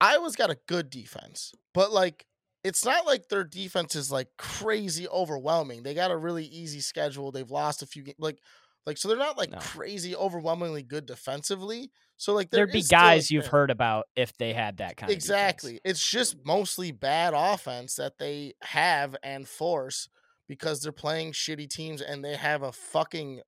Iowa's 0.00 0.36
got 0.36 0.50
a 0.50 0.58
good 0.68 0.88
defense, 0.90 1.52
but 1.72 1.90
like 1.92 2.26
it's 2.62 2.84
not 2.84 3.04
like 3.06 3.28
their 3.28 3.44
defense 3.44 3.94
is 3.96 4.12
like 4.12 4.28
crazy 4.38 5.08
overwhelming. 5.08 5.82
They 5.82 5.94
got 5.94 6.10
a 6.10 6.16
really 6.16 6.44
easy 6.44 6.80
schedule. 6.80 7.32
They've 7.32 7.50
lost 7.50 7.82
a 7.82 7.86
few 7.86 8.04
games, 8.04 8.16
like 8.18 8.38
like 8.86 8.98
so 8.98 9.08
they're 9.08 9.16
not 9.16 9.38
like 9.38 9.50
No. 9.50 9.58
crazy 9.58 10.14
overwhelmingly 10.14 10.82
good 10.82 11.06
defensively. 11.06 11.90
So 12.16 12.34
like 12.34 12.50
there 12.50 12.60
There'd 12.60 12.72
be 12.72 12.78
is 12.78 12.86
still 12.86 12.96
a 12.98 13.00
guys 13.00 13.30
you've 13.30 13.44
chance. 13.44 13.52
heard 13.52 13.70
about 13.70 14.06
if 14.16 14.36
they 14.36 14.52
had 14.52 14.76
that 14.78 14.96
kind 14.96 15.10
of 15.10 15.16
exactly. 15.16 15.80
It's 15.84 16.06
just 16.06 16.36
mostly 16.44 16.92
bad 16.92 17.34
offense 17.34 17.94
that 17.96 18.18
they 18.18 18.54
have 18.62 19.16
and 19.22 19.48
force 19.48 20.08
because 20.48 20.82
they're 20.82 20.92
playing 20.92 21.32
shitty 21.32 21.68
teams 21.70 22.00
and 22.02 22.24
they 22.24 22.36
have 22.36 22.62
a 22.62 22.72
fucking 22.72 23.40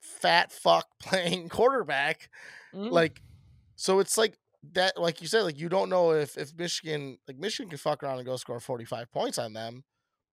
fat 0.00 0.52
fuck 0.52 0.86
playing 1.00 1.48
quarterback 1.48 2.30
Mhm. 2.74 2.90
like 2.92 3.22
so 3.76 3.98
it's 4.00 4.16
like 4.16 4.38
that 4.72 4.98
like 4.98 5.20
you 5.20 5.28
said 5.28 5.42
like 5.42 5.58
you 5.58 5.68
don't 5.68 5.88
know 5.88 6.12
if 6.12 6.36
if 6.38 6.54
michigan 6.56 7.18
like 7.26 7.36
michigan 7.38 7.68
can 7.68 7.78
fuck 7.78 8.02
around 8.02 8.18
and 8.18 8.26
go 8.26 8.36
score 8.36 8.60
45 8.60 9.10
points 9.10 9.38
on 9.38 9.52
them 9.52 9.84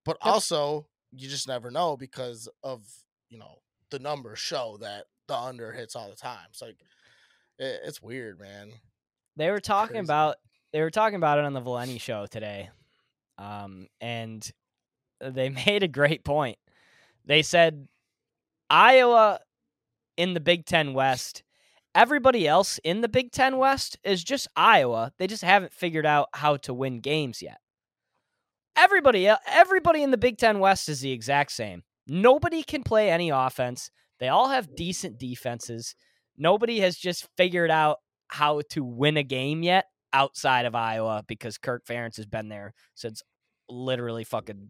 but 0.06 0.18
Yep. 0.24 0.34
also 0.34 0.88
you 1.12 1.30
just 1.30 1.48
never 1.48 1.72
know 1.72 1.98
because 1.98 2.48
of 2.64 2.82
you 3.30 3.38
know 3.40 3.60
the 3.92 4.00
numbers 4.00 4.40
show 4.40 4.78
that 4.82 5.06
the 5.28 5.36
under 5.38 5.72
hits 5.72 5.96
all 5.96 6.10
the 6.10 6.16
time 6.16 6.46
it's 6.50 6.62
like 6.62 6.78
it, 7.60 7.82
it's 7.86 8.02
weird 8.02 8.40
man 8.40 8.72
They 9.36 9.50
were 9.52 9.60
talking 9.60 9.96
crazy. 9.96 10.06
about 10.06 10.36
they 10.74 10.82
were 10.82 10.92
talking 10.92 11.16
about 11.16 11.40
it 11.40 11.46
on 11.46 11.54
the 11.54 11.62
Valenti 11.62 11.98
show 11.98 12.26
today, 12.26 12.70
um, 13.38 13.88
and 14.02 14.50
they 15.22 15.50
made 15.66 15.82
a 15.82 15.88
great 15.88 16.24
point. 16.26 16.58
They 17.26 17.42
said 17.42 17.88
Iowa 18.70 19.40
in 20.18 20.34
the 20.34 20.40
Big 20.42 20.66
Ten 20.66 20.94
West, 20.94 21.44
everybody 21.96 22.48
else 22.48 22.80
in 22.84 23.00
the 23.02 23.08
Big 23.08 23.32
Ten 23.32 23.58
West 23.58 23.98
is 24.04 24.24
just 24.24 24.48
Iowa. 24.58 25.14
They 25.18 25.26
just 25.28 25.44
haven't 25.44 25.74
figured 25.74 26.06
out 26.06 26.28
how 26.34 26.58
to 26.58 26.74
win 26.74 27.00
games 27.00 27.42
yet. 27.42 27.60
Everybody, 28.76 29.28
everybody 29.48 30.04
in 30.04 30.12
the 30.12 30.18
Big 30.18 30.38
Ten 30.38 30.60
West 30.60 30.90
is 30.90 31.00
the 31.02 31.12
exact 31.12 31.52
same. 31.54 31.84
Nobody 32.08 32.64
can 32.64 32.84
play 32.84 33.10
any 33.10 33.30
offense. 33.30 33.92
They 34.20 34.30
all 34.30 34.50
have 34.50 34.70
mm. 34.70 34.76
decent 34.76 35.18
defenses. 35.18 35.96
Nobody 36.38 36.80
has 36.80 36.98
just 36.98 37.28
figured 37.36 37.72
out 37.72 37.98
how 38.28 38.62
to 38.72 38.84
win 38.84 39.18
a 39.18 39.24
game 39.24 39.64
yet 39.64 39.86
outside 40.14 40.66
of 40.66 40.76
Iowa 40.76 41.24
because 41.28 41.58
Kirk 41.58 41.86
Ferentz 41.86 42.18
has 42.18 42.26
been 42.26 42.50
there 42.50 42.74
since 42.96 43.22
literally 43.70 44.24
fucking 44.24 44.70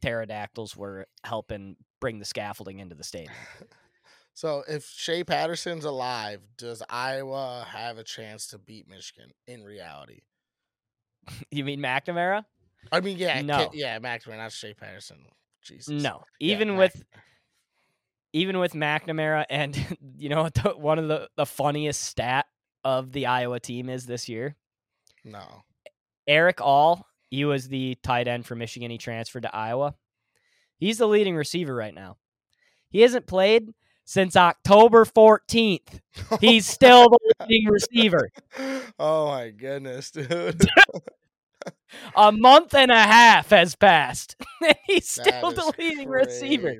pterodactyls 0.00 0.76
were 0.76 1.06
helping 1.24 1.76
bring 2.00 2.18
the 2.18 2.24
scaffolding 2.24 2.78
into 2.78 2.94
the 2.94 3.04
stadium. 3.04 3.32
so 4.34 4.62
if 4.68 4.84
Shea 4.84 5.24
Patterson's 5.24 5.84
alive, 5.84 6.40
does 6.56 6.82
Iowa 6.88 7.66
have 7.68 7.98
a 7.98 8.04
chance 8.04 8.48
to 8.48 8.58
beat 8.58 8.88
Michigan 8.88 9.30
in 9.46 9.62
reality? 9.62 10.20
you 11.50 11.64
mean 11.64 11.80
McNamara? 11.80 12.44
I 12.92 13.00
mean, 13.00 13.18
yeah, 13.18 13.42
No. 13.42 13.70
Yeah, 13.72 13.98
McNamara, 13.98 14.36
not 14.36 14.52
Shea 14.52 14.74
Patterson. 14.74 15.18
Jesus, 15.66 16.02
No. 16.02 16.22
Yeah, 16.38 16.54
Even 16.54 16.68
Mac- 16.70 16.78
with 16.78 17.04
even 18.32 18.58
with 18.58 18.74
McNamara 18.74 19.44
and 19.48 19.76
you 20.18 20.28
know 20.28 20.48
the, 20.48 20.74
one 20.76 20.98
of 20.98 21.08
the, 21.08 21.28
the 21.36 21.46
funniest 21.46 22.02
stat 22.02 22.46
of 22.84 23.12
the 23.12 23.26
Iowa 23.26 23.60
team 23.60 23.88
is 23.88 24.06
this 24.06 24.28
year? 24.28 24.56
no, 25.24 25.64
Erick 26.26 26.60
All, 26.60 27.06
he 27.30 27.44
was 27.44 27.68
the 27.68 27.96
tight 28.02 28.28
end 28.28 28.46
for 28.46 28.54
Michigan. 28.54 28.90
He 28.90 28.98
transferred 28.98 29.42
to 29.42 29.54
Iowa. 29.54 29.94
He's 30.78 30.98
the 30.98 31.08
leading 31.08 31.34
receiver 31.34 31.74
right 31.74 31.94
now. 31.94 32.16
He 32.90 33.00
hasn't 33.00 33.26
played 33.26 33.72
since 34.04 34.36
October 34.36 35.04
14th. 35.04 36.00
He's 36.40 36.66
still 36.66 37.08
the 37.08 37.18
leading 37.48 37.68
receiver. 37.68 38.30
oh 38.98 39.28
my 39.28 39.50
goodness, 39.50 40.10
dude. 40.10 40.60
A 42.16 42.32
month 42.32 42.74
and 42.74 42.90
a 42.90 43.02
half 43.02 43.50
has 43.50 43.74
passed. 43.74 44.36
and 44.60 44.76
He's 44.86 45.08
still 45.08 45.52
the 45.52 45.72
leading 45.78 46.08
receiver 46.08 46.74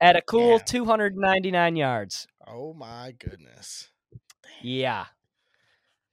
at 0.00 0.16
a 0.16 0.22
cool 0.22 0.58
Damn. 0.58 0.66
299 0.66 1.76
yards. 1.76 2.26
Oh 2.46 2.74
my 2.74 3.14
goodness. 3.18 3.88
Yeah. 4.62 5.06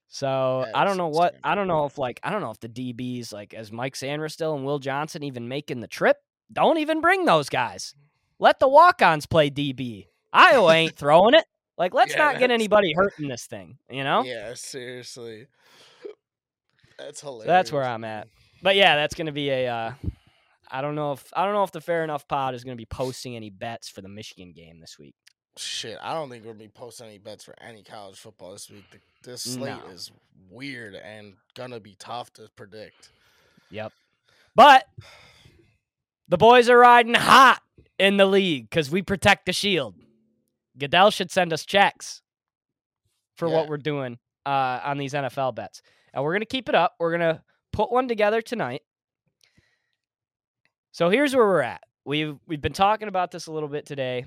So 0.08 0.64
That 0.66 0.76
I 0.76 0.84
don't 0.84 0.98
know 0.98 1.08
what. 1.08 1.36
I 1.44 1.56
don't 1.56 1.68
know 1.68 1.86
if 1.86 1.98
like 1.98 2.20
I 2.24 2.32
don't 2.32 2.42
know 2.42 2.52
if 2.52 2.60
the 2.60 2.70
DBs 2.70 3.32
like 3.32 3.54
as 3.54 3.72
Mike 3.72 3.96
Sainristil 3.96 4.56
and 4.56 4.66
Will 4.66 4.80
Johnson 4.80 5.24
even 5.24 5.48
making 5.48 5.80
the 5.80 5.88
trip. 5.88 6.18
Don't 6.52 6.80
even 6.80 7.00
bring 7.00 7.26
those 7.26 7.50
guys. 7.50 7.96
Let 8.38 8.60
the 8.60 8.68
walk-ons 8.68 9.26
play 9.26 9.50
DB. 9.50 10.08
Iowa 10.34 10.74
ain't 10.74 10.98
throwing 10.98 11.34
it. 11.34 11.46
Like 11.78 11.94
let's 11.94 12.14
Yeah, 12.14 12.26
not 12.26 12.40
get 12.40 12.52
anybody 12.52 12.94
hurt 12.94 13.14
in 13.20 13.28
this 13.28 13.46
thing, 13.46 13.78
you 13.90 14.04
know? 14.04 14.24
Yeah, 14.24 14.54
seriously. 14.54 15.48
That's 17.06 17.22
hilarious. 17.22 17.48
that's 17.48 17.72
where 17.72 17.84
I'm 17.84 18.04
at. 18.04 18.28
But 18.62 18.76
yeah, 18.76 18.96
that's 18.96 19.16
gonna 19.16 19.32
be 19.32 19.50
a. 19.50 19.68
Uh, 19.68 19.94
I 20.70 20.82
don't 20.82 20.96
know 20.96 21.14
if 21.14 21.32
I 21.36 21.44
don't 21.46 21.54
know 21.54 21.64
if 21.64 21.72
the 21.72 21.82
Fair 21.82 22.04
Enough 22.04 22.28
Pod 22.28 22.54
is 22.56 22.64
gonna 22.64 22.76
be 22.76 22.86
posting 22.86 23.36
any 23.36 23.50
bets 23.50 23.90
for 23.90 24.02
the 24.02 24.10
Michigan 24.10 24.54
game 24.54 24.80
this 24.80 24.98
week. 25.00 25.16
Shit, 25.58 25.98
I 26.02 26.14
don't 26.14 26.30
think 26.30 26.46
we're 26.46 26.54
gonna 26.54 26.64
be 26.64 26.70
posting 26.70 27.08
any 27.08 27.18
bets 27.18 27.44
for 27.44 27.56
any 27.62 27.84
college 27.84 28.18
football 28.18 28.54
this 28.54 28.70
week. 28.70 28.86
This 29.24 29.44
slate 29.44 29.84
No. 29.86 29.92
is 29.92 30.12
weird 30.50 30.96
and 30.96 31.34
gonna 31.56 31.80
be 31.80 31.96
tough 32.00 32.32
to 32.34 32.50
predict. 32.56 33.10
Yep. 33.70 33.92
But 34.56 34.88
the 36.28 36.38
boys 36.38 36.70
are 36.70 36.78
riding 36.78 37.14
hot 37.16 37.62
in 38.00 38.18
the 38.18 38.26
league 38.26 38.70
because 38.70 38.90
we 38.90 39.02
protect 39.02 39.46
the 39.46 39.54
shield. 39.54 39.96
Goodell 40.78 41.12
should 41.12 41.32
send 41.32 41.52
us 41.52 41.66
checks 41.66 42.22
for 43.36 43.48
Yeah. 43.48 43.56
what 43.56 43.68
we're 43.70 43.78
doing 43.78 44.20
uh, 44.46 44.80
on 44.84 44.98
these 44.98 45.14
NFL 45.14 45.54
bets. 45.54 45.82
And 46.14 46.24
we're 46.24 46.34
going 46.34 46.42
to 46.42 46.46
keep 46.46 46.70
it 46.70 46.76
up. 46.76 46.96
We're 47.00 47.18
going 47.18 47.36
to 47.36 47.42
put 47.72 47.92
one 47.92 48.08
together 48.08 48.42
tonight. 48.42 48.82
So 50.92 51.10
here's 51.10 51.36
where 51.36 51.46
we're 51.46 51.62
at. 51.62 51.82
We've 52.04 52.38
we've 52.48 52.62
been 52.62 52.74
talking 52.74 53.08
about 53.08 53.32
this 53.32 53.48
a 53.48 53.52
little 53.52 53.70
bit 53.70 53.86
today. 53.86 54.26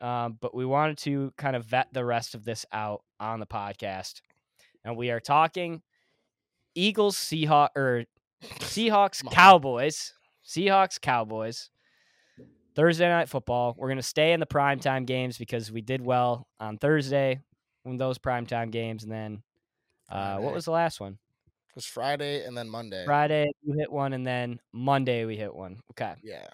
Um, 0.00 0.36
but 0.40 0.54
we 0.54 0.66
wanted 0.66 0.98
to 0.98 1.32
kind 1.38 1.56
of 1.56 1.64
vet 1.64 1.88
the 1.92 2.04
rest 2.04 2.34
of 2.34 2.44
this 2.44 2.66
out 2.72 3.02
on 3.20 3.40
the 3.40 3.46
podcast. 3.46 4.20
And 4.84 4.96
we 4.96 5.10
are 5.10 5.20
talking 5.20 5.82
Eagles, 6.74 7.16
Seahawks, 7.16 7.76
or 7.76 8.04
Seahawks, 8.60 9.24
Cowboys. 9.30 10.12
Seahawks, 10.46 11.00
Cowboys. 11.00 11.70
Thursday 12.74 13.08
night 13.08 13.28
football. 13.28 13.74
We're 13.78 13.88
going 13.88 13.96
to 13.96 14.02
stay 14.02 14.32
in 14.32 14.40
the 14.40 14.46
primetime 14.46 15.06
games 15.06 15.38
because 15.38 15.70
we 15.70 15.80
did 15.80 16.02
well 16.02 16.48
on 16.60 16.76
Thursday 16.76 17.40
in 17.84 17.96
those 17.96 18.18
primetime 18.18 18.70
games. 18.70 19.04
And 19.04 19.12
then, 19.12 19.42
uh, 20.10 20.38
what 20.38 20.54
was 20.54 20.64
the 20.64 20.70
last 20.70 21.00
one? 21.00 21.12
It 21.12 21.74
was 21.74 21.86
Friday 21.86 22.44
and 22.44 22.56
then 22.56 22.68
Monday. 22.68 23.04
Friday, 23.04 23.50
you 23.62 23.74
hit 23.74 23.90
one. 23.90 24.12
And 24.12 24.26
then 24.26 24.60
Monday, 24.72 25.24
we 25.24 25.36
hit 25.36 25.54
one. 25.54 25.80
Okay. 25.90 26.14
Yeah. 26.22 26.46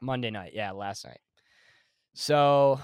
Monday 0.00 0.30
night. 0.30 0.52
Yeah, 0.54 0.70
last 0.72 1.04
night. 1.04 1.18
So 2.14 2.80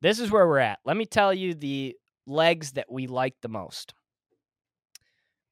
this 0.00 0.20
is 0.20 0.30
where 0.30 0.46
we're 0.46 0.58
at. 0.58 0.78
Let 0.84 0.96
me 0.96 1.04
tell 1.04 1.34
you 1.34 1.54
the 1.54 1.96
legs 2.26 2.72
that 2.72 2.90
we 2.90 3.06
like 3.06 3.34
the 3.42 3.48
most. 3.48 3.94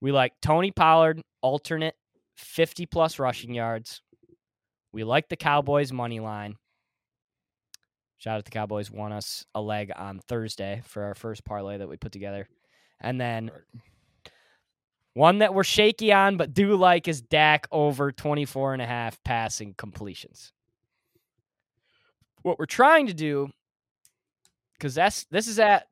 We 0.01 0.13
like 0.13 0.33
Tony 0.41 0.71
Pollard, 0.71 1.21
alternate 1.43 1.95
50 2.37 2.87
plus 2.87 3.19
rushing 3.19 3.53
yards. 3.53 4.01
We 4.93 5.05
like 5.05 5.29
the 5.29 5.37
Cowboys 5.37 5.93
money 5.93 6.21
line. 6.21 6.57
Shout 8.19 8.35
out 8.35 8.39
to 8.39 8.45
the 8.45 8.51
Cowboys 8.51 8.91
won 8.91 9.13
us 9.13 9.45
a 9.55 9.61
leg 9.61 9.93
on 9.95 10.21
Thursday 10.29 10.83
for 10.85 11.05
our 11.05 11.15
first 11.15 11.45
parlay 11.45 11.79
that 11.79 11.89
we 11.89 11.97
put 11.97 12.13
together. 12.13 12.49
And 13.01 13.21
then 13.21 13.51
one 15.15 15.39
that 15.39 15.55
we're 15.55 15.65
shaky 15.65 16.13
on 16.13 16.37
but 16.37 16.55
do 16.55 16.77
like 16.77 17.09
is 17.09 17.21
Dak 17.21 17.67
over 17.73 18.13
24 18.13 18.73
and 18.75 18.83
a 18.83 18.87
half 18.87 19.23
passing 19.25 19.75
completions. 19.75 20.53
What 22.43 22.59
we're 22.59 22.67
trying 22.67 23.09
to 23.09 23.15
do 23.15 23.51
cuz 24.81 24.95
that's 24.95 25.25
this 25.25 25.49
is 25.49 25.59
at 25.59 25.89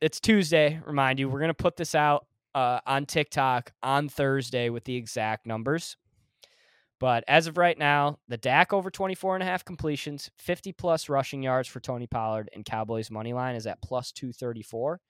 it's 0.00 0.20
Tuesday, 0.20 0.80
remind 0.84 1.18
you, 1.18 1.28
we're 1.28 1.38
going 1.38 1.48
to 1.48 1.54
put 1.54 1.76
this 1.76 1.94
out 1.94 2.26
uh, 2.54 2.80
on 2.86 3.06
TikTok 3.06 3.72
on 3.82 4.08
Thursday 4.08 4.68
with 4.68 4.84
the 4.84 4.96
exact 4.96 5.46
numbers. 5.46 5.96
But 6.98 7.24
as 7.28 7.46
of 7.46 7.58
right 7.58 7.78
now, 7.78 8.18
the 8.28 8.38
Dak 8.38 8.72
over 8.72 8.90
24 8.90 9.36
and 9.36 9.42
a 9.42 9.46
half 9.46 9.64
completions, 9.64 10.30
50 10.38 10.72
plus 10.72 11.08
rushing 11.08 11.42
yards 11.42 11.68
for 11.68 11.80
Tony 11.80 12.06
Pollard 12.06 12.48
and 12.54 12.64
Cowboys 12.64 13.10
money 13.10 13.34
line 13.34 13.54
is 13.54 13.66
at 13.66 13.82
plus 13.82 14.12
234. 14.12 15.00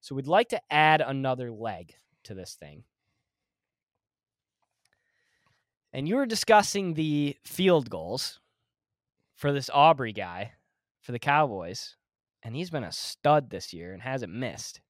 So 0.00 0.14
we'd 0.14 0.26
like 0.26 0.48
to 0.50 0.60
add 0.70 1.00
another 1.00 1.50
leg 1.50 1.94
to 2.24 2.34
this 2.34 2.54
thing. 2.54 2.84
And 5.92 6.08
you 6.08 6.16
were 6.16 6.26
discussing 6.26 6.94
the 6.94 7.36
field 7.44 7.90
goals 7.90 8.40
for 9.34 9.52
this 9.52 9.70
Aubrey 9.72 10.12
guy 10.12 10.52
for 11.00 11.12
the 11.12 11.18
Cowboys, 11.18 11.96
and 12.42 12.54
he's 12.54 12.70
been 12.70 12.84
a 12.84 12.92
stud 12.92 13.50
this 13.50 13.72
year 13.72 13.92
and 13.92 14.02
hasn't 14.02 14.32
missed. 14.32 14.80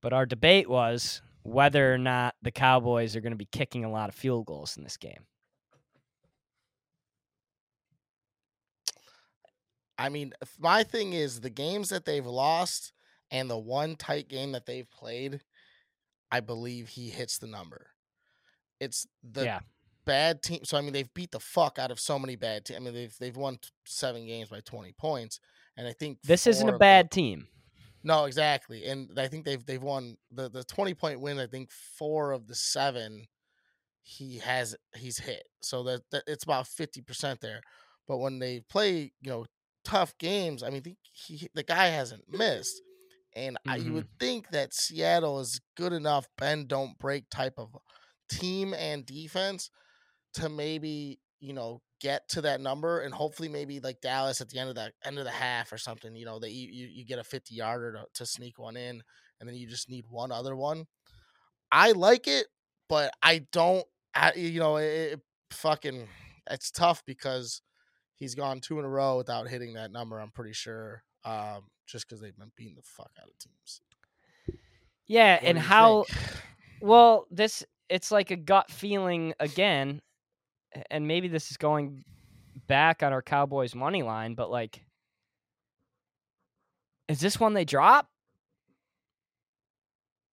But 0.00 0.12
our 0.12 0.26
debate 0.26 0.68
was 0.68 1.22
whether 1.42 1.92
or 1.92 1.98
not 1.98 2.34
the 2.42 2.52
Cowboys 2.52 3.16
are 3.16 3.20
going 3.20 3.32
to 3.32 3.36
be 3.36 3.48
kicking 3.50 3.84
a 3.84 3.90
lot 3.90 4.08
of 4.08 4.14
field 4.14 4.46
goals 4.46 4.76
in 4.76 4.84
this 4.84 4.96
game. 4.96 5.26
I 9.98 10.08
mean, 10.08 10.32
my 10.58 10.84
thing 10.84 11.12
is 11.12 11.40
the 11.40 11.50
games 11.50 11.88
that 11.88 12.04
they've 12.04 12.24
lost 12.24 12.92
and 13.30 13.50
the 13.50 13.58
one 13.58 13.96
tight 13.96 14.28
game 14.28 14.52
that 14.52 14.64
they've 14.64 14.90
played, 14.90 15.40
I 16.30 16.40
believe 16.40 16.88
he 16.88 17.10
hits 17.10 17.38
the 17.38 17.46
number. 17.46 17.88
It's 18.80 19.06
the 19.28 19.44
yeah. 19.44 19.60
bad 20.04 20.42
team. 20.42 20.60
So 20.64 20.78
I 20.78 20.82
mean, 20.82 20.92
they've 20.92 21.12
beat 21.14 21.32
the 21.32 21.40
fuck 21.40 21.78
out 21.78 21.90
of 21.90 21.98
so 21.98 22.18
many 22.18 22.36
bad 22.36 22.64
teams. 22.64 22.78
I 22.78 22.80
mean, 22.80 22.94
they've 22.94 23.16
they've 23.18 23.36
won 23.36 23.58
seven 23.84 24.26
games 24.26 24.50
by 24.50 24.60
twenty 24.60 24.92
points, 24.92 25.40
and 25.76 25.86
I 25.86 25.92
think 25.92 26.18
This 26.22 26.46
isn't 26.46 26.68
a 26.68 26.78
bad 26.78 27.10
team. 27.10 27.48
No, 28.04 28.26
exactly, 28.26 28.84
and 28.84 29.18
I 29.18 29.26
think 29.26 29.44
they've 29.44 29.64
they've 29.66 29.82
won 29.82 30.16
the 30.30 30.48
the 30.48 30.62
twenty 30.62 30.94
point 30.94 31.20
win. 31.20 31.40
I 31.40 31.46
think 31.46 31.70
four 31.72 32.30
of 32.30 32.46
the 32.46 32.54
seven 32.54 33.26
he 34.02 34.38
has 34.38 34.76
he's 34.94 35.18
hit, 35.18 35.42
so 35.60 35.82
that, 35.82 36.02
that 36.12 36.22
it's 36.26 36.44
about 36.44 36.68
fifty 36.68 37.02
percent 37.02 37.40
there. 37.40 37.60
But 38.06 38.18
when 38.18 38.38
they 38.38 38.60
play, 38.60 39.12
you 39.20 39.30
know, 39.30 39.46
tough 39.84 40.16
games, 40.18 40.62
I 40.62 40.70
mean, 40.70 40.82
the, 40.82 40.96
he 41.12 41.48
the 41.54 41.62
guy 41.62 41.86
hasn't 41.86 42.24
missed, 42.28 42.80
and 43.34 43.56
I, 43.66 43.76
you 43.76 43.92
would 43.92 44.04
mm-hmm. 44.04 44.24
think 44.24 44.50
that 44.50 44.74
Seattle 44.74 45.40
is 45.40 45.60
good 45.76 45.92
enough 45.92 46.26
bend 46.36 46.68
don't 46.68 46.98
break 46.98 47.30
type 47.30 47.54
of 47.58 47.76
team 48.30 48.74
and 48.74 49.06
defense 49.06 49.70
to 50.34 50.48
maybe 50.48 51.18
you 51.40 51.52
know 51.52 51.80
get 52.00 52.28
to 52.28 52.42
that 52.42 52.60
number 52.60 53.00
and 53.00 53.14
hopefully 53.14 53.48
maybe 53.48 53.80
like 53.80 54.00
Dallas 54.00 54.40
at 54.40 54.48
the 54.48 54.58
end 54.58 54.68
of 54.68 54.74
the 54.74 54.92
end 55.04 55.18
of 55.18 55.24
the 55.24 55.30
half 55.30 55.72
or 55.72 55.78
something 55.78 56.14
you 56.14 56.24
know 56.24 56.38
that 56.38 56.50
you, 56.50 56.68
you, 56.70 56.88
you 56.88 57.06
get 57.06 57.18
a 57.18 57.24
50 57.24 57.54
yarder 57.54 57.92
to, 57.92 58.04
to 58.14 58.26
sneak 58.26 58.58
one 58.58 58.76
in 58.76 59.02
and 59.40 59.48
then 59.48 59.56
you 59.56 59.66
just 59.66 59.88
need 59.88 60.04
one 60.08 60.32
other 60.32 60.54
one. 60.56 60.86
I 61.72 61.92
like 61.92 62.28
it 62.28 62.46
but 62.88 63.12
I 63.22 63.46
don't 63.52 63.84
I, 64.14 64.32
you 64.34 64.60
know 64.60 64.76
it, 64.76 64.84
it 64.84 65.20
fucking 65.52 66.08
it's 66.50 66.70
tough 66.70 67.02
because 67.06 67.62
he's 68.18 68.34
gone 68.34 68.60
two 68.60 68.78
in 68.78 68.84
a 68.84 68.88
row 68.88 69.16
without 69.16 69.48
hitting 69.48 69.74
that 69.74 69.90
number 69.92 70.18
I'm 70.18 70.30
pretty 70.30 70.52
sure 70.52 71.02
um 71.24 71.64
just 71.86 72.06
because 72.06 72.20
they've 72.20 72.36
been 72.36 72.52
beating 72.56 72.74
the 72.76 72.82
fuck 72.82 73.10
out 73.20 73.28
of 73.28 73.38
teams 73.38 73.80
Yeah, 75.06 75.34
What 75.34 75.42
and 75.44 75.58
how 75.58 76.02
think? 76.04 76.18
well 76.82 77.26
this 77.30 77.64
it's 77.88 78.10
like 78.10 78.30
a 78.30 78.36
gut 78.36 78.70
feeling 78.70 79.32
again, 79.40 80.02
and 80.90 81.08
maybe 81.08 81.28
this 81.28 81.50
is 81.50 81.56
going 81.56 82.04
back 82.66 83.02
on 83.02 83.14
our 83.14 83.22
Cowboys 83.22 83.74
money 83.74 84.02
line, 84.02 84.34
but 84.34 84.50
like, 84.50 84.84
is 87.08 87.20
this 87.20 87.40
one 87.40 87.54
they 87.54 87.64
drop? 87.64 88.08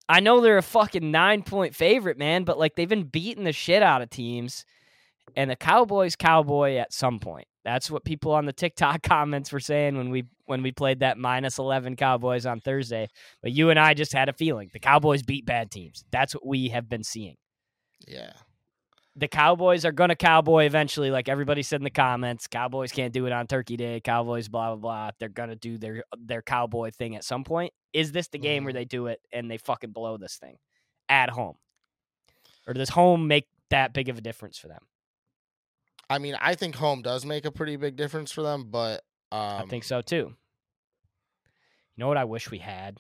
I 0.10 0.20
know 0.20 0.42
they're 0.42 0.58
a 0.58 0.62
fucking 0.62 1.10
nine 1.10 1.42
point 1.44 1.74
favorite, 1.74 2.18
man, 2.18 2.44
but 2.44 2.60
like 2.60 2.76
they've 2.76 2.90
been 2.90 3.04
beating 3.06 3.44
the 3.46 3.54
shit 3.54 3.82
out 3.82 4.02
of 4.02 4.10
teams, 4.10 4.66
and 5.36 5.50
the 5.50 5.56
Cowboys 5.56 6.16
cowboy 6.16 6.76
at 6.76 6.94
some 6.94 7.20
point. 7.20 7.48
That's 7.66 7.92
what 7.92 8.06
people 8.06 8.32
on 8.32 8.46
the 8.46 8.54
TikTok 8.54 9.02
comments 9.04 9.52
were 9.52 9.60
saying 9.60 9.98
when 9.98 10.10
we 10.12 10.24
when 10.46 10.62
we 10.64 10.72
played 10.72 11.00
that 11.00 11.18
minus 11.18 11.58
eleven 11.58 11.98
Cowboys 11.98 12.46
on 12.46 12.62
Thursday. 12.62 13.10
But 13.42 13.52
you 13.52 13.72
and 13.72 13.78
I 13.80 13.94
just 13.96 14.14
had 14.14 14.30
a 14.30 14.34
feeling 14.34 14.70
the 14.72 14.80
Cowboys 14.80 15.24
beat 15.24 15.46
bad 15.46 15.72
teams. 15.72 16.06
That's 16.12 16.34
what 16.34 16.46
we 16.46 16.70
have 16.70 16.88
been 16.88 17.04
seeing. 17.04 17.36
yeah 18.08 18.32
The 19.16 19.28
Cowboys 19.28 19.84
are 19.84 19.92
gonna 19.92 20.16
cowboy 20.16 20.66
eventually, 20.66 21.10
like 21.10 21.28
everybody 21.28 21.64
said 21.64 21.80
in 21.82 21.84
the 21.86 21.90
comments. 21.90 22.48
Cowboys 22.48 22.92
can't 22.92 23.12
do 23.14 23.26
it 23.26 23.32
on 23.34 23.48
Turkey 23.48 23.78
Day. 23.78 24.00
Cowboys, 24.00 24.48
blah 24.48 24.76
blah 24.76 24.76
blah. 24.76 25.12
They're 25.20 25.30
gonna 25.30 25.56
do 25.56 25.78
their 25.78 26.04
their 26.18 26.42
cowboy 26.44 26.92
thing 26.92 27.16
at 27.16 27.24
some 27.24 27.44
point. 27.44 27.74
Is 27.94 28.12
this 28.12 28.28
the 28.28 28.38
game 28.38 28.64
where 28.64 28.74
Mhm. 28.74 28.76
they 28.76 28.86
do 28.86 29.08
it 29.08 29.22
and 29.34 29.50
they 29.50 29.58
fucking 29.58 29.92
blow 29.92 30.18
this 30.18 30.38
thing 30.38 30.58
at 31.10 31.30
home, 31.32 31.56
or 32.68 32.74
does 32.74 32.90
home 32.90 33.28
make 33.28 33.48
that 33.72 33.94
big 33.94 34.10
of 34.10 34.18
a 34.18 34.22
difference 34.22 34.58
for 34.60 34.68
them? 34.68 34.84
I 36.10 36.18
mean 36.20 36.36
I 36.40 36.56
think 36.56 36.76
home 36.76 37.02
does 37.02 37.26
make 37.26 37.46
a 37.46 37.52
pretty 37.52 37.76
big 37.78 37.96
difference 37.96 38.32
for 38.32 38.42
them 38.44 38.70
but 38.70 39.02
um 39.32 39.64
I 39.64 39.66
think 39.68 39.84
so 39.84 40.02
too. 40.02 40.36
You 41.96 42.02
know 42.02 42.08
what 42.08 42.18
I 42.18 42.26
wish 42.26 42.50
we 42.52 42.60
had? 42.60 43.00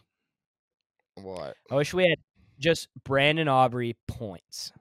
what 1.15 1.55
I 1.71 1.75
wish 1.75 1.93
we 1.93 2.07
had 2.09 2.17
just 2.59 2.87
Brandon 3.03 3.47
Aubrey 3.47 3.95
points. 4.07 4.71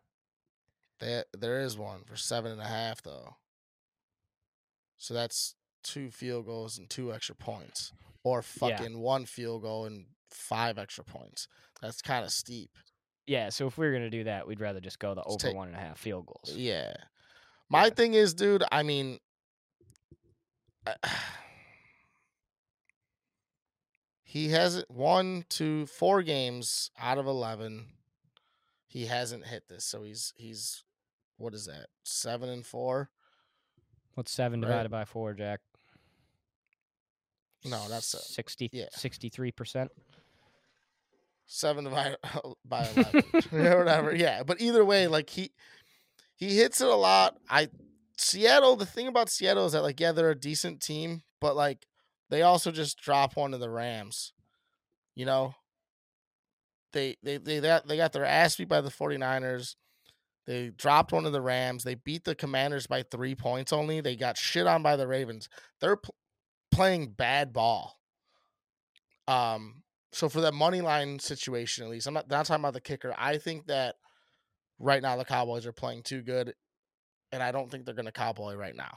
There, 1.01 1.25
there 1.37 1.61
is 1.61 1.77
one 1.77 2.05
for 2.05 2.17
seven 2.17 2.53
and 2.53 2.61
a 2.61 2.67
half 2.67 3.03
though. 3.03 3.37
So 4.99 5.13
that's 5.15 5.55
two 5.83 6.11
field 6.11 6.47
goals 6.47 6.79
and 6.79 6.89
two 6.89 7.13
extra 7.13 7.35
points, 7.35 7.93
or 8.23 8.39
Yeah. 8.39 8.43
fucking 8.77 8.99
one 8.99 9.27
field 9.27 9.63
goal 9.63 9.85
and 9.87 10.07
five 10.31 10.79
extra 10.79 11.05
points. 11.05 11.47
That's 11.83 12.01
kind 12.01 12.25
of 12.25 12.31
steep. 12.33 12.71
Yeah, 13.27 13.49
so 13.51 13.67
if 13.67 13.77
we 13.79 13.87
were 13.87 13.93
gonna 13.93 14.11
do 14.11 14.25
that, 14.25 14.47
we'd 14.47 14.61
rather 14.61 14.81
just 14.81 14.99
go 14.99 15.15
the 15.15 15.23
over 15.25 15.39
take- 15.39 15.55
one 15.57 15.69
and 15.69 15.77
a 15.77 15.81
half 15.81 15.99
field 15.99 16.27
goals. 16.27 16.57
Yeah. 16.57 16.95
My 17.69 17.85
Yeah. 17.85 17.91
thing 17.91 18.15
is, 18.15 18.35
dude. 18.35 18.63
I 18.71 18.83
mean, 18.83 19.19
he 24.23 24.49
hasn't 24.51 24.91
one, 24.91 25.45
two, 25.49 25.87
four 25.87 26.23
games 26.23 26.91
out 26.99 27.19
of 27.19 27.27
eleven. 27.27 27.87
He 28.87 29.07
hasn't 29.07 29.47
hit 29.47 29.69
this, 29.69 29.85
so 29.85 30.03
he's 30.03 30.33
he's 30.37 30.85
what 31.37 31.55
is 31.55 31.67
that? 31.67 31.87
Seven 32.05 32.49
and 32.49 32.65
four. 32.65 33.11
What's 34.15 34.31
seven 34.33 34.61
Right. 34.61 34.69
divided 34.69 34.91
by 34.91 35.05
four, 35.05 35.35
Jack? 35.35 35.61
No, 37.65 37.89
that's 37.89 38.13
a- 38.15 38.19
60, 38.19 38.69
yeah. 38.73 38.87
63%. 38.95 39.89
seven 41.47 41.85
divided 41.85 42.19
by 42.65 42.87
eleven, 42.89 43.23
or 43.53 43.79
whatever. 43.79 44.15
Yeah, 44.15 44.43
but 44.45 44.61
either 44.61 44.85
way, 44.85 45.09
like 45.09 45.31
he 45.31 45.51
he 46.49 46.57
hits 46.57 46.81
it 46.81 46.89
a 46.89 46.95
lot. 46.95 47.37
I 47.49 47.69
Seattle. 48.17 48.77
The 48.77 48.87
thing 48.87 49.09
about 49.09 49.29
Seattle 49.29 49.67
is 49.67 49.73
that 49.73 49.83
like 49.83 50.01
yeah, 50.01 50.13
they're 50.13 50.31
a 50.31 50.39
decent 50.39 50.81
team, 50.81 51.23
but 51.41 51.57
like 51.57 51.87
they 52.31 52.43
also 52.43 52.71
just 52.71 52.99
drop 52.99 53.37
one 53.37 53.53
to 53.53 53.59
the 53.59 53.71
Rams. 53.71 54.33
You 55.15 55.27
know, 55.27 55.55
they 56.93 57.17
they 57.23 57.39
they 57.39 57.61
got 57.61 57.87
they 57.87 57.97
got 57.97 58.13
their 58.13 58.25
ass 58.25 58.57
beat 58.57 58.69
by 58.69 58.81
the 58.81 58.91
49ers. 58.91 59.77
They 60.47 60.71
dropped 60.71 61.13
one 61.13 61.25
of 61.25 61.33
the 61.33 61.41
Rams. 61.41 61.85
They 61.85 61.95
beat 61.95 62.25
the 62.25 62.35
Commanders 62.35 62.87
by 62.87 63.03
three 63.03 63.35
points 63.35 63.73
only. 63.73 64.01
They 64.01 64.15
got 64.15 64.37
shit 64.37 64.67
on 64.67 64.83
by 64.83 64.97
the 64.97 65.07
Ravens. 65.07 65.49
They're 65.81 65.97
pl- 65.97 66.15
playing 66.71 67.13
bad 67.13 67.53
ball. 67.53 67.99
Um, 69.27 69.85
so 70.13 70.29
for 70.29 70.43
that 70.43 70.53
money 70.53 70.83
line 70.83 71.19
situation, 71.19 71.85
at 71.85 71.91
least, 71.91 72.07
I'm 72.07 72.15
not, 72.15 72.29
not 72.29 72.45
talking 72.45 72.63
about 72.63 72.75
the 72.75 72.81
kicker. 72.83 73.15
I 73.17 73.39
think 73.39 73.67
that 73.69 73.97
right 74.79 75.03
now 75.03 75.17
the 75.17 75.25
Cowboys 75.25 75.67
are 75.67 75.73
playing 75.73 76.03
too 76.03 76.23
good, 76.23 76.55
and 77.33 77.43
I 77.43 77.53
don't 77.53 77.71
think 77.71 77.85
they're 77.85 77.95
going 77.95 78.07
to 78.07 78.13
cowboy 78.13 78.55
right 78.55 78.77
now. 78.77 78.95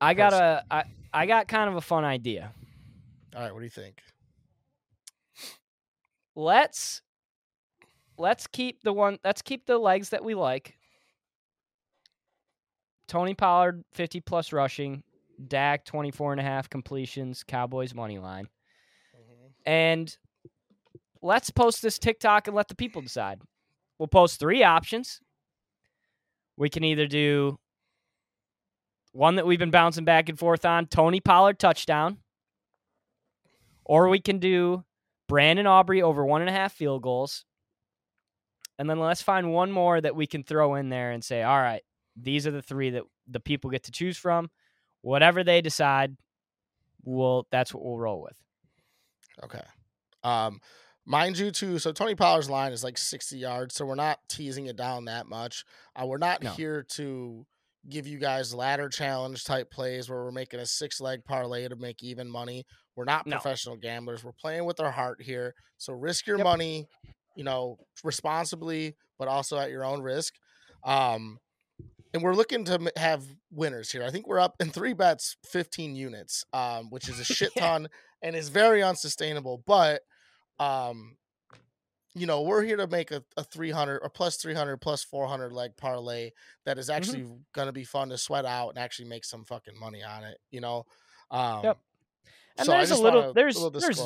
I 0.00 0.14
got 0.14 0.32
a 0.32 0.64
I, 0.70 0.84
I 1.12 1.26
got 1.26 1.48
kind 1.48 1.70
of 1.70 1.76
a 1.76 1.80
fun 1.80 2.04
idea. 2.04 2.52
All 3.34 3.42
right, 3.42 3.52
what 3.52 3.60
do 3.60 3.64
you 3.64 3.70
think? 3.70 4.00
Let's 6.34 7.02
let's 8.18 8.46
keep 8.46 8.82
the 8.82 8.92
one 8.92 9.18
let's 9.24 9.42
keep 9.42 9.66
the 9.66 9.78
legs 9.78 10.10
that 10.10 10.24
we 10.24 10.34
like. 10.34 10.74
Tony 13.08 13.34
Pollard 13.34 13.84
50 13.94 14.20
plus 14.20 14.52
rushing, 14.52 15.02
Dak 15.46 15.84
24 15.84 16.32
and 16.32 16.40
a 16.40 16.44
half 16.44 16.68
completions, 16.68 17.44
Cowboys 17.44 17.94
money 17.94 18.18
line. 18.18 18.48
Mm-hmm. 19.14 19.70
And 19.70 20.16
let's 21.22 21.50
post 21.50 21.82
this 21.82 21.98
TikTok 21.98 22.48
and 22.48 22.56
let 22.56 22.68
the 22.68 22.74
people 22.74 23.00
decide. 23.00 23.40
We'll 23.98 24.08
post 24.08 24.38
three 24.38 24.62
options. 24.62 25.20
We 26.56 26.68
can 26.68 26.84
either 26.84 27.06
do 27.06 27.58
one 29.12 29.36
that 29.36 29.46
we've 29.46 29.58
been 29.58 29.70
bouncing 29.70 30.04
back 30.04 30.28
and 30.28 30.38
forth 30.38 30.64
on, 30.64 30.86
Tony 30.86 31.20
Pollard 31.20 31.58
touchdown. 31.58 32.18
Or 33.84 34.08
we 34.08 34.20
can 34.20 34.38
do 34.38 34.84
Brandon 35.28 35.66
Aubrey 35.66 36.02
over 36.02 36.24
one 36.24 36.40
and 36.40 36.50
a 36.50 36.52
half 36.52 36.72
field 36.72 37.02
goals. 37.02 37.44
And 38.78 38.90
then 38.90 38.98
let's 38.98 39.22
find 39.22 39.52
one 39.52 39.72
more 39.72 40.00
that 40.00 40.16
we 40.16 40.26
can 40.26 40.42
throw 40.42 40.74
in 40.74 40.90
there 40.90 41.12
and 41.12 41.24
say, 41.24 41.42
all 41.42 41.58
right, 41.58 41.82
these 42.14 42.46
are 42.46 42.50
the 42.50 42.62
three 42.62 42.90
that 42.90 43.04
the 43.26 43.40
people 43.40 43.70
get 43.70 43.84
to 43.84 43.90
choose 43.90 44.18
from. 44.18 44.50
Whatever 45.02 45.44
they 45.44 45.60
decide, 45.60 46.16
we'll 47.04 47.46
that's 47.50 47.72
what 47.72 47.84
we'll 47.84 47.98
roll 47.98 48.20
with. 48.20 48.36
Okay. 49.44 49.62
Um, 50.24 50.60
mind 51.06 51.38
you, 51.38 51.50
too. 51.50 51.78
So 51.78 51.92
Tony 51.92 52.14
Pollard's 52.14 52.50
line 52.50 52.72
is 52.72 52.84
like 52.84 52.98
60 52.98 53.38
yards, 53.38 53.74
so 53.74 53.86
we're 53.86 53.94
not 53.94 54.18
teasing 54.28 54.66
it 54.66 54.76
down 54.76 55.06
that 55.06 55.26
much. 55.26 55.64
Uh, 55.94 56.04
we're 56.06 56.18
not 56.18 56.42
No. 56.42 56.50
here 56.50 56.82
to 56.96 57.46
give 57.88 58.06
you 58.06 58.18
guys 58.18 58.52
ladder 58.52 58.88
challenge 58.88 59.44
type 59.44 59.70
plays 59.70 60.10
where 60.10 60.24
we're 60.24 60.32
making 60.32 60.58
a 60.58 60.66
six 60.66 61.00
leg 61.00 61.24
parlay 61.24 61.68
to 61.68 61.76
make 61.76 62.02
even 62.02 62.28
money. 62.28 62.66
We're 62.96 63.04
not 63.04 63.26
No. 63.26 63.36
professional 63.36 63.76
gamblers. 63.76 64.24
We're 64.24 64.32
playing 64.32 64.64
with 64.64 64.80
our 64.80 64.90
heart 64.90 65.22
here. 65.22 65.54
So 65.78 65.92
risk 65.92 66.26
your 66.26 66.38
Yep. 66.38 66.44
money, 66.44 66.88
you 67.36 67.44
know, 67.44 67.78
responsibly, 68.02 68.96
but 69.18 69.28
also 69.28 69.56
at 69.58 69.70
your 69.70 69.84
own 69.84 70.02
risk. 70.02 70.34
Um, 70.82 71.38
and 72.12 72.22
we're 72.24 72.34
looking 72.34 72.64
to 72.64 72.90
have 72.96 73.24
winners 73.52 73.92
here. 73.92 74.02
I 74.02 74.10
think 74.10 74.26
we're 74.26 74.40
up 74.40 74.56
in 74.58 74.70
three 74.70 74.94
bets, 74.94 75.36
15 75.44 75.94
units, 75.94 76.44
um, 76.52 76.90
which 76.90 77.08
is 77.08 77.20
a 77.20 77.24
shit 77.24 77.52
Yeah. 77.54 77.68
ton 77.68 77.88
and 78.22 78.34
is 78.34 78.48
very 78.48 78.82
unsustainable. 78.82 79.62
But, 79.66 80.02
um, 80.58 81.16
you 82.14 82.26
know, 82.26 82.42
we're 82.42 82.62
here 82.62 82.76
to 82.78 82.86
make 82.86 83.10
a, 83.10 83.22
a 83.36 83.44
300 83.44 83.98
or 84.02 84.08
plus 84.08 84.36
300 84.36 84.78
plus 84.78 85.04
400 85.04 85.52
leg 85.52 85.76
parlay 85.76 86.30
that 86.64 86.78
is 86.78 86.88
actually 86.88 87.26
going 87.52 87.66
to 87.66 87.72
be 87.72 87.84
fun 87.84 88.08
to 88.08 88.16
sweat 88.18 88.46
out 88.46 88.70
and 88.70 88.78
actually 88.78 89.08
make 89.08 89.24
some 89.24 89.44
fucking 89.44 89.78
money 89.78 90.02
on 90.02 90.24
it, 90.24 90.38
you 90.50 90.60
know? 90.62 90.86
Um, 91.30 91.60
Yep. 91.64 91.78
And 92.58 92.66
so 92.66 92.72
there's 92.72 92.90
a 92.90 92.96
little- 92.96 93.34
there's- 93.34 93.56
little 93.56 93.70
there's- 93.70 93.98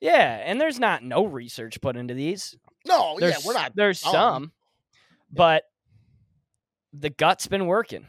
Yeah, 0.00 0.40
and 0.44 0.60
there's 0.60 0.78
not 0.78 1.02
no 1.02 1.24
research 1.24 1.80
put 1.80 1.96
into 1.96 2.14
these. 2.14 2.56
No, 2.86 3.16
Oh, 3.16 3.18
yeah, 3.20 3.34
we're 3.44 3.52
not. 3.54 3.74
There's 3.74 4.00
dumb. 4.00 4.12
some, 4.12 4.52
but 5.32 5.64
the 6.92 7.10
gut's 7.10 7.48
been 7.48 7.66
working. 7.66 8.06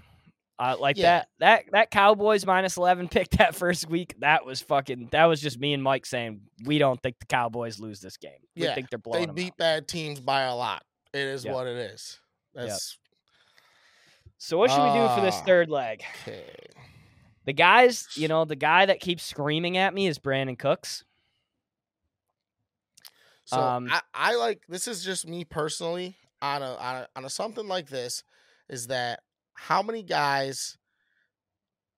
Uh, 0.60 0.76
like 0.78 0.97
Yeah. 0.97 1.20
that 1.20 1.30
that 1.39 1.64
that 1.72 1.89
Cowboys 1.91 2.45
minus 2.45 2.76
eleven 2.76 3.07
pick 3.07 3.30
that 3.38 3.55
first 3.55 3.89
week. 3.89 4.16
That 4.20 4.45
was 4.45 4.60
fucking. 4.62 5.07
That 5.14 5.26
was 5.26 5.39
just 5.39 5.57
me 5.57 5.72
and 5.74 5.82
Mike 5.82 6.05
saying 6.05 6.41
we 6.66 6.78
don't 6.80 7.01
think 7.01 7.18
the 7.20 7.26
Cowboys 7.28 7.80
lose 7.80 8.01
this 8.01 8.18
game. 8.18 8.34
We 8.57 8.64
Yeah, 8.64 8.76
think 8.76 8.89
they're 8.89 8.99
blowing 8.99 9.28
They 9.28 9.34
beat 9.34 9.53
out. 9.53 9.57
bad 9.57 9.88
teams 9.88 10.20
by 10.20 10.41
a 10.41 10.53
lot. 10.55 10.84
It 11.14 11.22
is 11.22 11.45
Yep. 11.45 11.53
what 11.53 11.66
it 11.68 11.78
is. 11.78 12.20
That's 12.53 12.97
So 14.38 14.57
what 14.57 14.70
should 14.70 14.84
we 14.84 14.91
do 14.99 15.07
for 15.16 15.22
this 15.22 15.36
Ah. 15.36 15.45
third 15.45 15.70
leg? 15.70 16.03
okay. 16.24 16.45
The 17.45 17.53
guys, 17.53 18.07
you 18.16 18.28
know, 18.28 18.43
the 18.45 18.55
guy 18.57 18.86
that 18.86 18.99
keeps 18.99 19.24
screaming 19.24 19.78
at 19.78 19.93
me 19.93 20.07
is 20.07 20.20
Brandin 20.20 20.60
Cooks. 20.60 21.03
So 23.45 23.60
Um, 23.60 23.89
I, 23.91 24.01
I 24.14 24.36
like 24.36 24.66
this 24.68 24.88
is 24.88 25.03
just 25.03 25.26
me 25.28 25.45
personally 25.45 26.18
on 26.41 26.62
a, 26.62 26.76
on 26.76 26.95
a 26.97 27.07
on 27.16 27.26
a 27.26 27.30
something 27.30 27.68
like 27.68 27.88
this 27.89 28.24
is 28.70 28.88
that 28.88 29.24
how 29.60 29.82
many 29.82 30.03
guys 30.03 30.78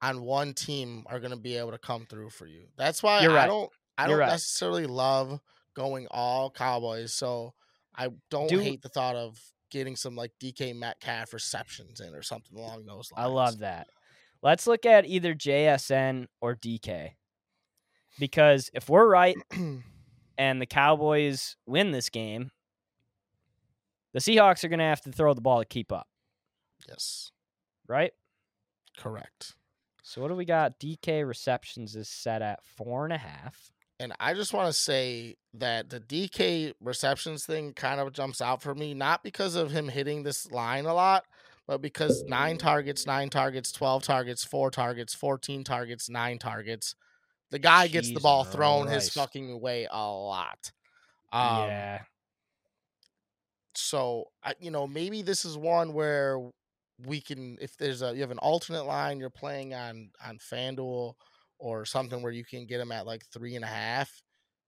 on 0.01 0.23
one 0.23 0.53
team 0.53 1.03
are 1.07 1.19
going 1.19 1.31
to 1.31 1.37
be 1.37 1.57
able 1.57 1.71
to 1.71 1.77
come 1.77 2.05
through 2.07 2.29
for 2.31 2.47
you. 2.47 2.63
That's 2.77 3.03
why 3.03 3.21
You're 3.21 3.37
I 3.37 3.45
don't 3.45 3.69
I 3.97 4.03
You're 4.07 4.17
don't 4.17 4.19
right. 4.19 4.31
necessarily 4.31 4.85
love 4.87 5.39
going 5.75 6.07
all 6.09 6.49
Cowboys. 6.49 7.13
So 7.13 7.53
I 7.95 8.09
don't 8.29 8.49
Do- 8.49 8.59
hate 8.59 8.81
the 8.81 8.89
thought 8.89 9.15
of 9.15 9.39
getting 9.69 9.95
some 9.95 10.15
like 10.15 10.31
DK 10.41 10.75
Metcalf 10.75 11.33
receptions 11.33 11.99
in 12.01 12.15
or 12.15 12.23
something 12.23 12.57
along 12.57 12.85
those 12.85 13.11
lines. 13.11 13.13
I 13.15 13.25
love 13.25 13.59
that. 13.59 13.87
Let's 14.41 14.65
look 14.65 14.85
at 14.85 15.05
either 15.05 15.35
JSN 15.35 16.25
or 16.41 16.55
DK. 16.55 17.11
Because 18.19 18.69
if 18.73 18.89
we're 18.89 19.07
right 19.07 19.37
and 20.37 20.61
the 20.61 20.65
Cowboys 20.65 21.55
win 21.65 21.91
this 21.91 22.09
game, 22.09 22.51
the 24.13 24.19
Seahawks 24.19 24.63
are 24.63 24.67
going 24.67 24.79
to 24.79 24.85
have 24.85 25.01
to 25.01 25.11
throw 25.11 25.33
the 25.33 25.41
ball 25.41 25.59
to 25.59 25.65
keep 25.65 25.91
up, 25.93 26.07
yes, 26.89 27.31
right? 27.91 28.13
correct. 28.97 29.55
So 30.03 30.21
what 30.21 30.29
do 30.29 30.35
we 30.35 30.45
got? 30.45 30.79
DK 30.79 31.27
receptions 31.27 31.95
is 31.95 32.09
set 32.09 32.41
at 32.41 32.63
four 32.63 33.03
and 33.03 33.13
a 33.13 33.17
half. 33.17 33.71
And 33.99 34.13
I 34.19 34.33
just 34.33 34.53
want 34.53 34.67
to 34.67 34.73
say 34.73 35.35
that 35.53 35.89
the 35.89 35.99
DK 35.99 36.73
receptions 36.81 37.45
thing 37.45 37.73
kind 37.73 38.01
of 38.01 38.11
jumps 38.13 38.41
out 38.41 38.63
for 38.63 38.73
me, 38.73 38.93
not 38.95 39.23
because 39.23 39.55
of 39.55 39.71
him 39.71 39.87
hitting 39.87 40.23
this 40.23 40.51
line 40.51 40.85
a 40.85 40.93
lot, 40.93 41.23
but 41.67 41.81
because 41.81 42.23
nine 42.27 42.57
targets, 42.57 43.05
nine 43.05 43.29
targets, 43.29 43.71
12 43.71 44.01
targets, 44.01 44.43
four 44.43 44.71
targets, 44.71 45.13
14 45.13 45.63
targets, 45.63 46.09
nine 46.09 46.39
targets. 46.39 46.95
The 47.51 47.59
guy 47.59 47.87
gets 47.87 48.11
the 48.11 48.19
ball 48.19 48.43
thrown 48.43 48.87
his 48.87 49.09
fucking 49.09 49.61
way 49.61 49.87
a 49.91 50.09
lot. 50.09 50.71
Um, 51.31 51.67
yeah. 51.67 51.99
So, 53.75 54.29
you 54.59 54.71
know, 54.71 54.87
maybe 54.87 55.21
this 55.21 55.45
is 55.45 55.57
one 55.57 55.93
where 55.93 56.39
we 57.05 57.21
can, 57.21 57.57
if 57.61 57.77
there's 57.77 58.01
a, 58.01 58.13
you 58.13 58.21
have 58.21 58.31
an 58.31 58.37
alternate 58.39 58.83
line 58.85 59.19
you're 59.19 59.29
playing 59.29 59.73
on, 59.73 60.11
on 60.25 60.37
FanDuel 60.39 61.13
or 61.59 61.85
something 61.85 62.21
where 62.21 62.31
you 62.31 62.43
can 62.45 62.65
get 62.65 62.77
them 62.79 62.91
at 62.91 63.05
like 63.05 63.25
three 63.27 63.55
and 63.55 63.63
a 63.65 63.67
half 63.67 64.21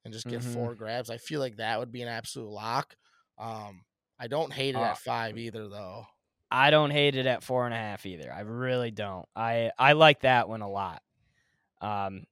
and 0.05 0.13
just 0.13 0.27
get 0.27 0.41
Mhm. 0.41 0.53
four 0.53 0.75
grabs. 0.75 1.09
I 1.09 1.17
feel 1.17 1.39
like 1.39 1.57
that 1.57 1.79
would 1.79 1.91
be 1.91 2.01
an 2.01 2.07
absolute 2.07 2.49
lock. 2.49 2.95
Um, 3.37 3.83
I 4.19 4.27
don't 4.27 4.53
hate 4.53 4.75
it 4.75 4.81
Uh, 4.81 4.83
at 4.83 4.97
five 4.99 5.37
either, 5.37 5.67
though. 5.69 6.05
I 6.51 6.69
don't 6.69 6.91
hate 6.91 7.15
it 7.15 7.25
at 7.25 7.43
four 7.43 7.65
and 7.65 7.73
a 7.73 7.77
half 7.77 8.05
either. 8.05 8.31
I 8.31 8.41
really 8.41 8.91
don't. 8.91 9.27
I 9.35 9.71
I 9.79 9.93
like 9.93 10.21
that 10.21 10.47
one 10.47 10.61
a 10.61 10.69
lot. 10.69 11.01
Um, 11.81 12.25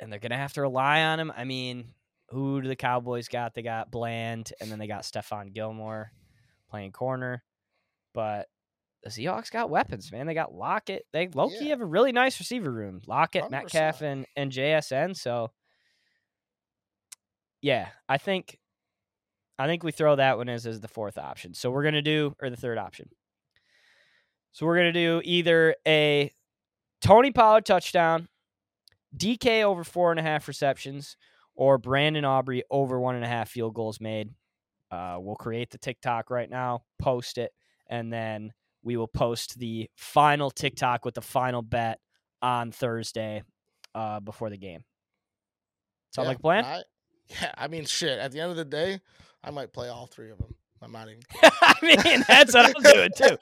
and 0.00 0.10
they're 0.10 0.18
gonna 0.20 0.36
have 0.36 0.54
to 0.54 0.62
rely 0.62 1.02
on 1.02 1.20
him. 1.20 1.32
I 1.36 1.44
mean, 1.44 1.94
who 2.30 2.62
do 2.62 2.68
the 2.68 2.76
Cowboys 2.76 3.28
got? 3.28 3.54
They 3.54 3.62
got 3.62 3.90
Bland, 3.90 4.52
and 4.60 4.70
then 4.70 4.78
they 4.78 4.86
got 4.86 5.02
Stephon 5.02 5.52
Gilmore 5.52 6.12
playing 6.70 6.92
corner. 6.92 7.44
But 8.14 8.48
the 9.02 9.10
Seahawks 9.10 9.50
got 9.50 9.70
weapons, 9.70 10.12
man. 10.12 10.26
They 10.26 10.34
got 10.34 10.54
Lockett. 10.54 11.06
They 11.12 11.28
low 11.28 11.48
key 11.48 11.58
Yeah. 11.64 11.68
have 11.70 11.80
a 11.80 11.86
really 11.86 12.12
nice 12.12 12.38
receiver 12.38 12.70
room. 12.70 13.00
Lockett, 13.06 13.50
Metcalf, 13.50 14.00
100%. 14.00 14.02
and 14.02 14.26
and 14.36 14.52
JSN. 14.52 15.14
So 15.16 15.50
yeah, 17.60 17.88
I 18.08 18.18
think 18.18 18.58
I 19.58 19.66
think 19.66 19.82
we 19.84 19.92
throw 19.92 20.16
that 20.16 20.36
one 20.38 20.48
as 20.48 20.66
as 20.66 20.80
the 20.80 20.88
fourth 20.88 21.18
option. 21.18 21.54
So 21.54 21.70
we're 21.70 21.84
gonna 21.84 22.02
do 22.02 22.34
or 22.40 22.50
the 22.50 22.56
third 22.56 22.78
option. 22.78 23.08
So 24.52 24.66
we're 24.66 24.76
gonna 24.76 24.92
do 24.92 25.20
either 25.24 25.76
a 25.86 26.32
Tony 27.00 27.30
Pollard 27.32 27.64
touchdown, 27.64 28.28
DK 29.16 29.62
over 29.64 29.84
four 29.84 30.10
and 30.10 30.20
a 30.20 30.22
half 30.22 30.46
receptions, 30.48 31.16
or 31.54 31.78
Brandon 31.78 32.24
Aubrey 32.24 32.62
over 32.70 33.00
one 33.00 33.14
and 33.14 33.24
a 33.24 33.28
half 33.28 33.50
field 33.50 33.74
goals 33.74 34.00
made. 34.00 34.30
Uh, 34.90 35.16
we'll 35.20 35.36
create 35.36 35.70
the 35.70 35.78
TikTok 35.78 36.30
right 36.30 36.50
now, 36.50 36.82
post 36.98 37.38
it, 37.38 37.52
and 37.92 38.10
then 38.10 38.52
we 38.82 38.96
will 38.96 39.06
post 39.06 39.58
the 39.58 39.88
final 39.96 40.50
TikTok 40.50 41.04
with 41.04 41.14
the 41.14 41.20
final 41.20 41.60
bet 41.60 42.00
on 42.40 42.72
Thursday 42.72 43.42
uh, 43.94 44.18
before 44.18 44.48
the 44.48 44.56
game. 44.56 44.82
Sound 46.14 46.24
Yeah, 46.24 46.28
like 46.30 46.38
a 46.38 46.40
plan? 46.40 46.64
I, 46.64 46.82
yeah, 47.28 47.52
I 47.56 47.68
mean, 47.68 47.84
shit. 47.84 48.18
At 48.18 48.32
the 48.32 48.40
end 48.40 48.50
of 48.50 48.56
the 48.56 48.64
day, 48.64 48.98
I 49.44 49.50
might 49.50 49.74
play 49.74 49.90
all 49.90 50.06
three 50.06 50.30
of 50.30 50.38
them. 50.38 50.54
I'm 50.80 50.90
not 50.90 51.06
even. 51.08 51.20
I 51.62 51.74
mean, 51.82 52.24
that's 52.26 52.54
what 52.54 52.74
I'm 52.74 52.82
doing 52.82 53.10
too. 53.16 53.36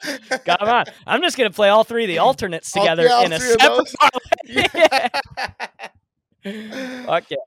Come 0.45 0.67
on. 0.67 0.85
I'm 1.07 1.21
just 1.21 1.37
going 1.37 1.49
to 1.49 1.55
play 1.55 1.69
all 1.69 1.85
three 1.85 2.03
of 2.03 2.09
the 2.09 2.19
alternates 2.19 2.75
All- 2.75 2.83
together 2.83 3.03
yeah, 3.05 3.13
all 3.13 3.25
in 3.25 3.33
a 3.33 3.39
separate 3.39 3.93
parlay. 6.45 7.07
okay. 7.17 7.37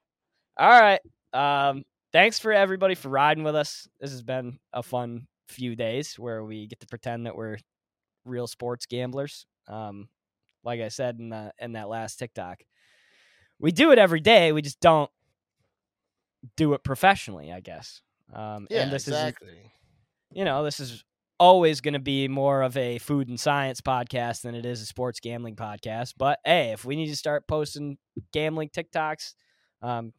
All 0.57 0.80
right. 0.80 1.00
Um, 1.34 1.84
thanks 2.12 2.38
for 2.38 2.50
everybody 2.50 2.94
for 2.94 3.11
riding 3.11 3.44
with 3.44 3.55
us. 3.55 3.86
This 4.00 4.11
has 4.11 4.22
been 4.22 4.59
a 4.72 4.82
fun 4.82 5.26
few 5.49 5.76
days 5.76 6.18
where 6.18 6.45
we 6.45 6.66
get 6.66 6.80
to 6.80 6.86
pretend 6.86 7.26
that 7.26 7.36
we're 7.36 7.59
real 8.24 8.47
sports 8.47 8.86
gamblers. 8.86 9.47
Um, 9.68 10.09
like 10.62 10.80
I 10.80 10.88
said 10.88 11.18
in 11.18 11.30
the, 11.30 11.53
in 11.59 11.72
that 11.72 11.88
last 11.88 12.18
TikTok, 12.18 12.62
we 13.59 13.70
do 13.70 13.92
it 13.92 13.99
every 13.99 14.20
day. 14.20 14.53
We 14.53 14.62
just 14.62 14.80
don't 14.80 15.11
do 16.57 16.74
it 16.74 16.84
professionally, 16.84 17.53
I 17.53 17.61
guess. 17.61 18.03
Um, 18.32 18.66
Yeah, 18.70 18.82
and 18.82 18.92
this 18.92 19.03
is 19.03 19.14
exactly. 19.14 19.72
you 20.32 20.45
know, 20.45 20.64
this 20.64 20.80
is 20.80 21.05
always 21.38 21.80
going 21.80 21.95
to 21.95 22.01
be 22.01 22.28
more 22.28 22.62
of 22.62 22.76
a 22.76 22.99
food 22.99 23.28
and 23.28 23.38
science 23.38 23.80
podcast 23.80 24.42
than 24.42 24.55
it 24.55 24.64
is 24.64 24.80
a 24.80 24.86
sports 24.86 25.20
gambling 25.20 25.57
podcast. 25.57 26.14
But 26.16 26.38
hey, 26.45 26.72
if 26.72 26.84
we 26.84 26.97
need 26.97 27.09
to 27.09 27.16
start 27.16 27.47
posting 27.49 27.99
gambling 28.32 28.70
TikToks, 28.70 29.34
um, 29.82 30.12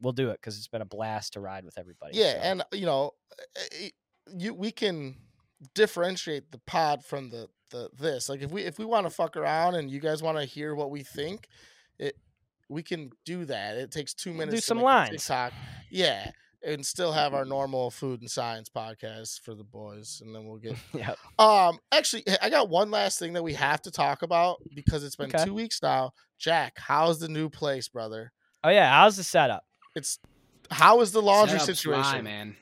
we'll 0.00 0.12
do 0.12 0.30
it 0.30 0.38
because 0.40 0.56
it's 0.56 0.68
been 0.68 0.82
a 0.82 0.86
blast 0.86 1.32
to 1.34 1.40
ride 1.40 1.64
with 1.64 1.78
everybody. 1.78 2.16
Yeah, 2.16 2.32
so. 2.32 2.38
and 2.38 2.64
you 2.72 2.86
know, 2.86 3.12
eh, 3.56 3.88
you 4.36 4.54
we 4.54 4.70
can 4.70 5.16
differentiate 5.74 6.50
the 6.52 6.58
pod 6.58 7.04
from 7.04 7.30
the 7.30 7.48
the 7.70 7.90
this. 7.98 8.28
Like 8.28 8.42
if 8.42 8.50
we 8.50 8.62
if 8.62 8.78
we 8.78 8.84
want 8.84 9.06
to 9.06 9.10
fuck 9.10 9.36
around 9.36 9.74
and 9.74 9.90
you 9.90 10.00
guys 10.00 10.22
want 10.22 10.38
to 10.38 10.44
hear 10.44 10.74
what 10.74 10.90
we 10.90 11.02
think, 11.02 11.48
it 11.98 12.16
we 12.68 12.82
can 12.82 13.10
do 13.24 13.44
that. 13.46 13.76
It 13.76 13.90
takes 13.90 14.14
two 14.14 14.30
We'll 14.30 14.38
minutes. 14.46 14.56
do 14.56 14.60
some 14.60 14.78
make 14.78 14.84
lines. 14.84 15.10
TikTok. 15.10 15.52
Yeah, 15.90 16.30
and 16.62 16.84
still 16.84 17.12
have 17.12 17.32
our 17.34 17.44
normal 17.56 17.90
food 17.90 18.20
and 18.20 18.30
science 18.30 18.68
podcast 18.68 19.40
for 19.40 19.54
the 19.54 19.64
boys, 19.64 20.20
and 20.24 20.34
then 20.34 20.46
we'll 20.46 20.58
get. 20.58 20.76
yeah, 20.94 21.14
Um, 21.38 21.78
actually, 21.92 22.24
I 22.42 22.50
got 22.50 22.68
one 22.68 22.90
last 22.90 23.18
thing 23.18 23.32
that 23.34 23.42
we 23.42 23.54
have 23.54 23.80
to 23.82 23.90
talk 23.90 24.22
about 24.22 24.58
because 24.74 25.02
it's 25.04 25.16
been 25.16 25.34
Okay. 25.34 25.44
two 25.44 25.54
weeks 25.54 25.80
now. 25.82 26.12
Jack, 26.38 26.74
how's 26.78 27.18
the 27.20 27.28
new 27.28 27.48
place, 27.48 27.88
brother? 27.88 28.32
oh 28.64 28.70
yeah, 28.70 28.90
how's 28.92 29.16
the 29.16 29.24
setup? 29.24 29.64
It's 29.94 30.18
how 30.70 31.00
is 31.00 31.12
the 31.12 31.22
laundry 31.22 31.58
Setup's 31.58 31.80
fly, 31.82 32.02
situation? 32.02 32.24
man. 32.24 32.56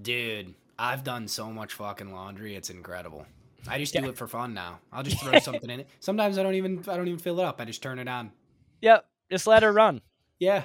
Dude, 0.00 0.54
I've 0.80 1.04
done 1.04 1.28
so 1.28 1.52
much 1.52 1.74
fucking 1.74 2.10
laundry. 2.12 2.54
It's 2.56 2.70
incredible. 2.70 3.26
I 3.68 3.76
just 3.78 3.92
do 3.92 4.06
it 4.08 4.16
for 4.16 4.26
fun 4.26 4.54
now. 4.54 4.80
I'll 4.90 5.02
just 5.02 5.20
throw 5.22 5.38
something 5.38 5.68
in 5.68 5.80
it. 5.80 5.88
Sometimes 6.00 6.38
I 6.38 6.42
don't 6.42 6.54
even 6.54 6.82
I 6.88 6.96
don't 6.96 7.06
even 7.06 7.20
fill 7.20 7.38
it 7.38 7.44
up. 7.44 7.60
I 7.60 7.66
just 7.66 7.82
turn 7.82 7.98
it 7.98 8.08
on. 8.08 8.32
Yep, 8.80 9.04
just 9.30 9.46
let 9.46 9.62
it 9.62 9.68
run. 9.68 10.00
Yeah. 10.38 10.64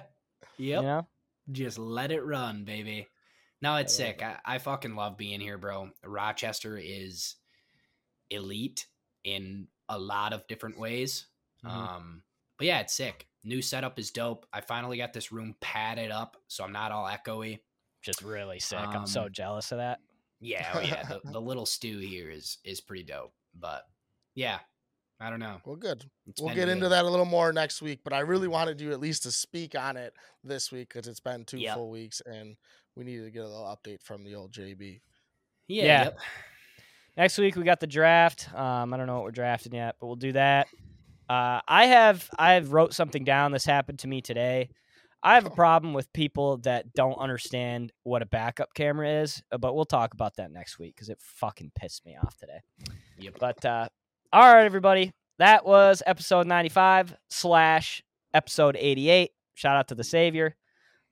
Yep. 0.57 0.81
You 0.81 0.87
know, 0.87 1.07
Just 1.51 1.77
let 1.77 2.13
it 2.13 2.21
run, 2.21 2.63
baby. 2.63 3.07
No, 3.61 3.75
it's 3.75 3.93
I 3.99 4.03
sick. 4.03 4.23
I, 4.23 4.37
I 4.45 4.57
fucking 4.59 4.95
love 4.95 5.17
being 5.17 5.41
here, 5.41 5.57
bro. 5.57 5.89
Rochester 6.05 6.79
is 6.81 7.35
elite 8.29 8.85
in 9.25 9.67
a 9.89 9.99
lot 9.99 10.31
of 10.31 10.47
different 10.47 10.79
ways. 10.79 11.25
Mhm. 11.65 11.69
Um, 11.69 12.23
but 12.57 12.67
yeah, 12.67 12.79
it's 12.79 12.93
sick. 12.93 13.27
New 13.43 13.61
setup 13.61 13.99
is 13.99 14.11
dope. 14.11 14.45
I 14.53 14.61
finally 14.61 14.97
got 14.97 15.11
this 15.11 15.31
room 15.33 15.55
padded 15.59 16.09
up, 16.09 16.37
so 16.47 16.63
I'm 16.63 16.71
not 16.71 16.93
all 16.93 17.05
echoey. 17.05 17.59
Just 18.05 18.21
really 18.21 18.59
sick. 18.59 18.79
I'm 18.79 19.07
so 19.07 19.23
Um, 19.23 19.31
jealous 19.31 19.71
of 19.71 19.79
that. 19.79 19.99
Yeah, 20.39 20.69
oh 20.75 20.79
yeah. 20.79 21.03
The, 21.03 21.21
the 21.31 21.41
little 21.41 21.65
stew 21.65 21.97
here 21.99 22.29
is 22.29 22.57
is 22.63 22.79
pretty 22.81 23.03
dope. 23.03 23.33
But 23.59 23.83
yeah, 24.35 24.59
I 25.19 25.29
don't 25.29 25.39
know. 25.39 25.57
Well, 25.65 25.75
good. 25.75 26.05
It's 26.27 26.41
we'll 26.41 26.53
get 26.53 26.69
into 26.69 26.89
that 26.89 27.05
a 27.05 27.09
little 27.09 27.25
more 27.25 27.51
next 27.51 27.81
week, 27.81 28.01
but 28.03 28.13
I 28.13 28.19
really 28.19 28.47
wanted 28.47 28.79
you 28.81 28.91
at 28.91 28.99
least 28.99 29.23
to 29.23 29.31
speak 29.31 29.75
on 29.75 29.97
it 29.97 30.13
this 30.43 30.71
week 30.71 30.89
because 30.93 31.07
it's 31.07 31.19
been 31.19 31.45
two 31.45 31.57
Yep. 31.59 31.75
full 31.75 31.89
weeks 31.89 32.21
and 32.25 32.55
we 32.95 33.03
needed 33.05 33.23
to 33.25 33.31
get 33.31 33.43
a 33.43 33.47
little 33.47 33.65
update 33.65 34.01
from 34.03 34.23
the 34.23 34.35
old 34.35 34.51
JB. 34.51 35.01
Yeah. 35.67 35.83
Yeah. 35.83 36.03
Yep. 36.03 36.19
Next 37.17 37.37
week 37.37 37.55
we 37.55 37.63
got 37.63 37.79
the 37.79 37.87
draft. 37.87 38.53
Um, 38.53 38.93
I 38.93 38.97
don't 38.97 39.07
know 39.07 39.15
what 39.15 39.23
we're 39.23 39.31
drafting 39.31 39.73
yet, 39.73 39.95
but 39.99 40.07
we'll 40.07 40.15
do 40.17 40.33
that. 40.33 40.67
Uh, 41.29 41.61
I 41.67 41.85
have 41.87 42.29
I 42.37 42.53
have 42.53 42.71
wrote 42.73 42.93
something 42.93 43.23
down. 43.23 43.51
This 43.51 43.65
happened 43.65 43.99
to 43.99 44.07
me 44.07 44.21
today. 44.21 44.69
I 45.25 45.33
have 45.33 45.47
a 45.47 45.49
problem 45.49 45.93
with 45.93 46.13
people 46.13 46.57
that 46.59 46.93
don't 46.93 47.17
understand 47.17 47.91
what 48.03 48.21
a 48.21 48.27
backup 48.27 48.75
camera 48.75 49.23
is, 49.23 49.41
uh, 49.51 49.57
but 49.57 49.75
we'll 49.75 49.85
talk 49.85 50.13
about 50.13 50.35
that 50.35 50.51
next 50.51 50.77
week 50.77 50.93
because 50.95 51.09
it 51.09 51.17
fucking 51.19 51.71
pissed 51.73 52.05
me 52.05 52.15
off 52.15 52.37
today. 52.37 52.59
Yep. 53.17 53.33
But 53.39 53.65
uh, 53.65 53.87
all 54.31 54.53
right, 54.53 54.65
everybody, 54.65 55.13
that 55.39 55.65
was 55.65 56.03
episode 56.05 56.45
ninety-five 56.45 57.15
slash 57.31 58.03
episode 58.35 58.77
eighty-eight. 58.79 59.31
Shout 59.55 59.75
out 59.75 59.87
to 59.87 59.95
the 59.95 60.03
Savior, 60.03 60.55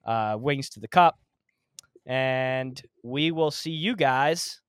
uh, 0.05 0.37
wings 0.39 0.69
to 0.69 0.79
the 0.79 0.87
cup, 0.87 1.17
and 2.05 2.79
we 3.01 3.31
will 3.31 3.49
see 3.49 3.71
you 3.71 3.95
guys 3.95 4.61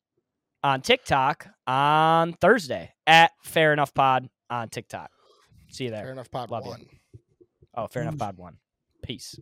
on 0.62 0.80
TikTok 0.80 1.48
on 1.66 2.32
Thursday 2.32 2.94
at 3.06 3.32
Fair 3.42 3.74
Enough 3.74 3.92
Pod 3.92 4.30
on 4.48 4.70
TikTok. 4.70 5.10
See 5.68 5.84
you 5.84 5.90
there. 5.90 6.04
Fair 6.04 6.12
enough, 6.12 6.30
pod 6.30 6.50
Love 6.50 6.64
you. 6.64 6.70
one. 6.70 6.86
Oh, 7.76 7.86
Fair 7.88 8.02
Enough 8.04 8.16
Pod 8.16 8.38
one. 8.38 8.56
Peace. 9.06 9.38